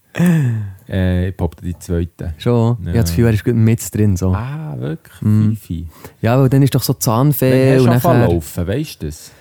Äh, 0.88 1.28
ich 1.30 1.36
poppte 1.36 1.64
die 1.64 1.78
zweite. 1.78 2.34
Schon? 2.38 2.76
Ja. 2.84 2.92
Ja. 2.92 3.00
das 3.00 3.10
Gefühl, 3.10 3.26
er 3.26 3.32
ist 3.32 3.44
gut 3.44 3.54
mit 3.54 3.94
drin. 3.94 4.16
So. 4.16 4.32
Ah, 4.34 4.74
wirklich? 4.78 5.22
Mhm. 5.22 5.56
Fifi. 5.56 5.86
Ja, 6.20 6.38
weil 6.38 6.48
dann 6.50 6.62
ist 6.62 6.74
doch 6.74 6.82
so 6.82 6.92
Zahnfee 6.94 7.50
Wenn 7.76 7.80
und 7.80 7.88
er 7.88 8.00
schon 8.00 8.12
nachher... 8.18 8.28
laufen, 8.28 8.66
weißt 8.66 9.02
du 9.02 9.06
das? 9.06 9.32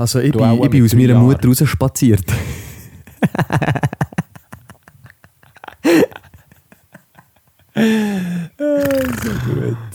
Also 0.00 0.18
ich 0.20 0.32
bin, 0.32 0.62
ich 0.62 0.70
bin 0.70 0.82
aus 0.82 0.94
meiner 0.94 1.12
drei 1.12 1.18
Mutter 1.20 1.46
rausspaziert. 1.46 2.24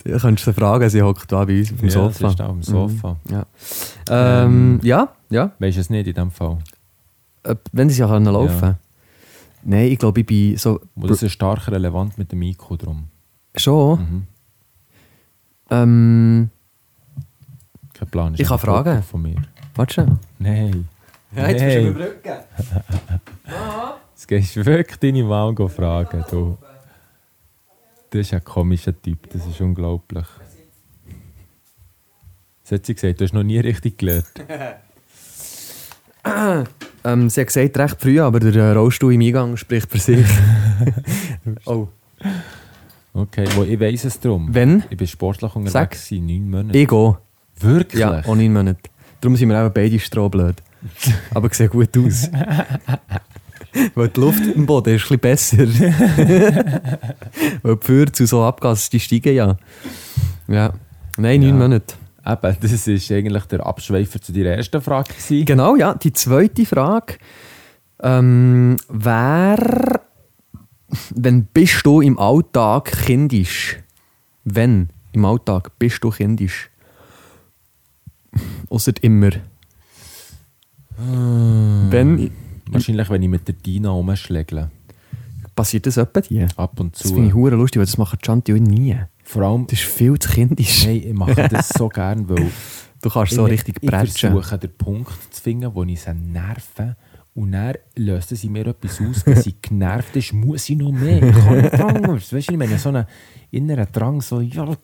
Ja, 0.05 0.19
kannst 0.19 0.45
du 0.45 0.51
sie 0.51 0.53
fragen, 0.53 0.89
sie 0.89 1.01
hockt 1.01 1.31
da 1.31 1.45
bei 1.45 1.59
uns 1.59 1.71
auf 1.71 1.79
dem 1.79 1.85
Ja, 1.89 1.91
Sofa. 1.93 2.11
sie 2.13 2.25
ist 2.27 2.39
da 2.39 2.47
am 2.47 2.61
Sofa. 2.63 3.17
Ja. 3.29 3.45
Ähm, 4.09 4.79
ja, 4.83 5.09
ja. 5.29 5.51
Weißt 5.59 5.77
du 5.77 5.81
es 5.81 5.89
nicht 5.89 6.07
in 6.07 6.13
dem 6.13 6.31
Fall? 6.31 6.59
Äh, 7.43 7.55
Wenn 7.71 7.89
sie 7.89 7.99
ja 8.01 8.07
können 8.07 8.25
laufen 8.31 8.61
Ja. 8.61 8.75
Nein, 9.63 9.87
ich 9.91 9.97
glaube, 9.97 10.19
ich 10.19 10.25
bin 10.27 10.57
so... 10.57 10.79
Wo 10.95 11.07
das 11.07 11.23
ist 11.23 11.31
stark 11.31 11.67
relevant 11.69 12.17
mit 12.19 12.31
dem 12.31 12.39
Mikro 12.39 12.75
drum. 12.77 13.05
Schon. 13.55 13.99
Mhm. 13.99 14.23
Ähm, 15.71 16.49
Kein 17.93 18.07
Plan. 18.09 18.33
ist 18.35 18.39
Ich 18.41 18.47
kann 18.47 18.59
fragen. 18.59 19.01
Von 19.01 19.23
mir. 19.23 19.35
Warte 19.75 19.93
schon. 19.93 20.19
Nein. 20.39 20.87
Ja, 21.35 21.49
jetzt 21.49 21.63
bist 21.63 21.75
du 21.75 21.87
überbrücken. 21.89 22.33
Jetzt 24.13 24.27
gehst 24.27 24.55
du 24.55 24.65
wirklich 24.65 24.99
deine 24.99 25.23
Mom 25.23 25.69
fragen. 25.69 26.23
Du. 26.29 26.57
Das 28.09 28.21
ist 28.21 28.33
ein 28.33 28.43
komischer 28.43 28.99
Typ, 29.01 29.29
das 29.31 29.45
ist 29.45 29.59
unglaublich. 29.59 30.25
Das 32.63 32.71
hat 32.71 32.85
sie 32.85 32.95
gesagt, 32.95 33.19
du 33.19 33.25
hast 33.25 33.33
noch 33.33 33.43
nie 33.43 33.59
richtig 33.59 33.97
gelernt. 33.97 34.31
Ähm, 37.05 37.29
sie 37.29 37.41
hat 37.41 37.47
gesagt, 37.47 37.77
recht 37.77 38.01
früh, 38.01 38.19
aber 38.19 38.39
der 38.39 38.55
äh, 38.55 38.71
Rollstuhl 38.71 39.13
im 39.13 39.21
Eingang 39.21 39.57
spricht 39.57 39.91
für 39.91 39.99
sich. 39.99 40.25
oh. 41.65 41.87
Okay, 43.13 43.45
wo 43.53 43.61
ich 43.61 43.79
weiss 43.79 44.05
es 44.05 44.19
drum. 44.19 44.47
Wenn? 44.51 44.83
Ich 44.89 44.97
bin 44.97 45.05
sportlich 45.05 45.51
Sag. 45.51 45.55
unterwegs, 45.55 46.11
in 46.11 46.25
neun 46.25 46.49
Monaten. 46.49 46.75
Ich 46.75 46.87
gehe. 46.87 47.17
Wirklich? 47.59 48.01
Ja, 48.01 48.21
auch 48.25 48.35
neun 48.35 48.51
Monate. 48.51 48.79
Darum 49.25 49.37
sind 49.37 49.49
wir 49.49 49.59
auch 49.59 49.71
beide 49.71 49.97
strohblöd. 49.97 50.61
Aber 51.33 51.51
sieht 51.51 51.71
gut 51.71 51.97
aus. 51.97 52.29
Weil 53.95 54.09
die 54.09 54.19
Luft 54.19 54.45
im 54.45 54.67
Boden 54.67 54.93
ist 54.93 55.11
ein 55.11 55.17
bisschen 55.17 55.65
besser. 55.65 55.67
Weil 57.63 57.75
die 57.75 57.85
Feuer 57.87 58.13
zu 58.13 58.27
so 58.27 58.43
Abgas, 58.43 58.91
die 58.91 58.99
steigen 58.99 59.33
ja. 59.33 59.57
Ja. 60.47 60.73
Nein, 61.17 61.39
neun 61.41 61.49
Ja. 61.49 61.55
Monate. 61.55 61.95
Eben, 62.23 62.57
das 62.61 62.87
ist 62.87 63.11
eigentlich 63.11 63.45
der 63.45 63.65
Abschweifer 63.65 64.21
zu 64.21 64.31
deiner 64.31 64.51
ersten 64.51 64.79
Frage. 64.79 65.11
Gewesen. 65.11 65.43
Genau, 65.43 65.75
ja. 65.75 65.95
Die 65.95 66.13
zweite 66.13 66.67
Frage 66.67 67.15
ähm, 68.03 68.77
wäre, 68.89 70.01
wenn 71.15 71.45
bist 71.45 71.83
du 71.83 71.99
im 72.01 72.19
Alltag 72.19 72.91
kindisch? 73.07 73.79
Wenn 74.43 74.89
im 75.13 75.25
Alltag 75.25 75.71
bist 75.79 76.03
du 76.03 76.11
kindisch? 76.11 76.69
Ausser 78.69 78.93
immer. 79.01 79.31
Wenn 80.97 82.31
Wahrscheinlich, 82.69 83.09
wenn 83.09 83.21
ich 83.21 83.29
mit 83.29 83.47
der 83.47 83.55
Dina 83.55 83.89
rumschlägle. 83.89 84.71
passiert 85.55 85.85
das 85.85 85.97
etwa 85.97 86.21
dir? 86.21 86.47
Ab 86.57 86.79
und 86.79 86.95
Das 86.95 87.03
zu. 87.03 87.13
finde 87.13 87.27
ich 87.29 87.33
hure 87.35 87.55
lustig, 87.55 87.79
weil 87.79 87.85
das 87.85 87.97
machen 87.97 88.17
Chanti 88.21 88.53
auch 88.53 88.57
nie. 88.57 88.97
Vor 89.23 89.43
allem, 89.43 89.67
Das 89.67 89.79
ist 89.79 89.87
viel 89.87 90.17
zu 90.17 90.29
kindisch. 90.29 90.85
hey, 90.85 90.97
ich 90.97 91.13
mache 91.13 91.47
das 91.49 91.69
so 91.69 91.89
gern, 91.89 92.27
weil 92.29 92.51
Du 93.01 93.09
kannst 93.09 93.33
so 93.33 93.45
ich, 93.45 93.53
richtig 93.53 93.77
ich 93.81 93.89
prätschen. 93.89 94.31
versuche, 94.31 94.57
den 94.57 94.71
Punkt 94.77 95.11
zu 95.33 95.41
finden, 95.43 95.69
wo 95.75 95.83
ich 95.83 96.01
sie 96.01 96.13
nerve. 96.13 96.95
Und 97.35 97.51
dann 97.51 97.75
löst 97.97 98.29
sie 98.35 98.49
mir 98.49 98.65
etwas 98.65 98.99
aus, 99.01 99.25
wenn 99.27 99.35
sie 99.41 99.53
genervt 99.61 100.15
ist, 100.15 100.33
muss 100.33 100.67
ich 100.69 100.77
noch 100.77 100.91
mehr. 100.91 101.21
Ich 101.21 101.35
kann 101.35 101.57
nicht 101.61 101.73
Drang. 101.73 102.07
Weißt 102.07 102.31
du, 102.31 102.37
ich 102.37 102.51
meine, 102.51 102.77
so 102.79 102.89
einen 102.89 103.05
inneren 103.51 103.87
Drang, 103.91 104.21
so, 104.21 104.39
ja, 104.41 104.75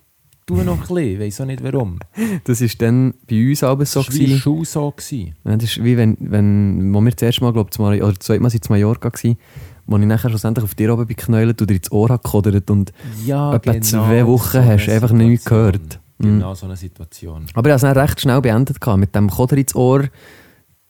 tu 0.57 0.63
noch 0.63 0.73
ein 0.89 0.95
bisschen, 0.95 1.19
weiß 1.19 1.41
auch 1.41 1.45
nicht 1.45 1.63
warum. 1.63 1.99
Das 2.43 2.61
war 2.61 2.69
dann 2.79 3.13
bei 3.29 3.49
uns 3.49 3.63
aber 3.63 3.85
so. 3.85 4.01
das 4.01 4.09
war 4.09 4.15
wie 4.15 4.19
gewesen. 4.25 4.39
Schuh 4.39 4.65
so. 4.65 4.91
Gewesen. 4.91 5.35
Ja, 5.45 5.55
das 5.57 5.63
ist 5.77 5.83
wie 5.83 5.97
wenn, 5.97 6.17
wenn 6.19 6.93
wo 6.93 7.01
wir 7.01 7.11
das 7.11 7.21
erste 7.21 7.43
Mal, 7.43 7.53
glaube 7.53 7.69
ich, 7.71 7.79
oder 7.79 8.13
das 8.13 8.19
zweite 8.19 8.41
Mal 8.41 8.49
sind 8.49 8.65
in 8.65 8.73
Mallorca 8.73 9.09
gewesen, 9.09 9.37
wo 9.85 9.97
ich 9.97 10.05
nachher 10.05 10.29
schlussendlich 10.29 10.63
auf 10.63 10.75
dir 10.75 10.93
oben 10.93 11.07
bin 11.07 11.15
geknäult 11.15 11.61
und 11.61 11.69
dir 11.69 11.75
ins 11.75 11.91
Ohr 11.91 12.07
gekodert 12.09 12.69
und 12.69 12.91
Ja, 13.25 13.53
Etwa 13.55 13.71
genau 13.73 13.83
zwei 13.85 14.27
Wochen 14.27 14.57
eine 14.57 14.73
hast 14.73 14.85
du 14.87 14.93
einfach 14.93 15.11
nichts 15.11 15.45
gehört. 15.45 15.99
Genau 16.19 16.53
so 16.53 16.67
eine 16.67 16.75
Situation. 16.75 17.45
aber 17.55 17.69
ich 17.69 17.73
habe 17.73 17.75
es 17.75 17.81
dann 17.81 17.97
recht 17.97 18.21
schnell 18.21 18.41
beendet 18.41 18.79
gehabt, 18.79 18.99
mit 18.99 19.15
dem 19.15 19.29
Koder 19.29 19.57
ins 19.57 19.73
Ohr. 19.75 20.05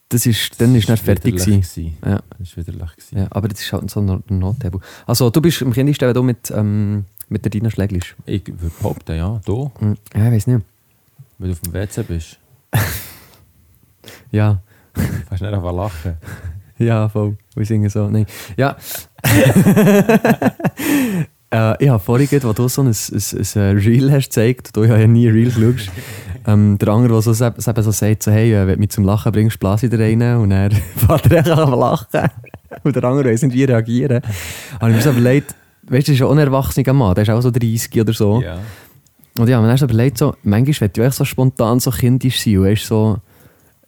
Das 0.10 0.26
ist, 0.26 0.60
dann 0.60 0.76
ist 0.76 0.90
dann 0.90 0.98
fertig 0.98 1.38
gewesen. 1.38 1.96
Ja, 2.06 2.22
Das 2.38 2.58
war 2.58 2.68
widerlich. 2.68 2.92
gewesen. 2.98 3.18
ja, 3.18 3.28
aber 3.30 3.48
das 3.48 3.62
ist 3.62 3.72
halt 3.72 3.90
so 3.90 4.02
ein 4.02 4.22
Nothebel. 4.28 4.82
Also 5.08 5.30
du 5.30 5.40
bist 5.40 5.62
im 5.62 5.72
du 5.72 6.24
mit, 6.24 6.52
ähm, 6.54 7.06
mit 7.32 7.46
der 7.46 7.50
Dina 7.50 7.70
schlägelst. 7.72 8.16
Ich 8.26 8.46
würde 8.48 8.72
behaupten, 8.80 9.16
ja, 9.16 9.40
du, 9.46 9.72
Hm, 9.80 9.96
Ja, 10.16 10.28
ich 10.28 10.34
weiß 10.34 10.48
nicht. 10.48 10.66
wenn 11.40 11.48
du 11.48 11.54
auf 11.54 11.60
dem 11.62 11.74
WC 11.74 12.04
bist, 12.04 12.38
Ja, 14.32 14.62
kannst 15.30 15.42
nicht 15.42 15.54
einfach 15.54 15.74
lachen. 15.74 16.18
ja, 16.78 17.08
voll. 17.10 17.38
Wir 17.56 17.66
singen 17.66 17.90
so. 17.90 18.10
Nein. 18.10 18.26
Ja. 18.58 18.76
äh, 21.52 21.84
ich 21.84 21.90
habe 21.90 22.00
vorhin, 22.00 22.28
gehört, 22.28 22.46
wo 22.46 22.54
du 22.54 22.68
so 22.68 22.82
ein, 22.82 22.88
ein, 22.88 23.62
ein 23.62 23.78
Reel 23.78 24.12
hast 24.12 24.26
gezeigt, 24.26 24.76
du 24.76 24.84
ja 24.84 25.08
nie 25.08 25.28
Reel 25.28 25.52
schaust, 25.52 25.92
ähm, 26.48 26.78
der 26.80 26.88
andere, 26.90 27.14
der 27.14 27.22
so, 27.22 27.46
eben 27.46 27.62
so 27.62 27.92
sagt, 27.92 28.24
so, 28.24 28.32
hey, 28.32 28.54
äh, 28.54 28.68
wenn 28.68 28.76
du 28.76 28.80
mich 28.80 28.90
zum 28.90 29.06
Lachen 29.06 29.32
bringst, 29.32 29.60
blase 29.60 29.86
ich 29.86 29.92
dir 29.92 30.00
rein 30.00 30.22
und 30.38 30.52
er 30.52 30.72
fährt 30.72 31.32
er 31.32 31.40
einfach 31.40 31.78
lachen. 31.78 32.30
Und 32.84 32.96
der 32.96 33.04
andere 33.04 33.30
weiss 33.30 33.42
nicht, 33.44 33.54
wie 33.54 33.66
reagieren. 33.66 34.22
habe 34.80 34.92
ich 34.92 34.98
mir 34.98 35.02
so 35.04 35.12
überlegt, 35.12 35.56
weißt 35.92 36.08
du, 36.08 36.12
das 36.12 36.20
ist 36.20 36.22
ein 36.22 36.28
unerwachsener 36.28 36.94
Mann, 36.94 37.16
der 37.16 37.24
ist 37.24 37.30
auch 37.30 37.42
so 37.42 37.52
30 37.52 38.02
oder 38.02 38.14
so. 38.14 38.42
Ja. 38.42 38.60
Und 39.38 39.48
ja, 39.48 39.62
man 39.62 39.72
hat 39.72 39.82
überlegt, 39.82 40.18
so, 40.18 40.36
manchmal 40.44 40.90
will 40.90 41.04
ich 41.04 41.08
echt 41.08 41.16
so 41.16 41.26
spontan 41.26 41.80
so 41.80 41.92
kindisch 41.92 42.42
sein 42.42 42.62
weißt, 42.62 42.86
so, 42.86 43.18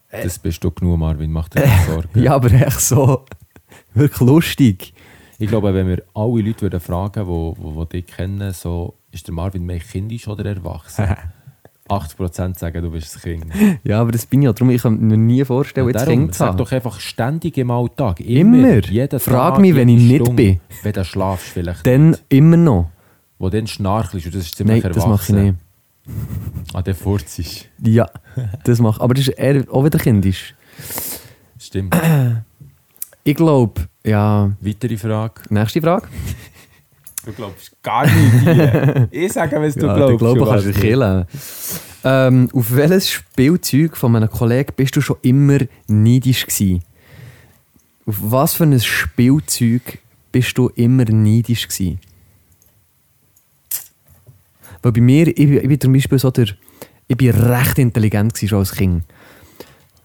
Das 0.10 0.40
bist 0.40 0.64
du 0.64 0.72
genug, 0.72 1.00
Marvin, 1.00 1.32
mach 1.32 1.50
dir 1.50 1.62
keine 1.62 1.86
Sorgen. 1.86 2.10
ja, 2.22 2.36
aber 2.36 2.52
echt 2.52 2.80
so, 2.80 3.26
wirklich 3.94 4.20
lustig. 4.22 4.94
Ich 5.40 5.50
glaube, 5.50 5.74
wenn 5.74 5.88
wir 5.88 6.04
alle 6.14 6.42
Leute 6.42 6.62
würden 6.62 6.80
fragen, 6.80 7.26
die, 7.26 7.62
die, 7.62 7.80
die 7.80 8.02
dich 8.02 8.16
kennen, 8.16 8.54
so, 8.54 8.96
ist 9.12 9.28
der 9.28 9.34
Marvin 9.34 9.66
mehr 9.66 9.80
kindisch 9.80 10.28
oder 10.28 10.46
erwachsen? 10.46 11.16
80% 11.90 12.58
sagen, 12.58 12.82
du 12.82 12.92
bist 12.92 13.16
ein 13.16 13.22
Kind. 13.22 13.80
Ja, 13.84 14.00
aber 14.02 14.12
das 14.14 14.26
bin 14.26 14.42
ich 14.42 14.46
ja. 14.46 14.54
Darum, 14.54 14.70
ich 14.70 14.82
kann 14.82 15.00
mir 15.00 15.18
nie 15.18 15.44
vorstellen, 15.44 15.88
jetzt 15.88 16.02
Darum, 16.02 16.14
Kind 16.14 16.34
zu 16.34 16.40
sag 16.40 16.48
haben. 16.50 16.58
doch 16.58 16.72
einfach 16.72 17.00
ständig 17.00 17.58
im 17.58 17.72
Alltag. 17.72 18.20
Immer. 18.22 18.80
Jeden 18.86 19.20
Frag 19.20 19.54
Tag, 19.56 19.62
mich, 19.62 19.76
wenn 19.76 19.90
ich 19.90 20.02
nicht 20.02 20.16
Stunde. 20.24 20.34
bin. 20.44 20.60
Wenn 20.82 20.94
du 20.94 21.04
schlafst 21.06 21.48
vielleicht. 21.48 21.86
Dann 21.86 22.16
immer 22.30 22.58
noch. 22.58 22.90
Wo 23.40 23.50
dann 23.50 23.68
schnarchelst 23.68 24.28
und 24.28 24.36
das 24.36 24.46
ist 24.46 24.60
Nein, 24.62 24.82
ziemlich 24.82 24.96
das 24.96 25.06
mache 25.08 25.24
ich 25.24 25.44
nicht. 25.44 25.56
Ah, 26.74 26.82
der 26.82 26.96
Furzig. 26.96 27.70
Ja, 27.84 28.10
das 28.64 28.80
mache 28.80 29.02
Aber 29.02 29.14
das 29.14 29.28
ist 29.28 29.38
eher 29.38 29.64
auch 29.72 29.84
wieder 29.84 30.00
kindisch. 30.00 30.56
Stimmt. 31.60 31.96
Ich 33.24 33.36
glaube, 33.36 33.88
ja, 34.06 34.52
Weitere 34.60 34.98
Frage. 34.98 35.42
nächste 35.50 35.82
Frage. 35.82 36.08
Du 37.26 37.32
glaubst 37.32 37.72
gar 37.82 38.06
nicht. 38.06 39.08
ich 39.12 39.32
sage, 39.32 39.62
was 39.62 39.76
du 39.76 39.86
ja, 39.86 39.96
glaubst. 39.96 40.20
Glauben 40.20 40.40
du 40.40 40.46
kannst 40.46 40.66
du 40.66 40.74
killen. 40.74 41.26
Ähm, 42.04 42.50
auf 42.54 42.76
welches 42.76 43.10
Spielzeug 43.10 43.96
von 43.96 44.16
einem 44.16 44.30
Kollegen 44.30 44.74
bist 44.76 44.96
du 44.96 45.02
schon 45.02 45.16
immer 45.22 45.60
neidisch 45.88 46.46
gewesen? 46.46 46.84
Auf 48.06 48.16
was 48.20 48.56
für 48.56 48.66
ein 48.66 48.78
Spielzeug 48.80 50.00
bist 50.34 50.58
du 50.58 50.68
immer 50.76 51.06
neidisch 51.06 51.68
gewesen? 51.68 52.00
Weil 54.82 54.92
bei 54.92 55.00
mir, 55.00 55.28
ich, 55.28 55.40
ich 55.40 55.68
bin 55.68 55.80
zum 55.80 55.94
Beispiel 55.94 56.20
so 56.20 56.30
der, 56.30 56.48
ich 57.08 57.16
bin 57.16 57.30
recht 57.30 57.80
intelligent 57.80 58.38
schon 58.38 58.60
als 58.60 58.74
Kind. 58.74 59.06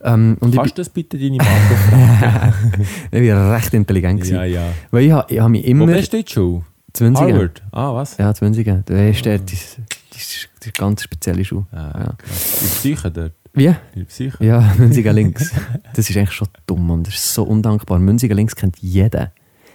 Ähm, 0.05 0.37
und 0.39 0.55
Kannst 0.55 0.71
ich, 0.71 0.75
das 0.75 0.89
bitte 0.89 1.19
deine 1.19 1.33
Mutter 1.33 1.45
fragen? 1.45 2.87
ich 3.11 3.29
war 3.33 3.57
recht 3.57 3.75
intelligent. 3.75 4.25
Ja, 4.29 4.45
ja. 4.45 4.73
Weil 4.93 5.07
ich, 5.07 5.13
ich 5.31 5.41
habe 5.41 5.51
mich 5.51 5.65
immer... 5.65 5.89
Wo 5.89 5.93
bist 5.93 6.13
du 6.13 6.19
jetzt 6.19 6.31
schon? 6.31 6.65
20er. 6.99 7.19
Harvard? 7.19 7.63
Ah, 7.73 7.95
was? 7.95 8.17
Ja, 8.17 8.31
20er. 8.31 8.83
Da 8.85 9.09
ist 9.09 9.25
das, 9.25 9.45
die, 9.45 9.57
die, 9.57 10.21
die 10.65 10.73
ganz 10.73 11.03
spezielle 11.03 11.45
Schuhe. 11.45 11.67
Ah, 11.73 11.93
ja. 11.99 12.17
Die 12.27 12.67
Psyche 12.67 13.11
dort? 13.11 13.33
Wie? 13.53 13.75
Die 13.95 14.05
Psyche? 14.05 14.45
Ja, 14.45 14.75
Münziger 14.79 15.13
links. 15.13 15.53
das 15.95 16.11
ist 16.11 16.17
eigentlich 16.17 16.33
schon 16.33 16.49
dumm 16.67 16.91
und 16.91 17.07
das 17.07 17.15
ist 17.15 17.35
so 17.35 17.45
undankbar. 17.45 17.99
Münziger 17.99 18.35
links 18.35 18.55
kennt 18.55 18.79
jeder. 18.79 19.33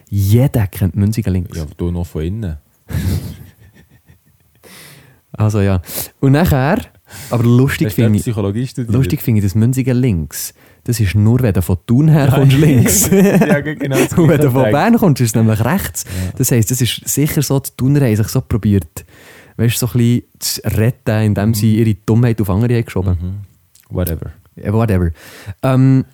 Jeder 0.10 0.68
kennt 0.68 0.96
Münziger 0.96 1.32
links. 1.32 1.58
Ja, 1.58 1.66
du 1.78 1.92
noch 1.92 2.06
von 2.06 2.24
innen. 2.24 2.58
also 5.32 5.62
ja. 5.62 5.82
Und 6.20 6.34
nachher, 6.34 6.82
aber 7.30 7.44
lustig 7.44 7.94
finde 7.94 8.20
ich... 8.20 8.26
Lustig 8.26 9.22
finde 9.22 9.40
ich, 9.40 9.46
dass 9.46 9.56
Münziger 9.56 9.94
links 9.94 10.54
das 10.86 11.00
ist 11.00 11.16
nur, 11.16 11.40
wenn 11.42 11.54
du 11.54 11.62
von 11.62 11.78
Thun 11.86 12.10
her 12.10 12.28
kommst, 12.34 12.58
links. 12.58 13.10
ja, 13.12 13.62
genau. 13.62 13.96
Und 13.98 14.28
wenn 14.28 14.42
du 14.42 14.52
von. 14.52 14.72
Bern 14.72 14.98
kommst, 14.98 15.22
ist 15.22 15.30
es 15.30 15.36
nämlich 15.36 15.64
rechts. 15.64 16.04
Ja. 16.06 16.34
Das 16.38 16.52
heisst, 16.52 16.72
das 16.72 16.82
ist 16.82 17.08
sicher 17.08 17.42
so, 17.42 17.60
die 17.60 17.70
Thuner 17.78 18.02
haben 18.02 18.16
sich 18.16 18.28
so 18.28 18.42
probiert, 18.42 19.06
weißt, 19.58 19.78
so 19.80 19.88
ein 19.88 19.92
bisschen 19.94 20.24
zu 20.40 20.62
retten, 20.78 21.22
indem 21.24 21.54
sie 21.54 21.78
ihre 21.78 21.94
Dummheit 22.06 22.42
auf 22.42 22.50
andere 22.50 22.76
haben 22.76 22.86
geschoben 22.86 23.18
Mhm. 23.22 23.96
Whatever. 23.96 24.32
Whatever. 24.56 25.12
Ähm, 25.62 26.06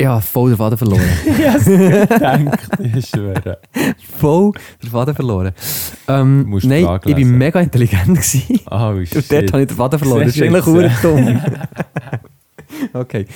ja, 0.00 0.20
voll 0.20 0.50
den 0.50 0.58
Faden 0.58 0.78
verloren. 0.78 1.02
Ja, 1.40 2.36
gedacht, 2.36 2.68
ich 2.94 3.06
schwöre. 3.08 3.58
voll 4.18 4.52
den 4.82 4.90
Faden 4.90 5.14
verloren. 5.14 5.52
Ähm, 6.06 6.48
nein, 6.62 6.86
ich 7.04 7.16
war 7.16 7.24
mega 7.24 7.60
intelligent. 7.60 8.06
Gewesen. 8.06 8.60
Oh, 8.70 8.90
Und 8.90 9.32
dort 9.32 9.52
habe 9.52 9.62
ich 9.62 9.68
den 9.68 9.76
Faden 9.76 9.98
verloren. 9.98 10.24
Das 10.26 10.36
ist 10.36 10.42
eigentlich 10.42 10.94
dumm. 11.02 11.40
okay. 12.92 13.26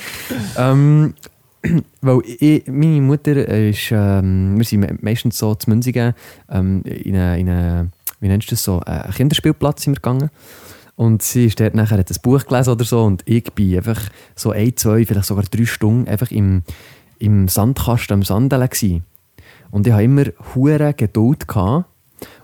Ähm, 0.57 1.13
weil 2.01 2.19
ich, 2.39 2.67
meine 2.67 3.01
Mutter 3.01 3.35
ist, 3.47 3.91
ähm, 3.91 4.57
wir 4.57 4.65
sind 4.65 4.81
me- 4.81 4.97
meistens 5.01 5.37
so 5.37 5.55
zu 5.55 5.69
Münzigen 5.69 6.13
ähm, 6.49 6.81
in 6.83 7.15
eine, 7.15 7.39
in 7.39 7.49
eine, 7.49 7.89
wie 8.19 8.27
nennst 8.27 8.51
du 8.51 8.55
das 8.55 8.63
so, 8.63 8.79
einen 8.81 9.13
Kinderspielplatz 9.13 9.83
sind 9.83 9.93
wir 9.93 10.01
gegangen. 10.01 10.29
Und 10.95 11.23
sie 11.23 11.45
ist 11.45 11.59
dort 11.59 11.73
nachher, 11.73 11.97
hat 11.97 12.11
ein 12.11 12.17
Buch 12.21 12.45
gelesen 12.45 12.69
oder 12.69 12.85
so 12.85 13.03
und 13.03 13.23
ich 13.25 13.51
bin 13.53 13.75
einfach 13.77 13.99
so 14.35 14.51
ein, 14.51 14.75
zwei, 14.77 15.05
vielleicht 15.05 15.25
sogar 15.25 15.43
drei 15.49 15.65
Stunden 15.65 16.07
einfach 16.07 16.29
im, 16.29 16.61
im 17.17 17.47
Sandkasten, 17.47 18.13
am 18.13 18.23
Sandeln 18.23 18.69
gsi. 18.69 19.01
Und 19.71 19.87
ich 19.87 19.93
hatte 19.93 20.03
immer 20.03 20.25
hure 20.53 20.93
Geduld 20.93 21.47
gehabt 21.47 21.85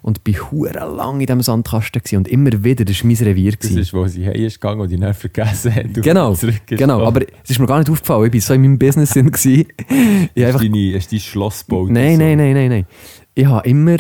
und 0.09 0.23
bin 0.23 0.35
hure 0.35 0.73
lang 0.73 1.21
in 1.21 1.27
diesem 1.27 1.41
Sandkasten 1.41 2.17
und 2.17 2.27
immer 2.27 2.63
wieder, 2.63 2.83
das 2.83 3.01
war 3.01 3.07
mein 3.07 3.17
Revier. 3.17 3.53
Das 3.53 3.69
gsi. 3.69 3.79
ist, 3.79 3.93
wo 3.93 4.05
sie 4.07 4.25
heim 4.25 4.35
ist 4.35 4.59
gegangen 4.59 4.81
und 4.81 4.89
die 4.89 4.97
nicht 4.97 5.15
vergessen 5.15 5.73
hat. 5.73 5.93
Genau, 5.93 6.35
genau. 6.65 7.05
Aber 7.05 7.21
es 7.43 7.49
ist 7.49 7.59
mir 7.59 7.67
gar 7.67 7.79
nicht 7.79 7.89
aufgefallen. 7.89 8.25
Ich 8.25 8.33
war 8.33 8.41
so 8.41 8.53
in 8.55 8.61
meinem 8.61 8.77
Business 8.77 9.11
drin. 9.11 9.31
gewesen. 9.31 9.67
ich 10.35 10.43
Hast 10.43 10.55
einfach, 10.55 10.61
deine, 10.61 10.93
hast 10.95 11.11
dein 11.11 11.19
Schloss 11.19 11.65
gebaut? 11.65 11.89
nein, 11.91 12.17
so? 12.17 12.23
nein, 12.23 12.37
nein, 12.37 12.53
nein, 12.53 12.69
nein. 12.69 12.85
Ich 13.35 13.45
habe 13.45 13.67
immer 13.69 13.97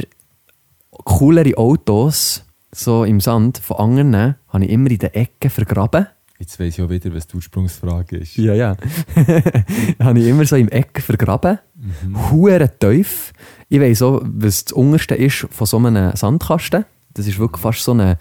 coolere 1.05 1.57
Autos 1.57 2.43
so 2.71 3.03
im 3.03 3.19
Sand 3.19 3.57
von 3.57 3.77
anderen 3.77 4.35
habe 4.47 4.65
ich 4.65 4.69
immer 4.69 4.91
in 4.91 4.99
den 4.99 5.13
Ecken 5.13 5.49
vergraben. 5.49 6.07
Jetzt 6.39 6.59
weiss 6.59 6.77
ich 6.77 6.83
auch 6.83 6.89
wieder, 6.89 7.13
was 7.13 7.27
die 7.27 7.35
Ursprungsfrage 7.35 8.17
ist. 8.17 8.37
Ja, 8.37 8.53
ja. 8.53 8.77
habe 9.99 10.19
ich 10.19 10.27
immer 10.27 10.45
so 10.45 10.55
im 10.55 10.69
Ecken 10.69 11.01
vergraben. 11.01 11.59
Hure 12.31 12.71
tief. 12.79 13.33
Ich 13.71 13.79
weiss 13.79 14.01
auch, 14.01 14.21
was 14.23 14.65
das 14.65 14.73
Unterste 14.73 15.13
ist 15.13 15.47
von 15.51 15.67
so 15.67 15.77
einem 15.77 16.15
Sandkasten. 16.15 16.85
Das 17.13 17.27
ist 17.27 17.37
wirklich 17.37 17.61
fast 17.61 17.83
so 17.83 17.91
eine, 17.91 18.17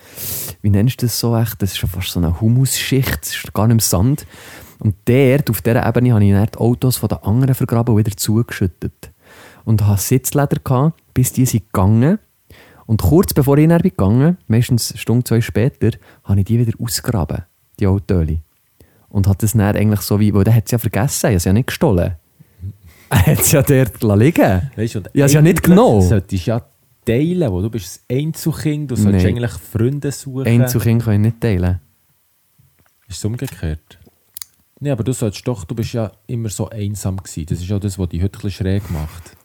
wie 0.61 0.69
nennst 0.69 1.01
du 1.01 1.07
das 1.07 1.19
so 1.19 1.35
echt? 1.37 1.63
Das 1.63 1.73
ist 1.73 1.91
fast 1.91 2.11
so 2.11 2.21
eine 2.21 2.39
Humusschicht. 2.39 3.23
Das 3.23 3.35
ist 3.35 3.55
gar 3.55 3.67
nicht 3.67 3.77
mehr 3.77 3.83
Sand. 3.83 4.27
Und 4.79 4.95
dort, 5.07 5.49
auf 5.49 5.63
dieser 5.63 5.87
Ebene, 5.87 6.13
habe 6.13 6.25
ich 6.25 6.33
dann 6.33 6.49
die 6.53 6.59
Autos 6.59 6.99
von 6.99 7.09
den 7.09 7.19
anderen 7.23 7.55
vergraben 7.55 7.95
und 7.95 7.99
wieder 8.05 8.15
zugeschüttet. 8.15 9.11
Und 9.65 9.87
hatte 9.87 10.03
Sitzleder, 10.03 10.59
gehabt, 10.63 11.01
bis 11.15 11.33
die 11.33 11.47
sind 11.47 11.73
gegangen. 11.73 12.19
Und 12.85 13.01
kurz 13.01 13.33
bevor 13.33 13.57
ich 13.57 13.69
dann 13.69 13.81
bin 13.81 13.91
gegangen, 13.91 14.37
meistens 14.49 14.93
eine 14.93 14.99
Stunde, 14.99 15.25
zwei 15.25 15.41
später, 15.41 15.97
habe 16.25 16.41
ich 16.41 16.47
die 16.47 16.59
wieder 16.59 16.79
ausgegraben, 16.79 17.45
die 17.81 17.87
Autos. 17.87 18.29
Und 19.09 19.27
hat 19.27 19.43
das 19.43 19.53
dann 19.53 19.63
eigentlich 19.63 20.01
so 20.01 20.21
wie, 20.21 20.35
weil 20.35 20.45
der 20.45 20.55
hat 20.55 20.67
es 20.67 20.73
ja 20.73 20.79
vergessen, 20.79 21.27
er 21.27 21.31
hat 21.31 21.37
es 21.37 21.45
ja 21.45 21.53
nicht 21.55 21.69
gestohlen. 21.69 22.17
Er 23.11 23.27
hat 23.27 23.41
es 23.41 23.53
ja 23.53 23.63
dort 23.63 24.03
liegen 24.19 24.71
Weißt 24.77 24.95
du, 24.95 24.99
und 24.99 25.11
Ja, 25.15 25.27
ist 25.27 25.33
ja 25.33 25.41
nicht 25.41 25.59
eigentlich 25.59 25.63
genommen. 25.63 26.03
solltest 26.03 26.47
du 26.47 26.51
ja 26.51 26.63
teilen, 27.05 27.51
wo 27.51 27.63
du 27.63 27.71
bist 27.71 28.03
ein 28.11 28.19
Einzelkind, 28.19 28.91
du 28.91 28.97
solltest 28.97 29.25
Nein. 29.25 29.35
eigentlich 29.37 29.53
Freunde 29.53 30.13
suchen. 30.13 30.47
Einzelkind 30.47 31.03
kann 31.05 31.15
ich 31.15 31.21
nicht 31.21 31.41
teilen. 31.41 31.81
Ist 33.09 33.19
es 33.19 33.25
umgekehrt? 33.25 33.99
Nein, 34.81 34.93
aber 34.93 35.05
du 35.05 35.13
solltest 35.13 35.47
doch, 35.49 35.65
du 35.65 35.75
bist 35.75 35.93
ja 35.95 36.13
immer 36.27 36.51
so 36.51 36.69
einsam 36.69 37.17
gewesen. 37.17 37.47
Das 37.47 37.61
ist 37.61 37.73
auch 37.73 37.81
das, 37.81 37.99
was 37.99 38.09
dich 38.11 38.23
heute 38.23 38.39
ein 38.39 38.43
bisschen 38.43 38.67
schräg 38.67 38.91
macht. 38.91 39.37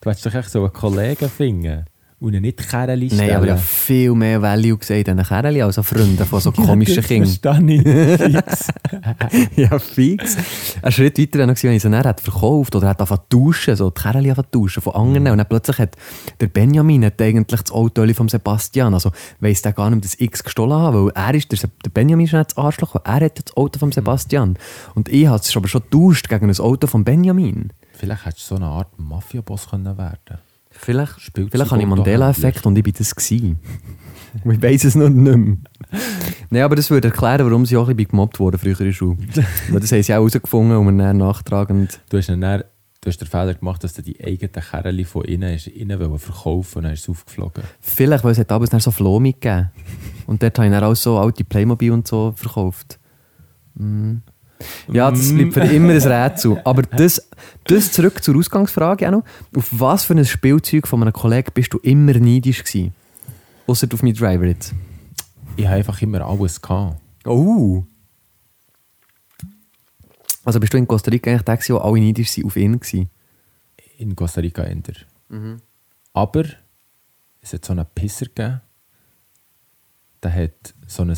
Du 0.00 0.10
hättest 0.10 0.26
doch 0.26 0.34
echt 0.34 0.50
so 0.50 0.60
einen 0.64 0.72
Kollegen 0.72 1.28
finden 1.28 1.84
und 2.24 2.40
nicht 2.40 2.68
Kerli 2.68 3.10
stellen. 3.10 3.26
Nein, 3.26 3.36
aber 3.36 3.44
ich 3.46 3.52
habe 3.52 3.60
viel 3.60 4.14
mehr 4.14 4.40
Value 4.40 4.78
gesehen 4.78 5.04
in 5.04 5.22
Kerlen 5.22 5.62
als 5.62 5.78
an 5.78 5.84
Freunden 5.84 6.24
von 6.24 6.40
so 6.40 6.52
komischen 6.52 7.02
Kindern. 7.02 7.68
Ich. 7.68 7.82
Fix. 7.82 8.68
ja, 9.56 9.78
fix. 9.78 10.36
Ein 10.80 10.92
Schritt 10.92 11.18
weiter 11.18 11.38
wäre 11.38 11.48
noch 11.48 11.62
wenn 11.62 11.72
ich 11.72 11.82
dann 11.82 11.94
hätte 11.94 12.22
verkauft 12.22 12.74
oder 12.74 12.88
hätte 12.88 13.00
angefangen 13.00 13.22
zu 13.30 13.38
tauschen, 13.38 13.76
so 13.76 13.90
die 13.90 14.00
angefangen 14.00 14.34
zu 14.50 14.58
tauschen 14.58 14.82
von 14.82 14.94
anderen. 14.94 15.28
Und 15.28 15.38
dann 15.38 15.48
plötzlich 15.48 15.78
hat 15.78 15.96
der 16.40 16.46
Benjamin 16.46 17.04
hat 17.04 17.20
eigentlich 17.20 17.60
das 17.60 17.72
Auto 17.72 18.06
von 18.14 18.28
Sebastian. 18.28 18.94
Also 18.94 19.12
weiss 19.40 19.62
der 19.62 19.72
gar 19.72 19.90
nicht, 19.90 20.04
dass 20.04 20.14
ich 20.14 20.32
es 20.32 20.42
gestohlen 20.42 20.78
habe, 20.78 21.04
weil 21.04 21.12
er 21.14 21.34
ist, 21.34 21.52
der, 21.52 21.70
der 21.84 21.90
Benjamin 21.90 22.26
ist 22.26 22.32
nicht 22.32 22.50
das 22.50 22.56
Arschloch, 22.56 22.96
er 23.04 23.20
hat 23.20 23.38
das 23.38 23.56
Auto 23.56 23.78
von 23.78 23.92
Sebastian. 23.92 24.56
Und 24.94 25.08
ich 25.08 25.26
habe 25.26 25.38
es 25.38 25.54
aber 25.56 25.68
schon 25.68 25.82
getauscht 25.82 26.28
gegen 26.28 26.48
ein 26.48 26.58
Auto 26.58 26.86
von 26.86 27.04
Benjamin. 27.04 27.70
Vielleicht 27.92 28.24
hättest 28.24 28.50
du 28.50 28.56
so 28.56 28.56
eine 28.56 28.66
Art 28.66 28.98
Mafia-Boss 28.98 29.68
können 29.70 29.96
werden 29.98 30.38
Vielleicht, 30.84 31.20
Spielzeug- 31.20 31.50
vielleicht 31.50 31.70
habe 31.70 31.82
ich 31.82 31.88
Mandela-Effekt 31.88 32.66
und 32.66 32.76
ich 32.76 32.84
bin 32.84 32.94
das 32.96 33.14
gewesen. 33.14 33.58
ich 34.44 34.62
weiss 34.62 34.84
es 34.84 34.94
noch 34.94 35.08
nicht 35.08 35.36
mehr. 35.36 35.56
Nein, 36.50 36.62
aber 36.62 36.76
das 36.76 36.90
würde 36.90 37.08
erklären, 37.08 37.46
warum 37.46 37.64
sie 37.66 37.76
auch 37.76 37.88
ein 37.88 37.96
bisschen 37.96 38.10
gemobbt 38.10 38.38
wurden 38.40 38.58
früher 38.58 38.78
in 38.80 38.86
der 38.86 38.92
Schule. 38.92 39.16
Weil 39.70 39.80
das 39.80 39.92
haben 39.92 40.02
sie 40.02 40.12
auch 40.12 40.18
herausgefunden 40.18 40.76
und 40.76 40.98
dann 40.98 41.16
nachtragend... 41.18 42.00
Du 42.10 42.18
hast, 42.18 42.28
dann, 42.28 42.40
du 42.40 43.06
hast 43.06 43.20
den 43.20 43.28
Fehler 43.28 43.54
gemacht, 43.54 43.82
dass 43.82 43.94
du 43.94 44.02
die 44.02 44.22
eigenen 44.22 44.52
Kerli 44.52 45.04
von 45.04 45.24
innen, 45.24 45.58
innen 45.74 46.18
verkaufen 46.18 46.78
und 46.78 46.84
dann 46.84 46.92
ist 46.92 47.02
es 47.02 47.08
aufgeflogen. 47.08 47.62
Vielleicht, 47.80 48.24
weil 48.24 48.32
es 48.32 48.38
hat 48.38 48.50
damals 48.50 48.70
dann 48.70 48.80
so 48.80 48.90
Floh 48.90 49.20
mitgegeben. 49.20 49.70
Und 50.26 50.42
dort 50.42 50.58
habe 50.58 50.66
ich 50.68 50.72
dann 50.72 50.84
auch 50.84 50.94
so 50.94 51.18
alte 51.18 51.44
Playmobil 51.44 51.92
und 51.92 52.06
so 52.06 52.32
verkauft. 52.36 52.98
Mm. 53.74 54.16
Ja, 54.88 55.10
das 55.10 55.32
bleibt 55.32 55.54
für 55.54 55.60
immer 55.60 55.92
ein 55.92 56.00
Rätsel. 56.00 56.60
Aber 56.64 56.82
das, 56.82 57.28
das 57.64 57.92
zurück 57.92 58.22
zur 58.22 58.36
Ausgangsfrage 58.36 59.06
auch 59.08 59.12
noch. 59.12 59.24
Auf 59.56 59.68
was 59.72 60.04
für 60.04 60.14
ein 60.14 60.24
Spielzeug 60.24 60.86
von 60.86 61.02
einem 61.02 61.12
Kollegen 61.12 61.50
bist 61.52 61.72
du 61.72 61.78
immer 61.78 62.14
neidisch 62.14 62.64
gewesen? 62.64 62.94
Außer 63.66 63.88
auf 63.92 64.02
meinen 64.02 64.14
Driver 64.14 64.44
jetzt. 64.44 64.74
Ich 65.56 65.66
habe 65.66 65.76
einfach 65.76 66.00
immer 66.02 66.20
alles 66.26 66.60
gehabt. 66.60 67.00
Oh! 67.24 67.84
Also 70.44 70.60
bist 70.60 70.74
du 70.74 70.78
in 70.78 70.86
Costa 70.86 71.10
Rica 71.10 71.30
eigentlich 71.30 71.42
der, 71.42 71.56
gewesen, 71.56 71.74
wo 71.74 71.78
alle 71.78 72.00
neidisch 72.00 72.36
waren 72.36 72.46
auf 72.46 72.56
ihn 72.56 72.78
gewesen? 72.78 73.10
In 73.98 74.14
Costa 74.14 74.40
Rica 74.40 74.62
änder. 74.62 74.92
Mhm. 75.28 75.60
Aber 76.12 76.44
es 77.40 77.52
hat 77.52 77.64
so 77.64 77.72
einen 77.72 77.86
Pisser 77.94 78.26
gegeben, 78.26 78.60
der 80.22 80.34
hat 80.34 80.74
so 80.86 81.02
ein 81.02 81.16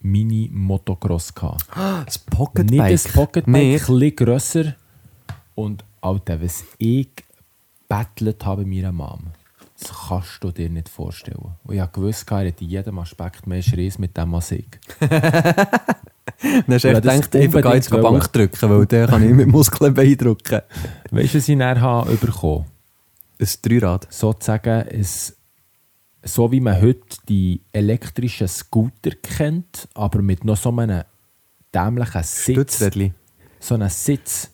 Mini-Motocross 0.00 1.34
gehabt. 1.34 1.64
Das 2.04 2.18
Pocketbike? 2.18 2.90
Nicht 2.90 3.06
ein 3.06 3.12
Pocketbike, 3.12 3.52
Nee. 3.52 3.74
ein 3.74 3.78
bisschen 3.78 4.16
grösser. 4.16 4.74
Und 5.54 5.84
Alter, 6.00 6.40
was 6.40 6.64
ich 6.78 7.08
gebettelt 7.88 8.44
habe 8.44 8.62
bei 8.62 8.68
meiner 8.68 8.92
Mom. 8.92 9.32
Das 9.80 9.92
kannst 10.08 10.42
du 10.42 10.50
dir 10.50 10.68
nicht 10.68 10.88
vorstellen. 10.88 11.54
Und 11.64 11.74
ich 11.74 11.80
habe 11.80 11.92
gewusst, 11.92 12.30
er 12.30 12.48
hat 12.48 12.60
in 12.60 12.68
jedem 12.68 12.98
Aspekt 12.98 13.46
mehr 13.46 13.62
Schreis 13.62 13.98
mit 13.98 14.16
dem 14.16 14.34
als 14.34 14.50
ich. 14.52 14.66
Dann 16.40 16.64
hast 16.68 16.84
du 16.84 16.92
das 16.92 17.02
gedacht, 17.02 17.34
ich 17.34 17.50
gehe 17.50 17.74
jetzt 17.74 17.92
unbedingt 17.92 18.02
Bank 18.02 18.32
drücken, 18.32 18.70
weil 18.70 18.86
dann 18.86 19.08
kann 19.08 19.28
ich 19.28 19.34
mit 19.34 19.48
Muskeln 19.48 19.92
beeindrucken. 19.94 20.60
Weißt 21.10 21.34
du, 21.34 21.38
was 21.38 21.48
ich 21.48 21.58
habe 21.60 22.16
bekommen 22.16 22.66
Ein 23.40 23.48
Dreirad. 23.62 24.06
Sozusagen, 24.10 24.88
ein, 24.88 25.06
so 26.22 26.50
wie 26.52 26.60
man 26.60 26.80
heute 26.80 27.16
die 27.28 27.60
elektrischen 27.72 28.48
Scooter 28.48 29.10
kennt, 29.22 29.88
aber 29.94 30.20
mit 30.22 30.44
noch 30.44 30.56
so 30.56 30.70
einem 30.76 31.02
dämlichen 31.74 32.22
Sitz. 32.22 32.84
So 33.60 33.74
einen 33.74 33.88
Sitz, 33.88 34.50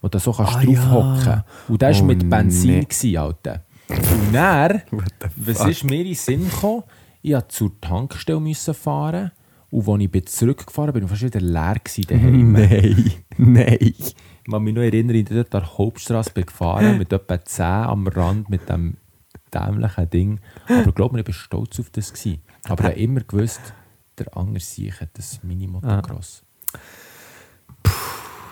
wo 0.00 0.08
du 0.08 0.18
so 0.18 0.32
kannst 0.32 0.54
Ah, 0.56 0.62
draufhocken 0.62 1.24
ja. 1.26 1.44
Und 1.68 1.82
der 1.82 1.94
war 1.94 2.00
Oh, 2.00 2.04
mit 2.04 2.28
Benzin, 2.28 2.70
nee. 2.70 2.80
gewesen, 2.84 3.16
Alter. 3.16 3.64
Und 3.88 4.32
dann, 4.34 4.82
was 5.36 5.64
ist 5.66 5.84
mir 5.84 6.00
in 6.00 6.04
den 6.06 6.14
Sinn 6.14 6.48
gekommen? 6.48 6.82
Ich 7.22 7.32
musste 7.32 7.48
zur 7.48 7.80
Tankstelle 7.80 8.40
müssen 8.40 8.74
fahren 8.74 9.30
und 9.70 9.88
als 9.88 10.00
ich 10.02 10.10
bin 10.10 10.26
zurückgefahren 10.26 10.92
bin, 10.92 11.02
war 11.02 11.08
fast 11.10 11.22
wieder 11.22 11.40
leer 11.40 11.76
gewesen. 11.82 12.52
Nein, 12.52 13.12
nein. 13.38 13.76
Ich 13.80 14.14
kann 14.50 14.62
mich 14.64 14.74
noch 14.74 14.82
erinnern, 14.82 15.14
ich 15.16 15.24
bin 15.24 15.36
dort 15.36 15.54
an 15.54 15.60
der 15.62 15.78
Hauptstraße 15.78 16.32
gefahren, 16.32 16.98
mit 16.98 17.12
etwa 17.12 17.42
10 17.42 17.64
am 17.64 18.06
Rand, 18.08 18.50
mit 18.50 18.68
dem 18.68 18.96
dämlichen 19.52 20.10
Ding. 20.10 20.40
Aber 20.66 20.88
ich 20.88 20.94
glaube, 20.94 21.20
ich 21.20 21.26
war 21.26 21.34
stolz 21.34 21.78
auf 21.80 21.90
das. 21.90 22.12
Gewesen. 22.12 22.40
Aber 22.64 22.84
ich 22.84 22.90
habe 22.90 23.00
immer 23.00 23.20
gewusst, 23.20 23.60
der 24.18 24.36
andere 24.36 24.60
Sieg 24.60 25.00
hat 25.00 25.10
das 25.14 25.42
Mini-Motocross. 25.42 26.42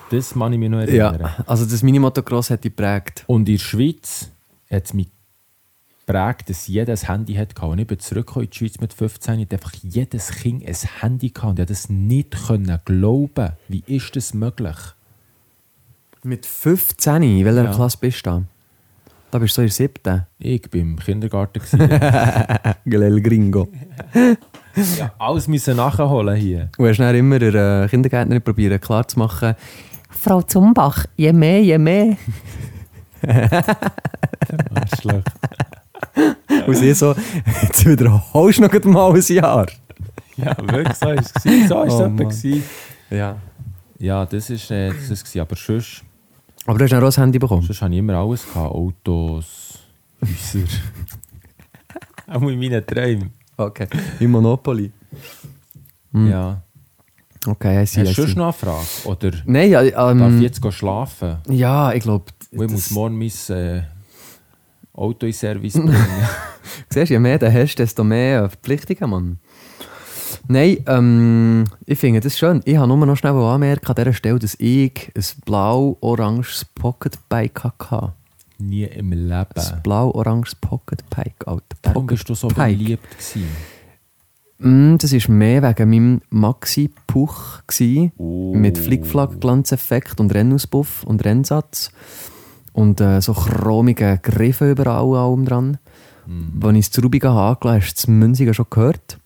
Das 0.09 0.33
kann 0.33 0.51
ich 0.51 0.59
mich 0.59 0.69
noch 0.69 0.79
erinnern. 0.79 1.21
Ja, 1.21 1.43
also 1.47 1.65
das 1.65 1.83
Minimotocross 1.83 2.49
hat 2.49 2.65
dich 2.65 2.75
geprägt. 2.75 3.23
Und 3.27 3.47
in 3.47 3.55
der 3.55 3.59
Schweiz 3.59 4.29
hat 4.69 4.83
es 4.85 4.93
mich 4.93 5.07
geprägt, 6.05 6.49
dass 6.49 6.67
jeder 6.67 6.91
ein 6.93 6.99
Handy 6.99 7.35
hatte. 7.35 7.65
Und 7.65 7.79
ich 7.79 7.87
bin 7.87 7.97
zurückgekommen 7.99 8.45
in 8.45 8.51
die 8.51 8.57
Schweiz 8.57 8.79
mit 8.81 8.93
15 8.93 9.39
und 9.39 9.53
einfach 9.53 9.71
jedes 9.81 10.31
Kind 10.31 10.65
ein 10.65 10.75
Handy 10.75 10.99
hatte. 10.99 11.13
Und 11.13 11.23
ich 11.23 11.33
konnte 11.33 11.65
das 11.65 11.89
nicht 11.89 12.31
können 12.47 12.77
glauben. 12.83 13.53
Wie 13.69 13.83
ist 13.87 14.13
das 14.17 14.33
möglich? 14.33 14.75
Mit 16.23 16.45
15, 16.45 17.23
in 17.23 17.45
welcher 17.45 17.63
Ja. 17.63 17.73
Klasse 17.73 17.97
bist 17.99 18.25
du 18.25 18.29
da? 18.29 18.43
Da 19.31 19.39
bist 19.39 19.57
du 19.57 19.61
so 19.61 19.61
in 19.61 19.67
der 19.67 19.73
siebten. 19.73 20.25
Ich 20.39 20.61
war 20.73 20.79
im 20.81 20.99
Kindergarten. 20.99 21.61
Gelel 22.85 23.21
Gringo. 23.23 23.69
ja, 24.97 25.11
alles 25.17 25.47
müssen 25.47 25.77
nachholen 25.77 26.35
hier. 26.35 26.69
Und 26.77 26.89
hast 26.89 26.99
dann 26.99 27.15
immer 27.15 27.39
der 27.39 27.83
äh, 27.83 27.87
Kindergärtnerin 27.87 28.43
probieren 28.43 28.79
klarzumachen, 28.81 29.55
Frau 30.09 30.41
Zumbach, 30.41 31.05
je 31.15 31.31
mehr, 31.31 31.61
je 31.63 31.77
mehr. 31.77 32.17
Arschloch. 34.75 35.23
und 36.67 36.75
sie 36.75 36.93
so, 36.93 37.15
jetzt 37.61 37.85
wiederholst 37.85 38.59
du 38.59 38.63
noch 38.63 38.83
mal 38.85 39.13
ein 39.15 39.21
Jahr. 39.33 39.67
ja, 40.35 40.55
wirklich, 40.59 40.97
so 40.97 41.05
war 41.05 41.13
es. 41.13 41.33
So 41.69 41.75
war 41.75 41.87
es 42.27 42.45
Oh. 42.45 43.15
Ja. 43.15 43.37
Ja, 43.99 44.25
das 44.25 44.49
ist 44.49 44.71
äh, 44.71 44.89
das 44.89 45.09
ist 45.09 45.23
gewesen. 45.23 45.41
Aber 45.41 45.55
sonst, 45.55 46.03
Aber 46.65 46.77
du 46.77 46.83
hast 46.83 46.91
dann 46.91 47.03
auch 47.03 47.07
ein 47.07 47.21
Handy 47.21 47.39
bekommen. 47.39 47.63
sonst 47.63 47.81
hatte 47.81 47.93
ich 47.93 47.99
immer 47.99 48.13
alles. 48.13 48.45
Gehabt. 48.45 48.73
Autos, 48.73 49.79
Häuser. 50.21 50.67
Auch 52.27 52.41
in 52.43 52.59
meinen 52.59 52.85
Träumen. 52.85 53.31
Okay. 53.57 53.87
Im 54.19 54.31
Monopoly. 54.31 54.91
Ja. 56.13 56.61
Okay, 57.45 57.81
I 57.81 57.85
see, 57.85 58.01
Hast 58.05 58.17
du 58.17 58.27
see. 58.27 58.35
noch 58.35 58.45
eine 58.45 58.53
Frage? 58.53 58.85
Oder 59.05 59.31
Nein, 59.45 59.71
ja, 59.71 59.83
darf 59.83 60.15
ich 60.15 60.21
ähm, 60.21 60.41
jetzt 60.41 60.73
schlafen? 60.73 61.37
ja, 61.49 61.91
ich 61.91 62.03
glaube... 62.03 62.25
Ich 62.51 62.59
muss 62.59 62.91
morgen 62.91 63.17
mein 63.17 63.31
äh, 63.49 63.81
Auto 64.93 65.25
in 65.25 65.33
Service 65.33 65.73
bringen. 65.73 65.95
Siehst 66.89 67.09
du, 67.09 67.13
je 67.13 67.19
mehr 67.19 67.39
du 67.39 67.51
hast, 67.51 67.75
desto 67.77 68.03
mehr 68.03 68.47
Verpflichtungen, 68.49 69.09
Mann. 69.09 69.39
Nein, 70.51 70.79
ähm, 70.85 71.63
ich 71.85 71.97
finde 71.97 72.19
das 72.19 72.37
schön. 72.37 72.61
Ich 72.65 72.75
habe 72.75 72.85
nur 72.85 73.05
noch 73.05 73.15
schnell 73.15 73.31
anmerken 73.31 73.87
an 73.87 73.95
dieser 73.95 74.11
Stelle, 74.11 74.37
dass 74.37 74.55
ich 74.59 75.09
ein 75.15 75.23
blau-oranges 75.45 76.65
Pocketbike 76.75 77.63
hatte. 77.63 78.11
Nie 78.59 78.83
im 78.83 79.11
Leben. 79.11 79.29
Ein 79.29 79.81
blau-oranges 79.81 80.55
Pocketbike, 80.55 81.47
Alter. 81.47 81.63
Warum 81.83 82.05
bist 82.05 82.27
du 82.27 82.35
so 82.35 82.49
beliebt 82.49 83.17
gewesen? 83.17 83.47
Mm, 84.57 84.97
das 84.97 85.13
war 85.13 85.33
mehr 85.33 85.63
wegen 85.63 85.89
meinem 85.89 86.21
Maxi-Puch. 86.31 87.61
Oh. 88.17 88.53
Mit 88.53 88.77
Flickflack-Glanzeffekt 88.77 90.19
und 90.19 90.33
Rennauspuff 90.33 91.05
und 91.05 91.23
Rennsatz. 91.23 91.93
Und 92.73 92.99
äh, 92.99 93.21
so 93.21 93.33
chromigen 93.33 94.19
Griffen 94.21 94.71
überall 94.71 95.15
allem 95.15 95.45
dran. 95.45 95.77
Als 96.61 96.73
ich 96.73 96.79
es 96.79 96.91
zu 96.91 97.01
Rubigen 97.01 97.31
habe 97.31 97.69
hast 97.69 97.91
du 97.91 97.95
das 97.95 98.07
Münzigen 98.07 98.53
schon 98.53 98.67
gehört. 98.69 99.20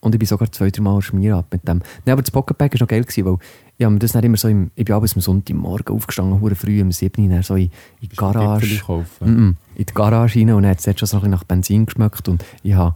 Und 0.00 0.14
ich 0.14 0.18
bin 0.18 0.26
sogar 0.26 0.50
zwei, 0.50 0.70
drei 0.70 0.82
Mal 0.82 1.02
schmier 1.02 1.36
ab 1.36 1.46
mit 1.52 1.68
dem. 1.68 1.80
Nein, 2.04 2.12
aber 2.12 2.22
das 2.22 2.30
Pocketbag 2.30 2.72
war 2.72 2.80
noch 2.80 2.88
geil, 2.88 3.02
gewesen, 3.02 3.24
weil 3.26 3.36
ich 3.76 3.84
habe 3.84 3.98
das 3.98 4.14
nicht 4.14 4.24
immer 4.24 4.36
so 4.36 4.48
im, 4.48 4.70
ich 4.74 4.84
bin 4.84 4.94
abends 4.94 5.14
am 5.14 5.20
Sonntagmorgen 5.20 5.94
aufgestanden, 5.94 6.40
hure 6.40 6.54
früh 6.54 6.80
um 6.80 6.90
7 6.90 7.30
Uhr, 7.30 7.42
so 7.42 7.54
in, 7.54 7.70
in 8.00 8.08
die 8.08 8.16
Garage. 8.16 8.78
kaufen? 8.78 9.06
Mm 9.20 9.38
-mm, 9.38 9.54
in 9.76 9.86
die 9.86 9.94
Garage 9.94 10.38
rein 10.38 10.50
und 10.52 10.62
dann 10.62 10.70
hat 10.70 10.86
es 10.86 10.98
schon 10.98 11.06
so 11.06 11.16
ein 11.16 11.20
bisschen 11.20 11.30
nach 11.30 11.44
Benzin 11.44 11.86
geschmeckt 11.86 12.28
und 12.28 12.44
ich 12.62 12.74
habe 12.74 12.94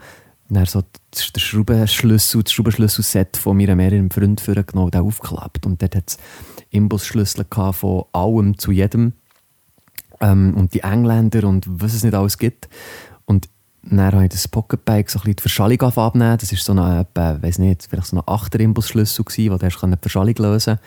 dann 0.49 0.67
so 0.67 0.83
den 0.83 1.41
Schraubenschlüssel, 1.41 2.43
das 2.43 2.53
Schraubenschlüssel-Set 2.53 3.37
von 3.37 3.57
meinem 3.57 3.77
mehreren 3.77 4.11
Freund 4.11 4.41
vorgenommen 4.41 4.87
und 4.93 4.97
aufgeklappt 4.97 5.67
und 5.67 5.81
dort 5.83 5.97
hat 5.97 6.05
es 6.09 6.19
Imbusschlüssel 6.71 7.47
von 7.73 8.05
allem 8.13 8.59
zu 8.59 8.71
jedem 8.71 9.13
ähm, 10.21 10.55
und 10.55 10.75
die 10.75 10.81
Engländer 10.81 11.49
und 11.49 11.67
was 11.69 11.95
es 11.95 12.05
nicht 12.05 12.15
alles 12.15 12.39
gibt 12.39 12.69
und 13.25 13.49
dann 13.91 14.13
habe 14.13 14.25
ich 14.25 14.31
das 14.31 14.49
Pocketbike 14.49 15.11
so 15.11 15.19
ein 15.19 15.23
bisschen 15.23 15.37
die 15.37 15.43
Verschallung 15.43 15.81
abnehmen. 15.83 16.39
Das 16.39 16.51
war 16.51 16.59
so 16.59 16.73
ein, 16.73 17.01
etwa, 17.01 17.43
weiss 17.43 17.59
nicht, 17.59 17.87
vielleicht 17.89 18.07
so 18.07 18.17
ein 18.17 18.23
8er 18.23 18.61
Imbusschlüssel, 18.61 19.25
gewesen, 19.25 19.53
wo 19.53 19.59
du 19.59 19.67
die 19.67 19.97
Verschallung 20.01 20.35
lösen 20.39 20.79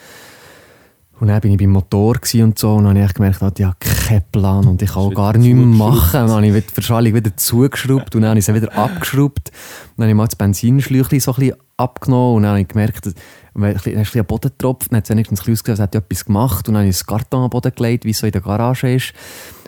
Und 1.20 1.28
dann 1.28 1.40
bin 1.42 1.52
ich 1.52 1.58
beim 1.58 1.72
Motor 1.72 2.16
und 2.34 2.60
so 2.60 2.76
und 2.76 2.86
dann 2.86 2.98
habe 2.98 3.06
ich 3.06 3.14
gemerkt, 3.14 3.44
ah, 3.44 3.52
ich 3.56 3.66
habe 3.66 3.76
keinen 3.80 4.24
Plan 4.32 4.66
und 4.68 4.82
ich 4.82 4.90
kann 4.90 5.04
auch 5.04 5.14
gar 5.14 5.38
nichts 5.38 5.56
mehr 5.56 5.66
machen. 5.66 6.10
Dann 6.14 6.30
habe 6.30 6.48
ich 6.48 6.66
die 6.66 6.74
Verschallung 6.74 7.14
wieder 7.14 7.36
zugeschraubt 7.38 8.16
und 8.16 8.22
dann 8.22 8.30
habe 8.30 8.40
ich 8.40 8.46
sie 8.46 8.56
wieder 8.56 8.76
abgeschraubt. 8.76 9.52
Dann 9.96 10.04
habe 10.04 10.12
ich 10.12 10.18
mal 10.18 10.26
das 10.26 10.36
Benzinschläuchchen 10.36 11.20
so 11.20 11.34
ein 11.34 11.40
bisschen 11.40 11.58
abgenommen 11.78 12.38
und 12.38 12.44
dann 12.44 12.52
habe 12.52 12.62
ich 12.62 12.68
gemerkt, 12.68 13.06
dass, 13.06 13.14
ein 13.54 13.74
bisschen 13.74 14.20
am 14.22 14.26
Boden 14.26 14.50
getropft, 14.50 14.92
dann 14.92 14.98
hat 14.98 15.06
es 15.06 15.10
wenigstens 15.10 15.40
ein 15.40 15.46
bisschen 15.46 15.54
ausgesehen, 15.54 15.74
als 15.74 15.82
hätte 15.82 15.98
ich 15.98 16.04
etwas 16.04 16.26
gemacht 16.26 16.68
und 16.68 16.74
dann 16.74 16.82
habe 16.82 16.90
ich 16.90 16.96
das 16.96 17.06
Karton 17.06 17.44
am 17.44 17.50
Boden 17.50 17.72
gelegt, 17.76 18.06
wie 18.06 18.12
es 18.12 18.20
so 18.20 18.26
in 18.26 18.32
der 18.32 18.42
Garage 18.42 18.94
ist. 18.94 19.14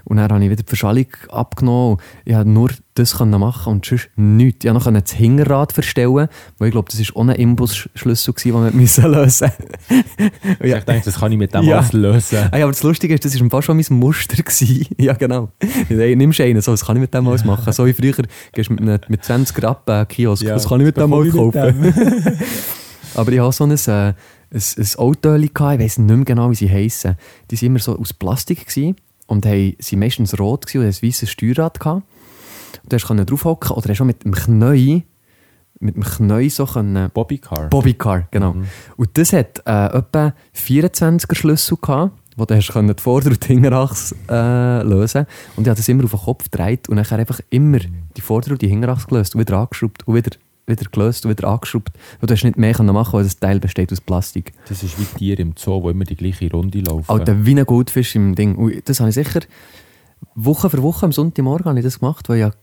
Und 0.10 0.18
dann 0.18 0.30
habe 0.32 0.44
ich 0.44 0.50
wieder 0.50 0.62
die 0.64 0.68
Verschallung 0.68 1.06
abgenommen. 1.30 1.98
Ich 2.26 2.34
konnte 2.34 2.50
nur 2.50 2.70
das 2.96 3.18
machen 3.20 3.72
und 3.74 3.86
sonst 3.86 4.10
nichts. 4.18 4.66
Ich 4.66 4.72
konnte 4.72 4.92
noch 4.92 5.02
das 5.02 5.12
Hinterrad 5.14 5.72
verstellen, 5.72 6.28
weil 6.58 6.68
ich 6.68 6.72
glaube, 6.74 6.90
das 6.92 7.00
war 7.00 7.16
ohne 7.18 7.36
Imbusschlüssel, 7.36 8.34
den 8.34 8.54
wir 8.54 8.72
lösen 8.74 9.12
mussten. 9.14 9.52
Ich 10.62 10.72
dachte, 10.74 11.02
das 11.06 11.20
kann 11.20 11.32
ich 11.32 11.38
mit 11.38 11.54
dem 11.54 11.64
Ja. 11.64 11.78
alles 11.78 11.94
lösen. 11.94 12.36
Ja, 12.36 12.48
aber 12.64 12.72
das 12.72 12.84
Lustige 12.84 13.14
ist, 13.14 13.24
das 13.24 13.40
war 13.40 13.50
Fall 13.52 13.62
schon 13.62 13.78
mein 13.78 13.86
Muster. 14.00 14.36
Gewesen. 14.42 14.88
ja, 14.98 15.14
genau. 15.14 15.50
Hey, 15.88 16.16
nimmst 16.16 16.40
du 16.40 16.44
einen, 16.44 16.62
so, 16.62 16.72
was 16.72 16.84
kann 16.86 16.98
ich 16.98 17.02
mit 17.02 17.14
dem 17.14 17.28
alles 17.28 17.46
machen? 17.46 17.72
So 17.72 17.86
wie 17.86 17.94
früher, 17.94 18.14
gehst 18.52 18.70
du 18.70 18.74
mit, 18.74 18.82
einem- 18.82 19.00
mit 19.08 19.24
20 19.24 19.62
Rappen 19.64 19.94
an 19.94 20.06
den 20.06 20.08
Kiosk, 20.08 20.44
Ja, 20.44 20.56
was 20.56 20.68
kann 20.68 20.80
ich 20.82 20.88
mit 20.88 20.98
dem 20.98 21.14
alles 21.14 21.34
kaufen? 21.34 21.94
aber 23.16 23.32
ich 23.32 23.40
hatte 23.40 23.52
so 23.54 23.64
ein, 23.66 23.72
äh, 23.72 24.14
ein, 24.52 24.62
ein 24.78 24.88
Auto, 24.98 25.36
ich 25.36 25.54
weiß 25.56 25.98
nicht 26.00 26.16
mehr 26.16 26.26
genau, 26.26 26.50
wie 26.50 26.56
sie 26.56 26.70
heissen. 26.70 27.16
Die 27.52 27.56
waren 27.58 27.68
immer 27.68 27.80
so 27.80 27.98
aus 27.98 28.12
Plastik 28.14 28.66
gewesen 28.68 28.96
und 29.30 29.46
haben, 29.46 29.76
sind 29.80 30.00
meistens 30.00 30.38
rot 30.40 30.66
gewesen 30.66 30.82
und 30.82 30.88
hatten 30.88 31.06
ein 31.06 31.08
weißes 31.08 31.30
Steuerrad. 31.30 31.80
Gehabt. 31.80 32.04
Und 32.84 32.94
du 32.94 32.98
konntest 32.98 33.32
draufhocken 33.32 33.72
oder 33.76 33.90
hast 33.90 34.02
auch 34.02 34.06
mit 34.06 34.24
dem 34.26 34.34
Knäu, 34.34 35.02
mit 35.80 35.96
dem 35.96 36.04
Knäu 36.04 36.50
so 36.50 36.66
können 36.66 37.10
Bobbycar. 37.12 37.70
Bobbycar, 37.70 38.28
genau. 38.32 38.56
Und 38.98 39.18
das 39.18 39.32
hat 39.34 39.60
äh, 39.66 39.98
etwa 39.98 40.34
24er 40.56 41.36
Schlüssel 41.36 41.78
gehabt, 41.80 42.12
wo 42.36 42.46
du 42.46 42.56
hast 42.56 42.72
können 42.72 42.96
die 42.96 43.02
Vorder- 43.02 43.30
und 43.30 43.44
die 43.44 43.54
Hinterachse 43.54 44.16
äh, 44.30 44.82
lösen 44.84 45.26
Und 45.56 45.64
ich 45.64 45.70
habe 45.70 45.78
das 45.78 45.88
immer 45.88 46.06
auf 46.06 46.12
den 46.12 46.20
Kopf 46.20 46.50
gedreht 46.50 46.90
und 46.90 46.98
dann 46.98 47.20
einfach 47.20 47.40
immer 47.50 47.80
die 47.80 48.22
Vorder- 48.22 48.52
und 48.52 48.62
die 48.62 48.68
Hinterachse 48.68 49.08
gelöst 49.08 49.36
und 49.36 49.42
wieder 49.42 49.58
angeschraubt 49.58 50.08
und 50.08 50.16
wieder, 50.16 50.32
wieder 50.70 50.90
gelöst 50.90 51.26
und 51.26 51.32
wieder 51.32 51.48
angeschraubt. 51.48 51.92
Du 52.22 52.32
hast 52.34 52.44
nicht 52.44 52.58
mehr 52.58 52.74
können 52.74 52.94
machen 52.94 53.14
weil 53.14 53.24
das 53.24 53.38
Teil 53.40 53.60
besteht 53.60 53.92
aus 53.92 54.00
Plastik. 54.02 54.54
Das 54.70 54.84
ist 54.84 54.98
wie 55.00 55.04
Tiere 55.18 55.42
im 55.42 55.54
Zoo, 55.58 55.82
die 55.82 55.90
immer 55.90 56.06
die 56.06 56.16
gleiche 56.16 56.50
Runde 56.52 56.80
laufen. 56.82 57.10
Alter, 57.10 57.46
wie 57.46 57.60
ein 57.60 57.66
Goldfisch 57.66 58.16
im 58.16 58.36
Ding. 58.36 58.56
Und 58.56 58.88
das 58.88 59.00
habe 59.00 59.10
ich 59.10 59.16
sicher 59.16 59.42
Woche 60.36 60.70
für 60.70 60.82
Woche 60.84 61.06
am 61.06 61.12
Sonntagmorgen 61.12 61.66
habe 61.66 61.80
ich 61.80 61.86
das 61.86 62.00
gemacht, 62.00 62.30
weil 62.30 62.38
ich 62.38 62.42
ja- 62.44 62.54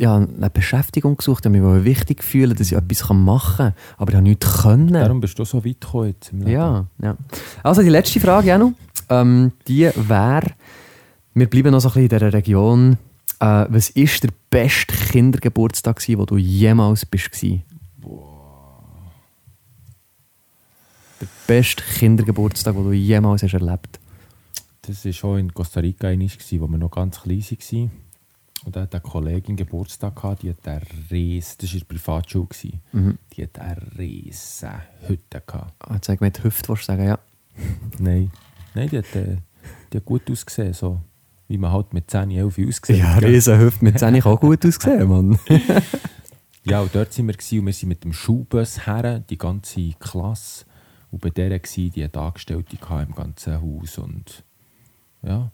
ich 0.00 0.06
eine 0.06 0.50
Beschäftigung 0.50 1.16
gesucht 1.16 1.44
habe, 1.44 1.58
mich 1.58 1.84
wichtig 1.84 2.22
fühlen, 2.22 2.54
dass 2.56 2.70
ich 2.70 2.76
etwas 2.78 3.08
machen 3.10 3.56
kann. 3.56 3.74
Aber 3.96 4.10
ich 4.10 4.16
habe 4.16 4.28
nichts 4.28 4.62
können. 4.62 4.92
Darum 4.92 5.20
bist 5.20 5.36
du 5.38 5.44
so 5.44 5.64
weit 5.64 5.80
gekommen 5.80 6.06
jetzt 6.08 6.32
im 6.32 6.38
Leben. 6.40 6.50
Ja, 6.52 6.86
ja. 7.02 7.16
Also 7.64 7.82
die 7.82 7.88
letzte 7.88 8.20
Frage 8.20 8.56
noch. 8.58 8.72
Ähm, 9.10 9.50
die 9.66 9.90
wäre, 9.96 10.46
wir 11.34 11.50
bleiben 11.50 11.72
noch 11.72 11.80
so 11.80 11.88
ein 11.88 11.94
bisschen 11.94 12.02
in 12.02 12.08
dieser 12.18 12.32
Region. 12.32 12.98
Äh, 13.40 13.66
was 13.68 13.94
war 13.94 14.20
der 14.22 14.34
beste 14.50 14.94
Kindergeburtstag, 14.94 16.02
wo 16.08 16.24
du 16.24 16.36
jemals 16.36 17.06
bist? 17.06 17.30
gewesen? 17.30 17.62
Der 21.20 21.26
beste 21.46 21.82
Kindergeburtstag, 21.82 22.74
den 22.74 22.84
du 22.84 22.92
jemals 22.92 23.42
hast 23.42 23.54
erlebt 23.54 23.98
Das 24.82 25.04
war 25.04 25.12
schon 25.12 25.38
in 25.38 25.54
Costa 25.54 25.80
Rica, 25.80 26.08
wo 26.10 26.68
wir 26.68 26.78
noch 26.78 26.90
ganz 26.90 27.20
klein 27.20 27.40
waren. 27.40 27.90
Und 28.64 28.76
da 28.76 28.82
hat 28.82 28.94
eine 28.94 29.00
Kollegin 29.00 29.56
Geburtstag 29.56 30.16
gehabt, 30.16 30.42
die 30.42 30.50
hat 30.50 30.66
eine 30.66 30.82
riesen, 31.10 31.56
das 31.58 31.74
war 31.74 31.80
Privatschule. 31.86 32.48
Mhm. 32.92 33.18
die 33.32 33.44
hat 33.44 33.58
eine 33.58 33.80
riesen 33.98 34.70
Hütte 35.06 35.42
gehabt. 35.46 35.74
Ah, 35.78 35.94
Jetzt 35.94 36.06
sag 36.06 36.20
mit 36.20 36.42
Hüfte, 36.42 36.68
willst 36.68 36.82
du 36.82 36.86
sagen, 36.86 37.06
ja. 37.06 37.18
Nein, 37.98 38.30
nein 38.74 38.88
die, 38.88 38.98
hat, 38.98 39.14
äh, 39.14 39.36
die 39.92 39.98
hat 39.98 40.04
gut 40.04 40.30
ausgesehen, 40.30 40.74
so 40.74 41.00
wie 41.48 41.58
man 41.58 41.72
halt 41.72 41.92
mit 41.92 42.10
10, 42.10 42.30
11 42.30 42.58
aussieht. 42.58 42.96
Ja, 42.98 43.18
gell? 43.18 43.30
riesen 43.30 43.58
Hüfte 43.58 43.84
mit 43.84 43.98
10 43.98 44.20
kann 44.20 44.32
auch 44.32 44.40
gut 44.40 44.64
aussehen, 44.64 45.08
Mann. 45.08 45.38
Ja, 46.64 46.82
und 46.82 46.94
dort 46.94 47.16
waren 47.16 47.26
wir 47.28 47.34
gewesen, 47.34 47.60
und 47.60 47.66
wir 47.66 47.72
sind 47.72 47.88
mit 47.88 48.04
dem 48.04 48.12
Schulbus 48.12 48.86
her, 48.86 49.20
die 49.20 49.38
ganze 49.38 49.92
Klasse. 49.98 50.66
Und 51.10 51.22
bei 51.22 51.30
der 51.30 51.50
war 51.50 51.58
die 51.58 52.04
Angestellte 52.14 52.76
im 52.76 53.14
ganzen 53.14 53.62
Haus. 53.62 53.96
Und 53.96 54.44
ja, 55.22 55.50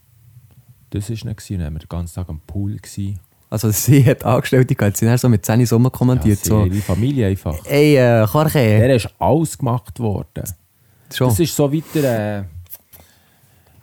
das 0.91 1.11
war 1.11 1.17
dann. 1.17 1.37
gewesen. 1.37 1.59
Dann 1.59 1.67
waren 1.67 1.75
wir 1.75 1.81
den 1.81 1.89
ganzen 1.89 2.15
Tag 2.17 2.29
am 2.29 2.41
Pool. 2.41 2.77
Gewesen. 2.79 3.21
Also 3.49 3.71
sie 3.71 4.05
hat 4.05 4.25
Angestellte 4.25 4.75
gehabt, 4.75 4.97
sie 4.97 5.09
hat 5.09 5.21
so 5.21 5.29
mit 5.29 5.47
10 5.47 5.65
Sommer 5.67 5.91
Ja, 5.91 5.97
kommentiert, 5.97 6.45
so 6.45 6.65
ihre 6.65 6.75
Familie 6.83 7.29
einfach. 7.29 7.65
«Ey, 7.67 7.97
äh, 7.97 8.27
Karche!» 8.27 8.59
Der 8.59 8.97
ist 8.97 9.09
alles 9.21 9.57
gemacht 9.57 10.01
worden. 10.01 10.43
Schon. 11.13 11.29
Das 11.29 11.39
ist 11.39 11.55
so 11.55 11.73
weiter, 11.73 12.41
äh, 12.41 12.45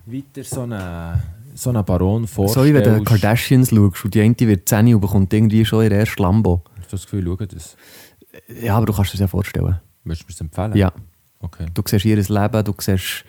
weiter 0.05 0.43
so 0.43 0.63
ein 0.63 0.73
so 1.53 1.69
eine 1.69 1.83
Baron 1.83 2.23
So 2.25 2.31
wie 2.31 2.33
vorstellst. 2.47 2.85
wenn 2.85 2.97
du 2.99 3.03
Kardashians 3.03 3.69
schaust 3.69 4.05
und 4.05 4.13
die 4.13 4.21
eine 4.21 4.47
wird 4.47 4.67
10 4.69 4.93
und 4.95 5.01
bekommt 5.01 5.33
irgendwie 5.33 5.63
schon 5.65 5.83
ihr 5.83 5.91
erstes 5.91 6.19
Lambo. 6.19 6.63
Hast 6.79 6.87
du 6.91 6.95
das 6.97 7.03
Gefühl, 7.05 7.23
schau 7.25 7.45
das? 7.45 7.75
Ja, 8.61 8.77
aber 8.77 8.85
du 8.85 8.93
kannst 8.93 9.09
dir 9.11 9.13
das 9.13 9.21
ja 9.21 9.27
vorstellen. 9.27 9.79
Würdest 10.03 10.21
du 10.23 10.25
mir 10.25 10.31
das 10.31 10.41
empfehlen? 10.41 10.75
Ja, 10.77 10.91
Okay. 11.39 11.65
du 11.73 11.81
siehst 11.85 12.05
ihr 12.05 12.15
Leben, 12.17 12.63
du 12.63 12.73
siehst 12.79 13.25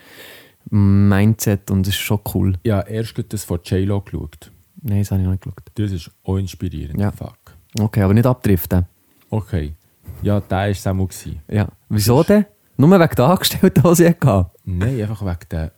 Mindset 0.70 1.70
und 1.70 1.86
es 1.86 1.94
ist 1.94 2.00
schon 2.00 2.20
cool. 2.34 2.54
Ja, 2.64 2.80
erst 2.82 3.14
das 3.28 3.44
von 3.44 3.60
J-Lo 3.64 4.00
geschaut. 4.00 4.50
Nein, 4.82 4.98
das 5.00 5.10
habe 5.10 5.20
ich 5.20 5.24
noch 5.26 5.32
nicht 5.32 5.42
geschaut. 5.42 5.62
Das 5.74 5.90
ist 5.92 6.10
auch 6.24 6.36
inspirierend. 6.36 7.00
Ja. 7.00 7.10
Fuck. 7.10 7.36
Okay, 7.80 8.02
aber 8.02 8.14
nicht 8.14 8.26
abdriften. 8.26 8.86
Okay. 9.30 9.74
Ja, 10.22 10.40
der 10.40 10.58
war 10.58 10.68
es 10.68 10.86
auch 10.86 10.94
mal. 10.94 11.08
Ja. 11.48 11.68
Wieso 11.88 12.22
denn? 12.22 12.44
Nur 12.76 12.90
wegen 13.00 13.14
der 13.16 13.24
Angestellten, 13.24 13.82
die 13.82 13.94
sie 13.94 14.08
hatte. 14.08 14.50
Nein, 14.64 15.00
einfach 15.02 15.22
wegen, 15.24 15.48
der, 15.50 15.72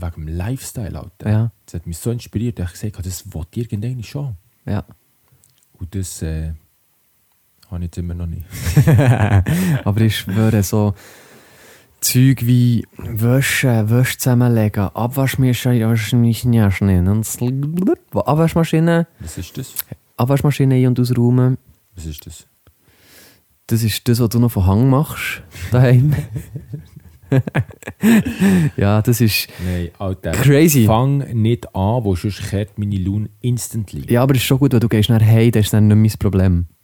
wegen 0.00 0.26
dem 0.26 0.28
Lifestyle, 0.28 0.98
Alter. 0.98 1.30
Ja. 1.30 1.52
Das 1.66 1.74
hat 1.74 1.86
mich 1.86 1.98
so 1.98 2.10
inspiriert, 2.10 2.58
dass 2.58 2.68
ich 2.68 2.72
gesagt 2.72 2.94
habe, 2.98 3.08
das 3.08 3.32
wollte 3.32 3.60
irgendeiner 3.60 4.02
schon. 4.02 4.36
Ja. 4.66 4.84
Und 5.78 5.94
das 5.94 6.22
äh, 6.22 6.52
habe 7.70 7.78
ich 7.78 7.84
jetzt 7.84 7.98
immer 7.98 8.14
noch 8.14 8.26
nicht. 8.26 8.44
Aber 9.84 10.00
ich 10.00 10.18
schwöre, 10.18 10.62
so 10.62 10.94
Zeug 12.00 12.46
wie 12.46 12.86
Wäsche, 12.96 13.90
Wäsche 13.90 14.18
zusammenlegen, 14.18 14.84
Abwaschmaschine, 14.94 15.86
Abwaschmaschine, 15.86 17.16
Abwaschmaschine, 18.12 19.06
Was 19.20 19.38
ist 19.38 19.58
das? 19.58 19.74
Abwaschmaschine 20.16 20.74
ein- 20.74 20.86
und 20.86 21.00
ausräumen. 21.00 21.58
Was 21.94 22.06
ist 22.06 22.26
das? 22.26 22.46
Das 23.66 23.82
ist 23.82 24.08
das, 24.08 24.20
was 24.20 24.28
du 24.30 24.38
noch 24.38 24.50
von 24.50 24.66
Hang 24.66 24.90
machst, 24.90 25.42
daheim. 25.70 26.14
ja, 28.76 29.02
das 29.02 29.20
ist 29.20 29.48
Nein, 29.64 29.90
Alter. 29.98 30.32
crazy. 30.32 30.84
Fang 30.86 31.18
nicht 31.40 31.74
an, 31.74 32.04
wo 32.04 32.14
sonst 32.16 32.42
kehrt 32.48 32.78
meine 32.78 32.96
Laune 32.98 33.30
instantly. 33.40 34.10
Ja, 34.12 34.22
aber 34.22 34.34
es 34.34 34.40
ist 34.40 34.46
schon 34.46 34.58
gut, 34.58 34.72
wenn 34.72 34.80
du 34.80 34.88
gehst 34.88 35.08
nach 35.10 35.20
hey, 35.20 35.50
das 35.50 35.66
ist 35.66 35.72
dann 35.72 35.88
nicht 35.88 35.96
mein 35.96 36.30
Problem. 36.30 36.66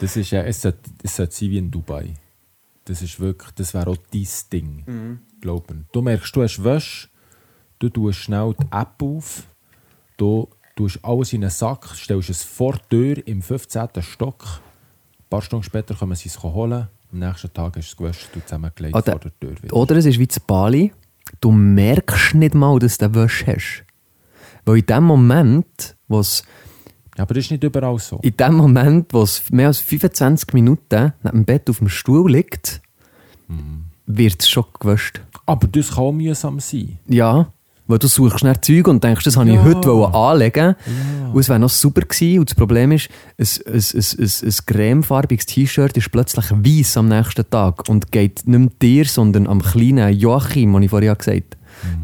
Das 0.00 0.16
ist 0.16 0.30
ja, 0.30 0.42
es 0.42 0.60
sollte, 0.60 0.90
es 1.02 1.16
sollte 1.16 1.34
sein 1.34 1.50
wie 1.50 1.58
in 1.58 1.70
Dubai. 1.70 2.14
Das 2.84 3.00
ist 3.00 3.18
wirklich, 3.18 3.50
das 3.52 3.72
wäre 3.74 3.90
auch 3.90 3.96
dein 4.12 4.26
Ding. 4.52 4.82
Mhm. 4.86 5.18
Glaub 5.40 5.70
mir. 5.70 5.84
Du 5.92 6.02
merkst, 6.02 6.34
du 6.36 6.42
hast 6.42 6.62
Wäsche, 6.62 7.08
du 7.78 7.88
tust 7.88 8.18
schnell 8.18 8.54
die 8.60 8.66
App 8.70 9.02
auf, 9.02 9.44
du 10.16 10.48
tust 10.76 11.02
alles 11.02 11.32
in 11.32 11.42
einen 11.42 11.50
Sack, 11.50 11.86
stellst 11.94 12.30
es 12.30 12.42
vor 12.42 12.74
die 12.74 13.14
Tür 13.14 13.26
im 13.26 13.40
15. 13.40 13.88
Stock. 14.00 14.44
Ein 15.18 15.28
paar 15.30 15.42
Stunden 15.42 15.64
später 15.64 15.94
können 15.94 16.14
sie 16.14 16.28
es 16.28 16.42
holen. 16.42 16.88
Am 17.12 17.18
nächsten 17.20 17.52
Tag 17.52 17.76
hast 17.76 17.88
du 17.88 17.92
es 17.92 17.96
gewäscht 17.96 18.28
und 18.34 18.42
zusammengelegt 18.44 18.94
Oder- 18.96 19.12
vor 19.12 19.20
der 19.20 19.38
Tür. 19.40 19.62
Wieder. 19.62 19.74
Oder 19.74 19.96
es 19.96 20.06
ist 20.06 20.18
wie 20.18 20.28
zu 20.28 20.40
Bali, 20.40 20.92
du 21.40 21.50
merkst 21.52 22.34
nicht 22.34 22.54
mal, 22.54 22.78
dass 22.78 22.98
du 22.98 23.14
Wäsche 23.14 23.46
hast. 23.46 23.84
Weil 24.64 24.78
in 24.78 24.86
dem 24.86 25.04
Moment, 25.04 25.96
wo 26.08 26.18
es 26.20 26.42
Ja, 27.16 27.22
aber 27.22 27.34
das 27.34 27.44
ist 27.44 27.50
nicht 27.52 27.64
überall 27.64 27.98
so. 27.98 28.18
in 28.22 28.36
dem 28.36 28.54
Moment, 28.54 29.12
wo 29.14 29.22
es 29.22 29.50
mehr 29.50 29.68
als 29.68 29.78
25 29.78 30.52
Minuten 30.52 31.12
neben 31.22 31.38
dem 31.38 31.44
Bett 31.44 31.70
auf 31.70 31.78
dem 31.78 31.88
Stuhl 31.88 32.30
liegt, 32.30 32.82
wird 34.06 34.42
es 34.42 34.48
schon 34.48 34.64
gewäscht. 34.78 35.20
Aber 35.46 35.66
das 35.68 35.90
kann 35.94 36.04
auch 36.04 36.12
mühsam 36.12 36.58
sein. 36.60 36.98
Ja, 37.06 37.52
weil 37.86 37.98
du 37.98 38.08
suchst 38.08 38.44
nach 38.44 38.56
Zeug 38.58 38.88
und 38.88 39.02
denkst, 39.04 39.24
das 39.24 39.36
habe 39.36 39.48
ich 39.48 39.54
Ja. 39.56 39.64
heute 39.64 39.88
wollen 39.88 40.12
anlegen 40.14 40.74
und 41.32 41.40
es 41.40 41.48
wäre 41.48 41.58
noch 41.58 41.70
super 41.70 42.02
gewesen. 42.02 42.40
Und 42.40 42.50
das 42.50 42.54
Problem 42.56 42.92
ist, 42.92 43.08
ein, 43.38 43.46
ein, 43.66 43.74
ein, 43.74 44.30
ein, 44.48 44.54
cremefarbiges 44.66 45.46
T-Shirt 45.46 45.96
ist 45.96 46.10
plötzlich 46.10 46.50
weiß 46.50 46.96
am 46.96 47.08
nächsten 47.08 47.48
Tag 47.48 47.88
und 47.88 48.10
geht 48.12 48.46
nicht 48.46 48.58
mehr 48.58 48.70
dir, 48.80 49.04
sondern 49.04 49.46
am 49.46 49.62
kleinen 49.62 50.12
Joachim, 50.16 50.72
den 50.72 50.82
ich 50.82 50.90
vorher 50.90 51.14
gesagt 51.14 51.36
habe. 51.36 51.56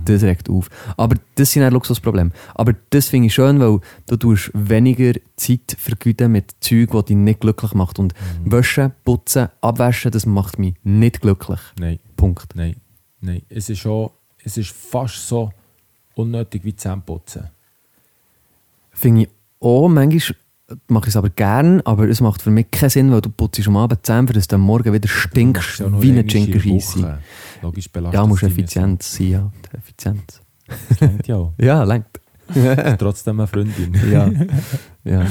Das 0.05 0.23
regt 0.23 0.51
auf. 0.51 0.69
Aber 0.99 1.17
das 1.37 1.53
sind 1.53 1.63
ein 1.63 1.73
Luxusprobleme. 1.73 2.31
Aber 2.55 2.75
das 2.91 3.09
finde 3.09 3.29
ich 3.29 3.35
schön, 3.35 3.59
weil 3.59 3.81
du 4.07 4.17
tust 4.17 4.51
weniger 4.53 5.19
Zeit 5.37 5.77
vergeuden 5.79 6.33
mit 6.33 6.51
Zeug, 6.61 6.91
das 6.93 7.07
dich 7.07 7.17
nicht 7.17 7.41
glücklich 7.41 7.73
macht. 7.73 7.99
Und 7.99 8.13
Wäschen, 8.45 8.93
Putzen, 9.03 9.49
Abwaschen, 9.63 10.11
das 10.11 10.27
macht 10.27 10.59
mich 10.59 10.75
nicht 10.83 11.23
glücklich. 11.23 11.61
Nein, 11.79 12.01
Punkt. 12.17 12.55
nein, 12.55 12.77
nein. 13.23 13.43
Es 13.49 13.71
ist, 13.71 13.79
schon, 13.79 14.11
es 14.45 14.59
ist 14.59 14.73
fast 14.73 15.27
so 15.27 15.51
unnötig 16.15 16.65
wie 16.65 16.75
Zähneputzen. 16.75 17.49
Finde 18.93 19.23
ich 19.23 19.29
auch, 19.61 19.89
manchmal 19.89 20.37
mache 20.89 21.05
ich 21.05 21.13
es 21.13 21.17
aber 21.17 21.31
gern, 21.31 21.81
aber 21.83 22.09
es 22.09 22.21
macht 22.21 22.43
für 22.43 22.51
mich 22.51 22.71
keinen 22.71 22.91
Sinn, 22.91 23.13
weil 23.13 23.21
du 23.21 23.31
putzt 23.31 23.67
am 23.67 23.77
Abend 23.77 24.05
Zähne, 24.07 24.27
für 24.27 24.33
dass 24.35 24.49
du 24.49 24.57
am 24.57 24.63
Morgen 24.63 24.93
wieder 24.93 25.09
stinkst 25.09 25.81
Ja, 25.81 26.03
wie 26.03 26.11
eine. 26.11 26.25
Woche. 26.27 27.19
Logisch 27.63 27.91
belastet 27.91 28.21
Ja, 28.21 28.27
musst 28.27 28.43
effizient 28.43 29.03
sein, 29.03 29.29
ja. 29.29 29.53
Das 30.89 31.03
reicht 31.03 31.29
ja 31.29 31.37
auch. 31.37 31.53
Ja, 31.59 31.85
lenkt. 31.85 32.21
Trotzdem 32.99 33.41
eine 33.41 33.47
Freundin. 33.47 33.95
Ja. 34.11 34.31
ja. 35.05 35.27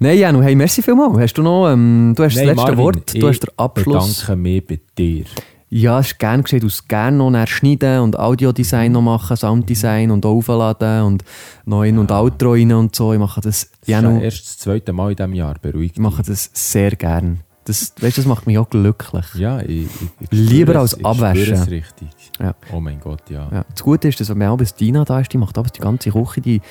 Nein, 0.00 0.18
Janu, 0.18 0.42
hey, 0.42 0.54
merci 0.54 0.80
vielmals. 0.80 1.18
Hast 1.18 1.34
du 1.34 1.42
noch, 1.42 1.68
ähm, 1.70 2.14
du 2.16 2.22
hast 2.22 2.36
Nein, 2.36 2.46
das 2.46 2.56
letzte 2.56 2.70
Marvin, 2.70 2.78
Wort, 2.78 3.14
du 3.14 3.28
hast 3.28 3.40
den 3.40 3.50
Abschluss. 3.56 4.20
bedanke 4.20 4.36
mich 4.36 4.66
bei 4.66 4.80
dir. 4.96 5.24
Ja, 5.70 5.98
es 5.98 6.08
ist 6.08 6.18
gerne 6.18 6.42
geschehen, 6.42 6.60
du 6.60 6.68
hast 6.68 6.88
gerne 6.88 7.16
noch 7.18 7.46
schneiden 7.46 8.00
und 8.00 8.18
Audiodesign 8.18 8.92
noch 8.92 9.02
machen, 9.02 9.36
Sounddesign 9.36 10.10
und 10.10 10.24
aufladen 10.24 11.02
und 11.02 11.24
noch 11.66 11.82
in- 11.82 11.98
und 11.98 12.10
Outro 12.10 12.52
rein 12.52 12.72
und 12.72 12.96
so. 12.96 13.12
Ich 13.12 13.18
mache 13.18 13.40
das, 13.42 13.70
Das 13.80 13.88
ja 13.88 14.18
erst 14.18 14.46
das 14.46 14.58
zweite 14.58 14.92
Mal 14.94 15.10
in 15.10 15.16
diesem 15.16 15.34
Jahr. 15.34 15.56
Beruhigt 15.60 15.96
ich 15.96 16.02
mache 16.02 16.22
das 16.22 16.50
sehr 16.54 16.92
gern. 16.92 17.40
Das, 17.64 17.92
weißt, 18.00 18.16
das 18.16 18.24
macht 18.24 18.46
mich 18.46 18.56
auch 18.56 18.70
glücklich. 18.70 19.26
Ja, 19.34 19.60
ich, 19.60 19.68
ich, 19.68 19.88
ich 20.20 20.28
Lieber 20.30 20.76
als 20.76 20.94
es, 20.94 21.00
ich 21.00 21.04
abwaschen. 21.04 21.52
es 21.52 21.70
richtig. 21.70 22.08
Ja. 22.40 22.54
Oh 22.72 22.80
mein 22.80 22.98
Gott, 22.98 23.28
ja. 23.28 23.46
Ja. 23.52 23.64
Das 23.70 23.82
Gute 23.82 24.08
ist, 24.08 24.18
dass 24.20 24.30
wenn 24.30 24.40
abends 24.40 24.74
Dina 24.74 25.04
da 25.04 25.20
ist, 25.20 25.30
die 25.34 25.36
macht 25.36 25.58
abends 25.58 25.72
die 25.72 25.80
ganze 25.80 26.10
Küche, 26.10 26.40
die, 26.40 26.62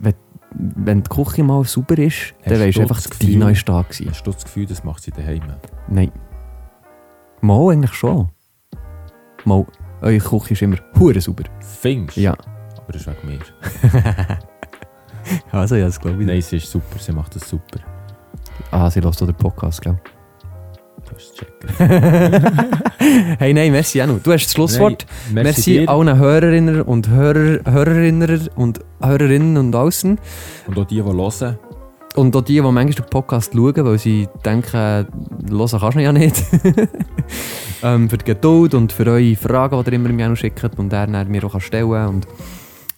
wenn, 0.00 0.14
wenn 0.50 1.02
die 1.04 1.08
Küche 1.08 1.44
mal 1.44 1.62
sauber 1.62 1.96
ist, 1.98 2.34
dann 2.42 2.54
Hast 2.54 2.60
weisst 2.60 2.76
du 2.78 2.82
du 2.82 2.88
einfach, 2.88 3.00
Dina 3.22 3.50
ist 3.50 3.68
da 3.68 3.82
gewesen. 3.82 4.10
Hast 4.10 4.24
du 4.26 4.32
das 4.32 4.42
Gefühl, 4.42 4.66
das 4.66 4.82
macht 4.82 5.04
sie 5.04 5.12
daheim? 5.12 5.42
Nein. 5.88 6.10
Mal 7.40 7.72
eigentlich 7.72 7.94
schon. 7.94 8.28
Mal, 9.44 9.64
eure 10.02 10.18
Küche 10.18 10.54
ist 10.54 10.62
immer 10.62 10.78
hure 10.98 11.20
sauber. 11.20 11.44
Findest 11.60 12.16
Ja. 12.16 12.32
Aber 12.32 12.92
das 12.92 13.02
ist 13.02 13.08
wegen 13.08 13.28
mir. 13.28 13.38
Also 15.50 15.74
ja, 15.74 15.86
das 15.86 15.98
glaube 15.98 16.20
ich 16.20 16.26
Nein, 16.26 16.40
sie 16.40 16.58
ist 16.58 16.70
super. 16.70 16.98
Sie 16.98 17.12
macht 17.12 17.34
das 17.34 17.48
super. 17.48 17.80
Ah, 18.70 18.88
sie 18.90 19.00
lässt 19.00 19.22
auch 19.22 19.26
den 19.26 19.34
Podcast, 19.34 19.82
glaube 19.82 19.98
Du 21.04 21.14
hast 21.14 21.32
es 21.32 21.34
checken. 21.34 22.76
Hey, 23.38 23.54
nein, 23.54 23.70
merci 23.70 23.98
Janu. 23.98 24.18
Du 24.22 24.32
hast 24.32 24.44
das 24.44 24.52
Schlusswort. 24.52 25.06
Nein, 25.32 25.44
merci 25.44 25.80
dir. 25.80 25.88
allen 25.88 26.18
Hörerinnen 26.18 26.82
und 26.82 27.08
Hörer, 27.08 27.60
Hörerinnen 27.70 28.48
und 28.56 28.80
Hörerinnen 29.00 29.56
und 29.56 29.76
außen. 29.76 30.18
Und 30.66 30.78
auch 30.78 30.84
die, 30.84 30.96
die 30.96 31.02
hören. 31.02 31.58
Und 32.16 32.34
auch 32.34 32.40
die, 32.42 32.54
die 32.54 32.60
manchmal 32.62 32.92
den 32.92 33.04
Podcast 33.10 33.52
schauen, 33.52 33.84
weil 33.84 33.98
sie 33.98 34.26
denken, 34.44 34.72
hören 34.72 35.06
kannst 35.80 35.96
du 35.96 36.00
ja 36.02 36.12
nicht. 36.12 36.42
ähm, 37.82 38.08
für 38.08 38.16
die 38.16 38.24
Geduld 38.24 38.74
und 38.74 38.90
für 38.90 39.06
eure 39.06 39.36
Fragen, 39.36 39.82
die 39.84 39.90
ihr 39.90 39.92
immer 39.94 40.08
mir 40.08 40.34
schickt 40.34 40.78
und 40.78 40.92
er 40.92 41.06
dann 41.06 41.28
mir 41.28 41.44
auch 41.44 41.60
stellen 41.60 41.90
kann. 41.90 42.08
Und, 42.08 42.26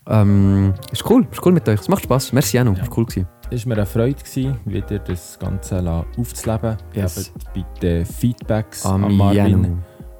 ähm, 0.08 0.74
ist 0.92 1.08
cool, 1.10 1.26
ist 1.30 1.44
cool 1.44 1.52
mit 1.52 1.68
euch. 1.68 1.80
Es 1.80 1.88
macht 1.88 2.04
Spass. 2.04 2.32
Merci 2.32 2.56
Janu, 2.56 2.74
Ja. 2.74 2.82
ist 2.84 2.96
cool 2.96 3.04
gewesen. 3.06 3.26
Es 3.50 3.64
war 3.64 3.68
mir 3.70 3.74
eine 3.76 3.86
Freude, 3.86 4.14
gewesen, 4.14 4.56
wieder 4.66 4.98
das 5.00 5.38
Ganze 5.38 6.04
aufzuleben. 6.16 6.76
Yes. 6.94 7.32
Gebt 7.54 7.72
bitte 7.74 8.04
Feedbacks 8.04 8.86
Am 8.86 9.04
an 9.04 9.16
Marvin. 9.16 9.36
Janu. 9.36 9.76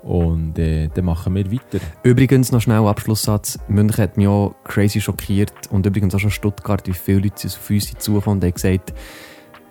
Und 0.09 0.59
äh, 0.59 0.89
dann 0.95 1.05
machen 1.05 1.35
wir 1.35 1.53
weiter. 1.53 1.81
Übrigens 2.03 2.51
noch 2.51 2.63
schnell 2.63 2.79
Abschlusssatz. 2.87 3.59
München 3.69 4.03
hat 4.05 4.17
mich 4.17 4.27
auch 4.27 4.55
crazy 4.65 5.03
schockiert 5.03 5.53
und 5.71 5.85
übrigens 5.85 6.15
auch 6.15 6.19
schon 6.19 6.31
Stuttgart, 6.31 6.87
wie 6.89 6.95
viele 6.95 7.21
Leute 7.21 7.47
auf 7.47 7.71
uns 7.71 7.93
zukommen 7.99 8.39
und 8.39 8.45
haben 8.45 8.55
gesagt, 8.55 8.95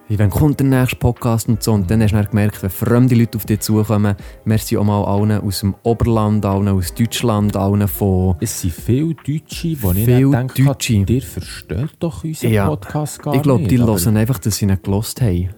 wann 0.10 0.30
kommt 0.30 0.60
der 0.60 0.68
nächste 0.68 0.96
Podcast 0.98 1.50
und 1.50 1.64
so. 1.64 1.74
Und 1.74 1.90
dann 1.90 2.04
hast 2.04 2.12
du 2.12 2.18
dann 2.18 2.28
gemerkt, 2.30 2.62
wenn 2.62 2.70
fremde 2.70 3.16
Leute 3.16 3.36
auf 3.36 3.46
dich 3.46 3.62
zukommen, 3.62 4.16
merci 4.46 4.78
auch 4.78 4.84
mal 4.84 5.04
allen 5.06 5.32
aus 5.42 5.62
dem 5.62 5.74
Oberland, 5.82 6.46
allen 6.46 6.68
aus 6.68 6.94
Deutschland, 6.94 7.58
allen 7.58 7.88
von... 7.88 8.36
Es 8.40 8.62
sind 8.62 8.74
viele 8.74 9.16
Deutsche, 9.16 9.70
die 9.70 9.74
ich 9.74 9.84
nicht 9.84 10.08
denke, 10.08 10.64
Deutsche. 10.64 10.94
ihr 10.94 11.22
versteht 11.24 11.96
doch 12.00 12.24
unseren 12.24 12.52
Ja, 12.52 12.68
Podcast 12.68 13.24
gar 13.24 13.34
ich 13.34 13.42
glaube, 13.42 13.62
nicht. 13.64 13.72
die 13.72 13.80
hören 13.80 14.18
einfach, 14.18 14.38
dass 14.38 14.58
sie 14.58 14.66
ihn 14.66 14.78
gelost 14.84 15.20
haben. 15.20 15.50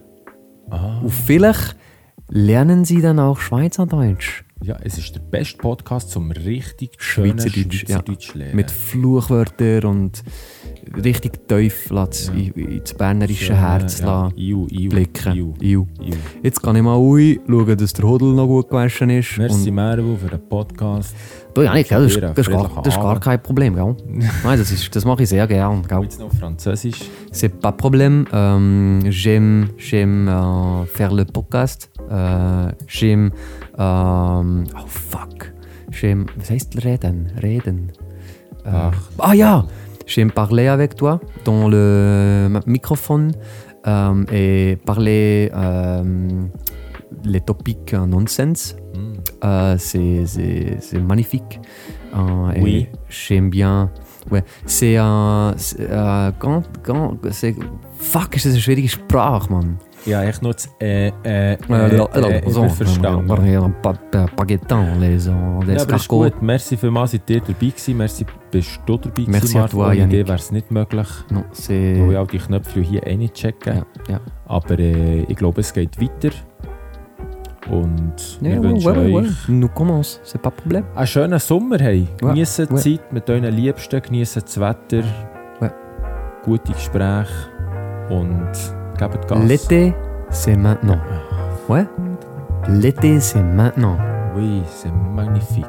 Ah, 0.70 1.00
Und 1.02 1.10
vielleicht 1.12 1.76
lernen 2.30 2.86
sie 2.86 3.02
dann 3.02 3.18
auch 3.18 3.38
Schweizerdeutsch. 3.40 4.44
Ja, 4.62 4.76
es 4.82 4.98
ist 4.98 5.14
der 5.14 5.20
beste 5.20 5.56
Podcast 5.56 6.10
zum 6.10 6.30
richtig 6.30 6.90
schönen 6.98 7.38
Schweizerdeutsch, 7.38 7.82
ja. 7.82 7.88
Schweizerdeutsch 7.88 8.34
lernen. 8.34 8.56
Mit 8.56 8.70
Fluchwörtern 8.70 9.84
und 9.84 10.22
richtig 11.02 11.48
tief 11.48 11.90
in, 12.34 12.52
ins 12.52 12.92
bernerische 12.92 13.56
Herz 13.56 14.00
ja. 14.00 14.28
Iu, 14.36 14.66
Iu, 14.70 14.90
blicken. 14.90 15.34
Iu, 15.34 15.54
Iu. 15.62 15.86
Iu. 16.02 16.14
Jetzt 16.42 16.62
kann 16.62 16.76
ich 16.76 16.82
mal 16.82 16.98
ui, 16.98 17.40
schauen, 17.46 17.76
dass 17.76 17.92
der 17.94 18.04
Hodel 18.04 18.34
noch 18.34 18.46
gut 18.46 18.68
gewaschen 18.68 19.08
ist. 19.08 19.38
Merci 19.38 19.70
Mervo 19.70 20.16
für 20.16 20.28
den 20.28 20.46
Podcast. 20.46 21.14
du, 21.54 21.62
ja, 21.62 21.72
nicht, 21.72 21.90
das, 21.90 22.14
das, 22.14 22.46
ist 22.46 22.50
gar, 22.50 22.82
das 22.82 22.94
ist 22.94 23.00
gar 23.00 23.18
kein 23.18 23.42
Problem. 23.42 23.74
Gell? 23.74 23.96
Nein, 24.44 24.58
das, 24.58 24.70
ist, 24.70 24.94
das 24.94 25.06
mache 25.06 25.22
ich 25.22 25.30
sehr 25.30 25.46
gern. 25.46 25.82
Gell? 25.88 26.02
Jetzt 26.02 26.20
noch 26.20 26.32
Französisch. 26.34 27.00
C'est 27.32 27.60
pas 27.60 27.72
problème. 27.72 28.26
Euh, 28.32 29.00
j'aime 29.10 29.70
j'aime 29.78 30.28
euh, 30.28 30.84
faire 30.84 31.12
le 31.12 31.24
podcast. 31.24 31.90
Euh, 32.10 32.70
j'aime. 32.86 33.32
Euh, 33.80 34.64
oh 34.76 34.86
fuck. 34.86 35.52
J'aime. 35.90 36.26
Was 36.36 36.50
heißt 36.50 36.84
reden? 36.84 37.32
Reden? 37.42 37.90
Äh, 38.64 38.90
ah 39.18 39.32
ja! 39.34 39.64
J'aime 40.06 40.30
parler 40.30 40.68
avec 40.68 40.94
toi? 40.96 41.20
Dans 41.44 41.68
le 41.68 42.48
microphone? 42.66 43.32
Euh, 43.86 44.24
et 44.32 44.76
parler 44.84 45.50
euh, 45.54 46.02
les 47.24 47.40
topics 47.40 47.92
nonsense? 47.94 48.76
Euh, 49.42 49.76
c'est- 49.78 50.26
c'est 50.26 51.00
magnifique. 51.00 51.60
Et 52.54 52.60
Oui. 52.62 52.88
J'aime 53.08 53.48
bien. 53.50 53.90
Ouais, 54.30 54.44
c'est 54.66 54.96
un. 54.98 55.54
Euh, 55.80 56.30
quand, 56.38 56.62
quand. 56.82 57.16
Fuck, 57.98 58.36
ist 58.36 58.44
das 58.46 58.52
eine 58.52 58.60
schwierige 58.60 58.90
Sprache, 58.92 59.48
Mann. 59.50 59.78
Ja, 60.06 60.22
echt 60.24 60.42
nur 60.42 60.54
das 60.54 60.66
äh, 60.80 61.08
äh, 61.08 61.52
äh, 61.52 61.58
Euh, 61.68 62.06
äh, 62.14 62.38
immer 62.50 62.70
verstanden. 62.70 63.74
Baguettant, 64.36 64.98
les, 64.98 65.26
les 65.26 65.26
Ja, 65.26 65.82
aber 65.82 65.96
ist 65.96 66.08
gut. 66.08 66.40
Merci 66.40 66.76
vielmals, 66.76 67.10
seid 67.10 67.28
ihr 67.28 67.40
dabei 67.40 67.54
gewesen. 67.66 67.96
Merci, 67.98 68.24
bist 68.50 68.80
du 68.86 68.96
dabei 68.96 69.10
gewesen, 69.24 69.30
Merci 69.32 69.58
Marc. 69.58 69.74
Ohne 69.74 70.06
dir 70.08 70.26
wäre 70.26 70.38
es 70.38 70.50
nicht 70.52 70.70
möglich. 70.70 71.06
C'est. 71.52 72.00
Weil 72.00 72.12
ich 72.12 72.16
auch 72.16 72.26
die 72.28 72.38
Knöpfe 72.38 72.80
hier 72.80 73.06
eh 73.06 73.16
nicht 73.16 73.34
checken. 73.34 73.76
Ja, 74.08 74.14
ja. 74.14 74.20
Aber 74.46 74.78
äh, 74.78 75.22
ich 75.24 75.36
glaube, 75.36 75.60
es 75.60 75.72
geht 75.72 76.00
weiter. 76.00 76.30
Und 77.70 78.38
wir 78.40 78.54
Ja, 78.54 78.62
wünschen 78.62 78.96
ouais, 78.96 79.12
euch. 79.14 79.48
Nous 79.48 79.68
commence, 79.74 80.18
c'est 80.24 80.38
pas 80.40 80.50
problème. 80.50 80.84
einen 80.96 81.06
schönen 81.06 81.38
Sommer. 81.38 81.78
Hey. 81.78 82.08
Ja, 82.22 82.28
Geniessen 82.28 82.66
die. 82.70 82.76
Zeit 82.76 83.12
mit 83.12 83.28
euren 83.28 83.44
Liebsten, 83.54 84.00
geniessen 84.02 84.42
das 84.44 84.58
Wetter, 84.58 85.04
gute 86.42 86.72
Gespräche 86.72 87.28
und. 88.08 88.79
L'été, 89.46 89.94
c'est 90.30 90.56
maintenant. 90.56 90.98
Ouais? 91.68 91.86
L'été, 92.68 93.20
c'est 93.20 93.42
maintenant. 93.42 93.96
Oui, 94.36 94.62
c'est 94.66 94.92
magnifique. 94.92 95.66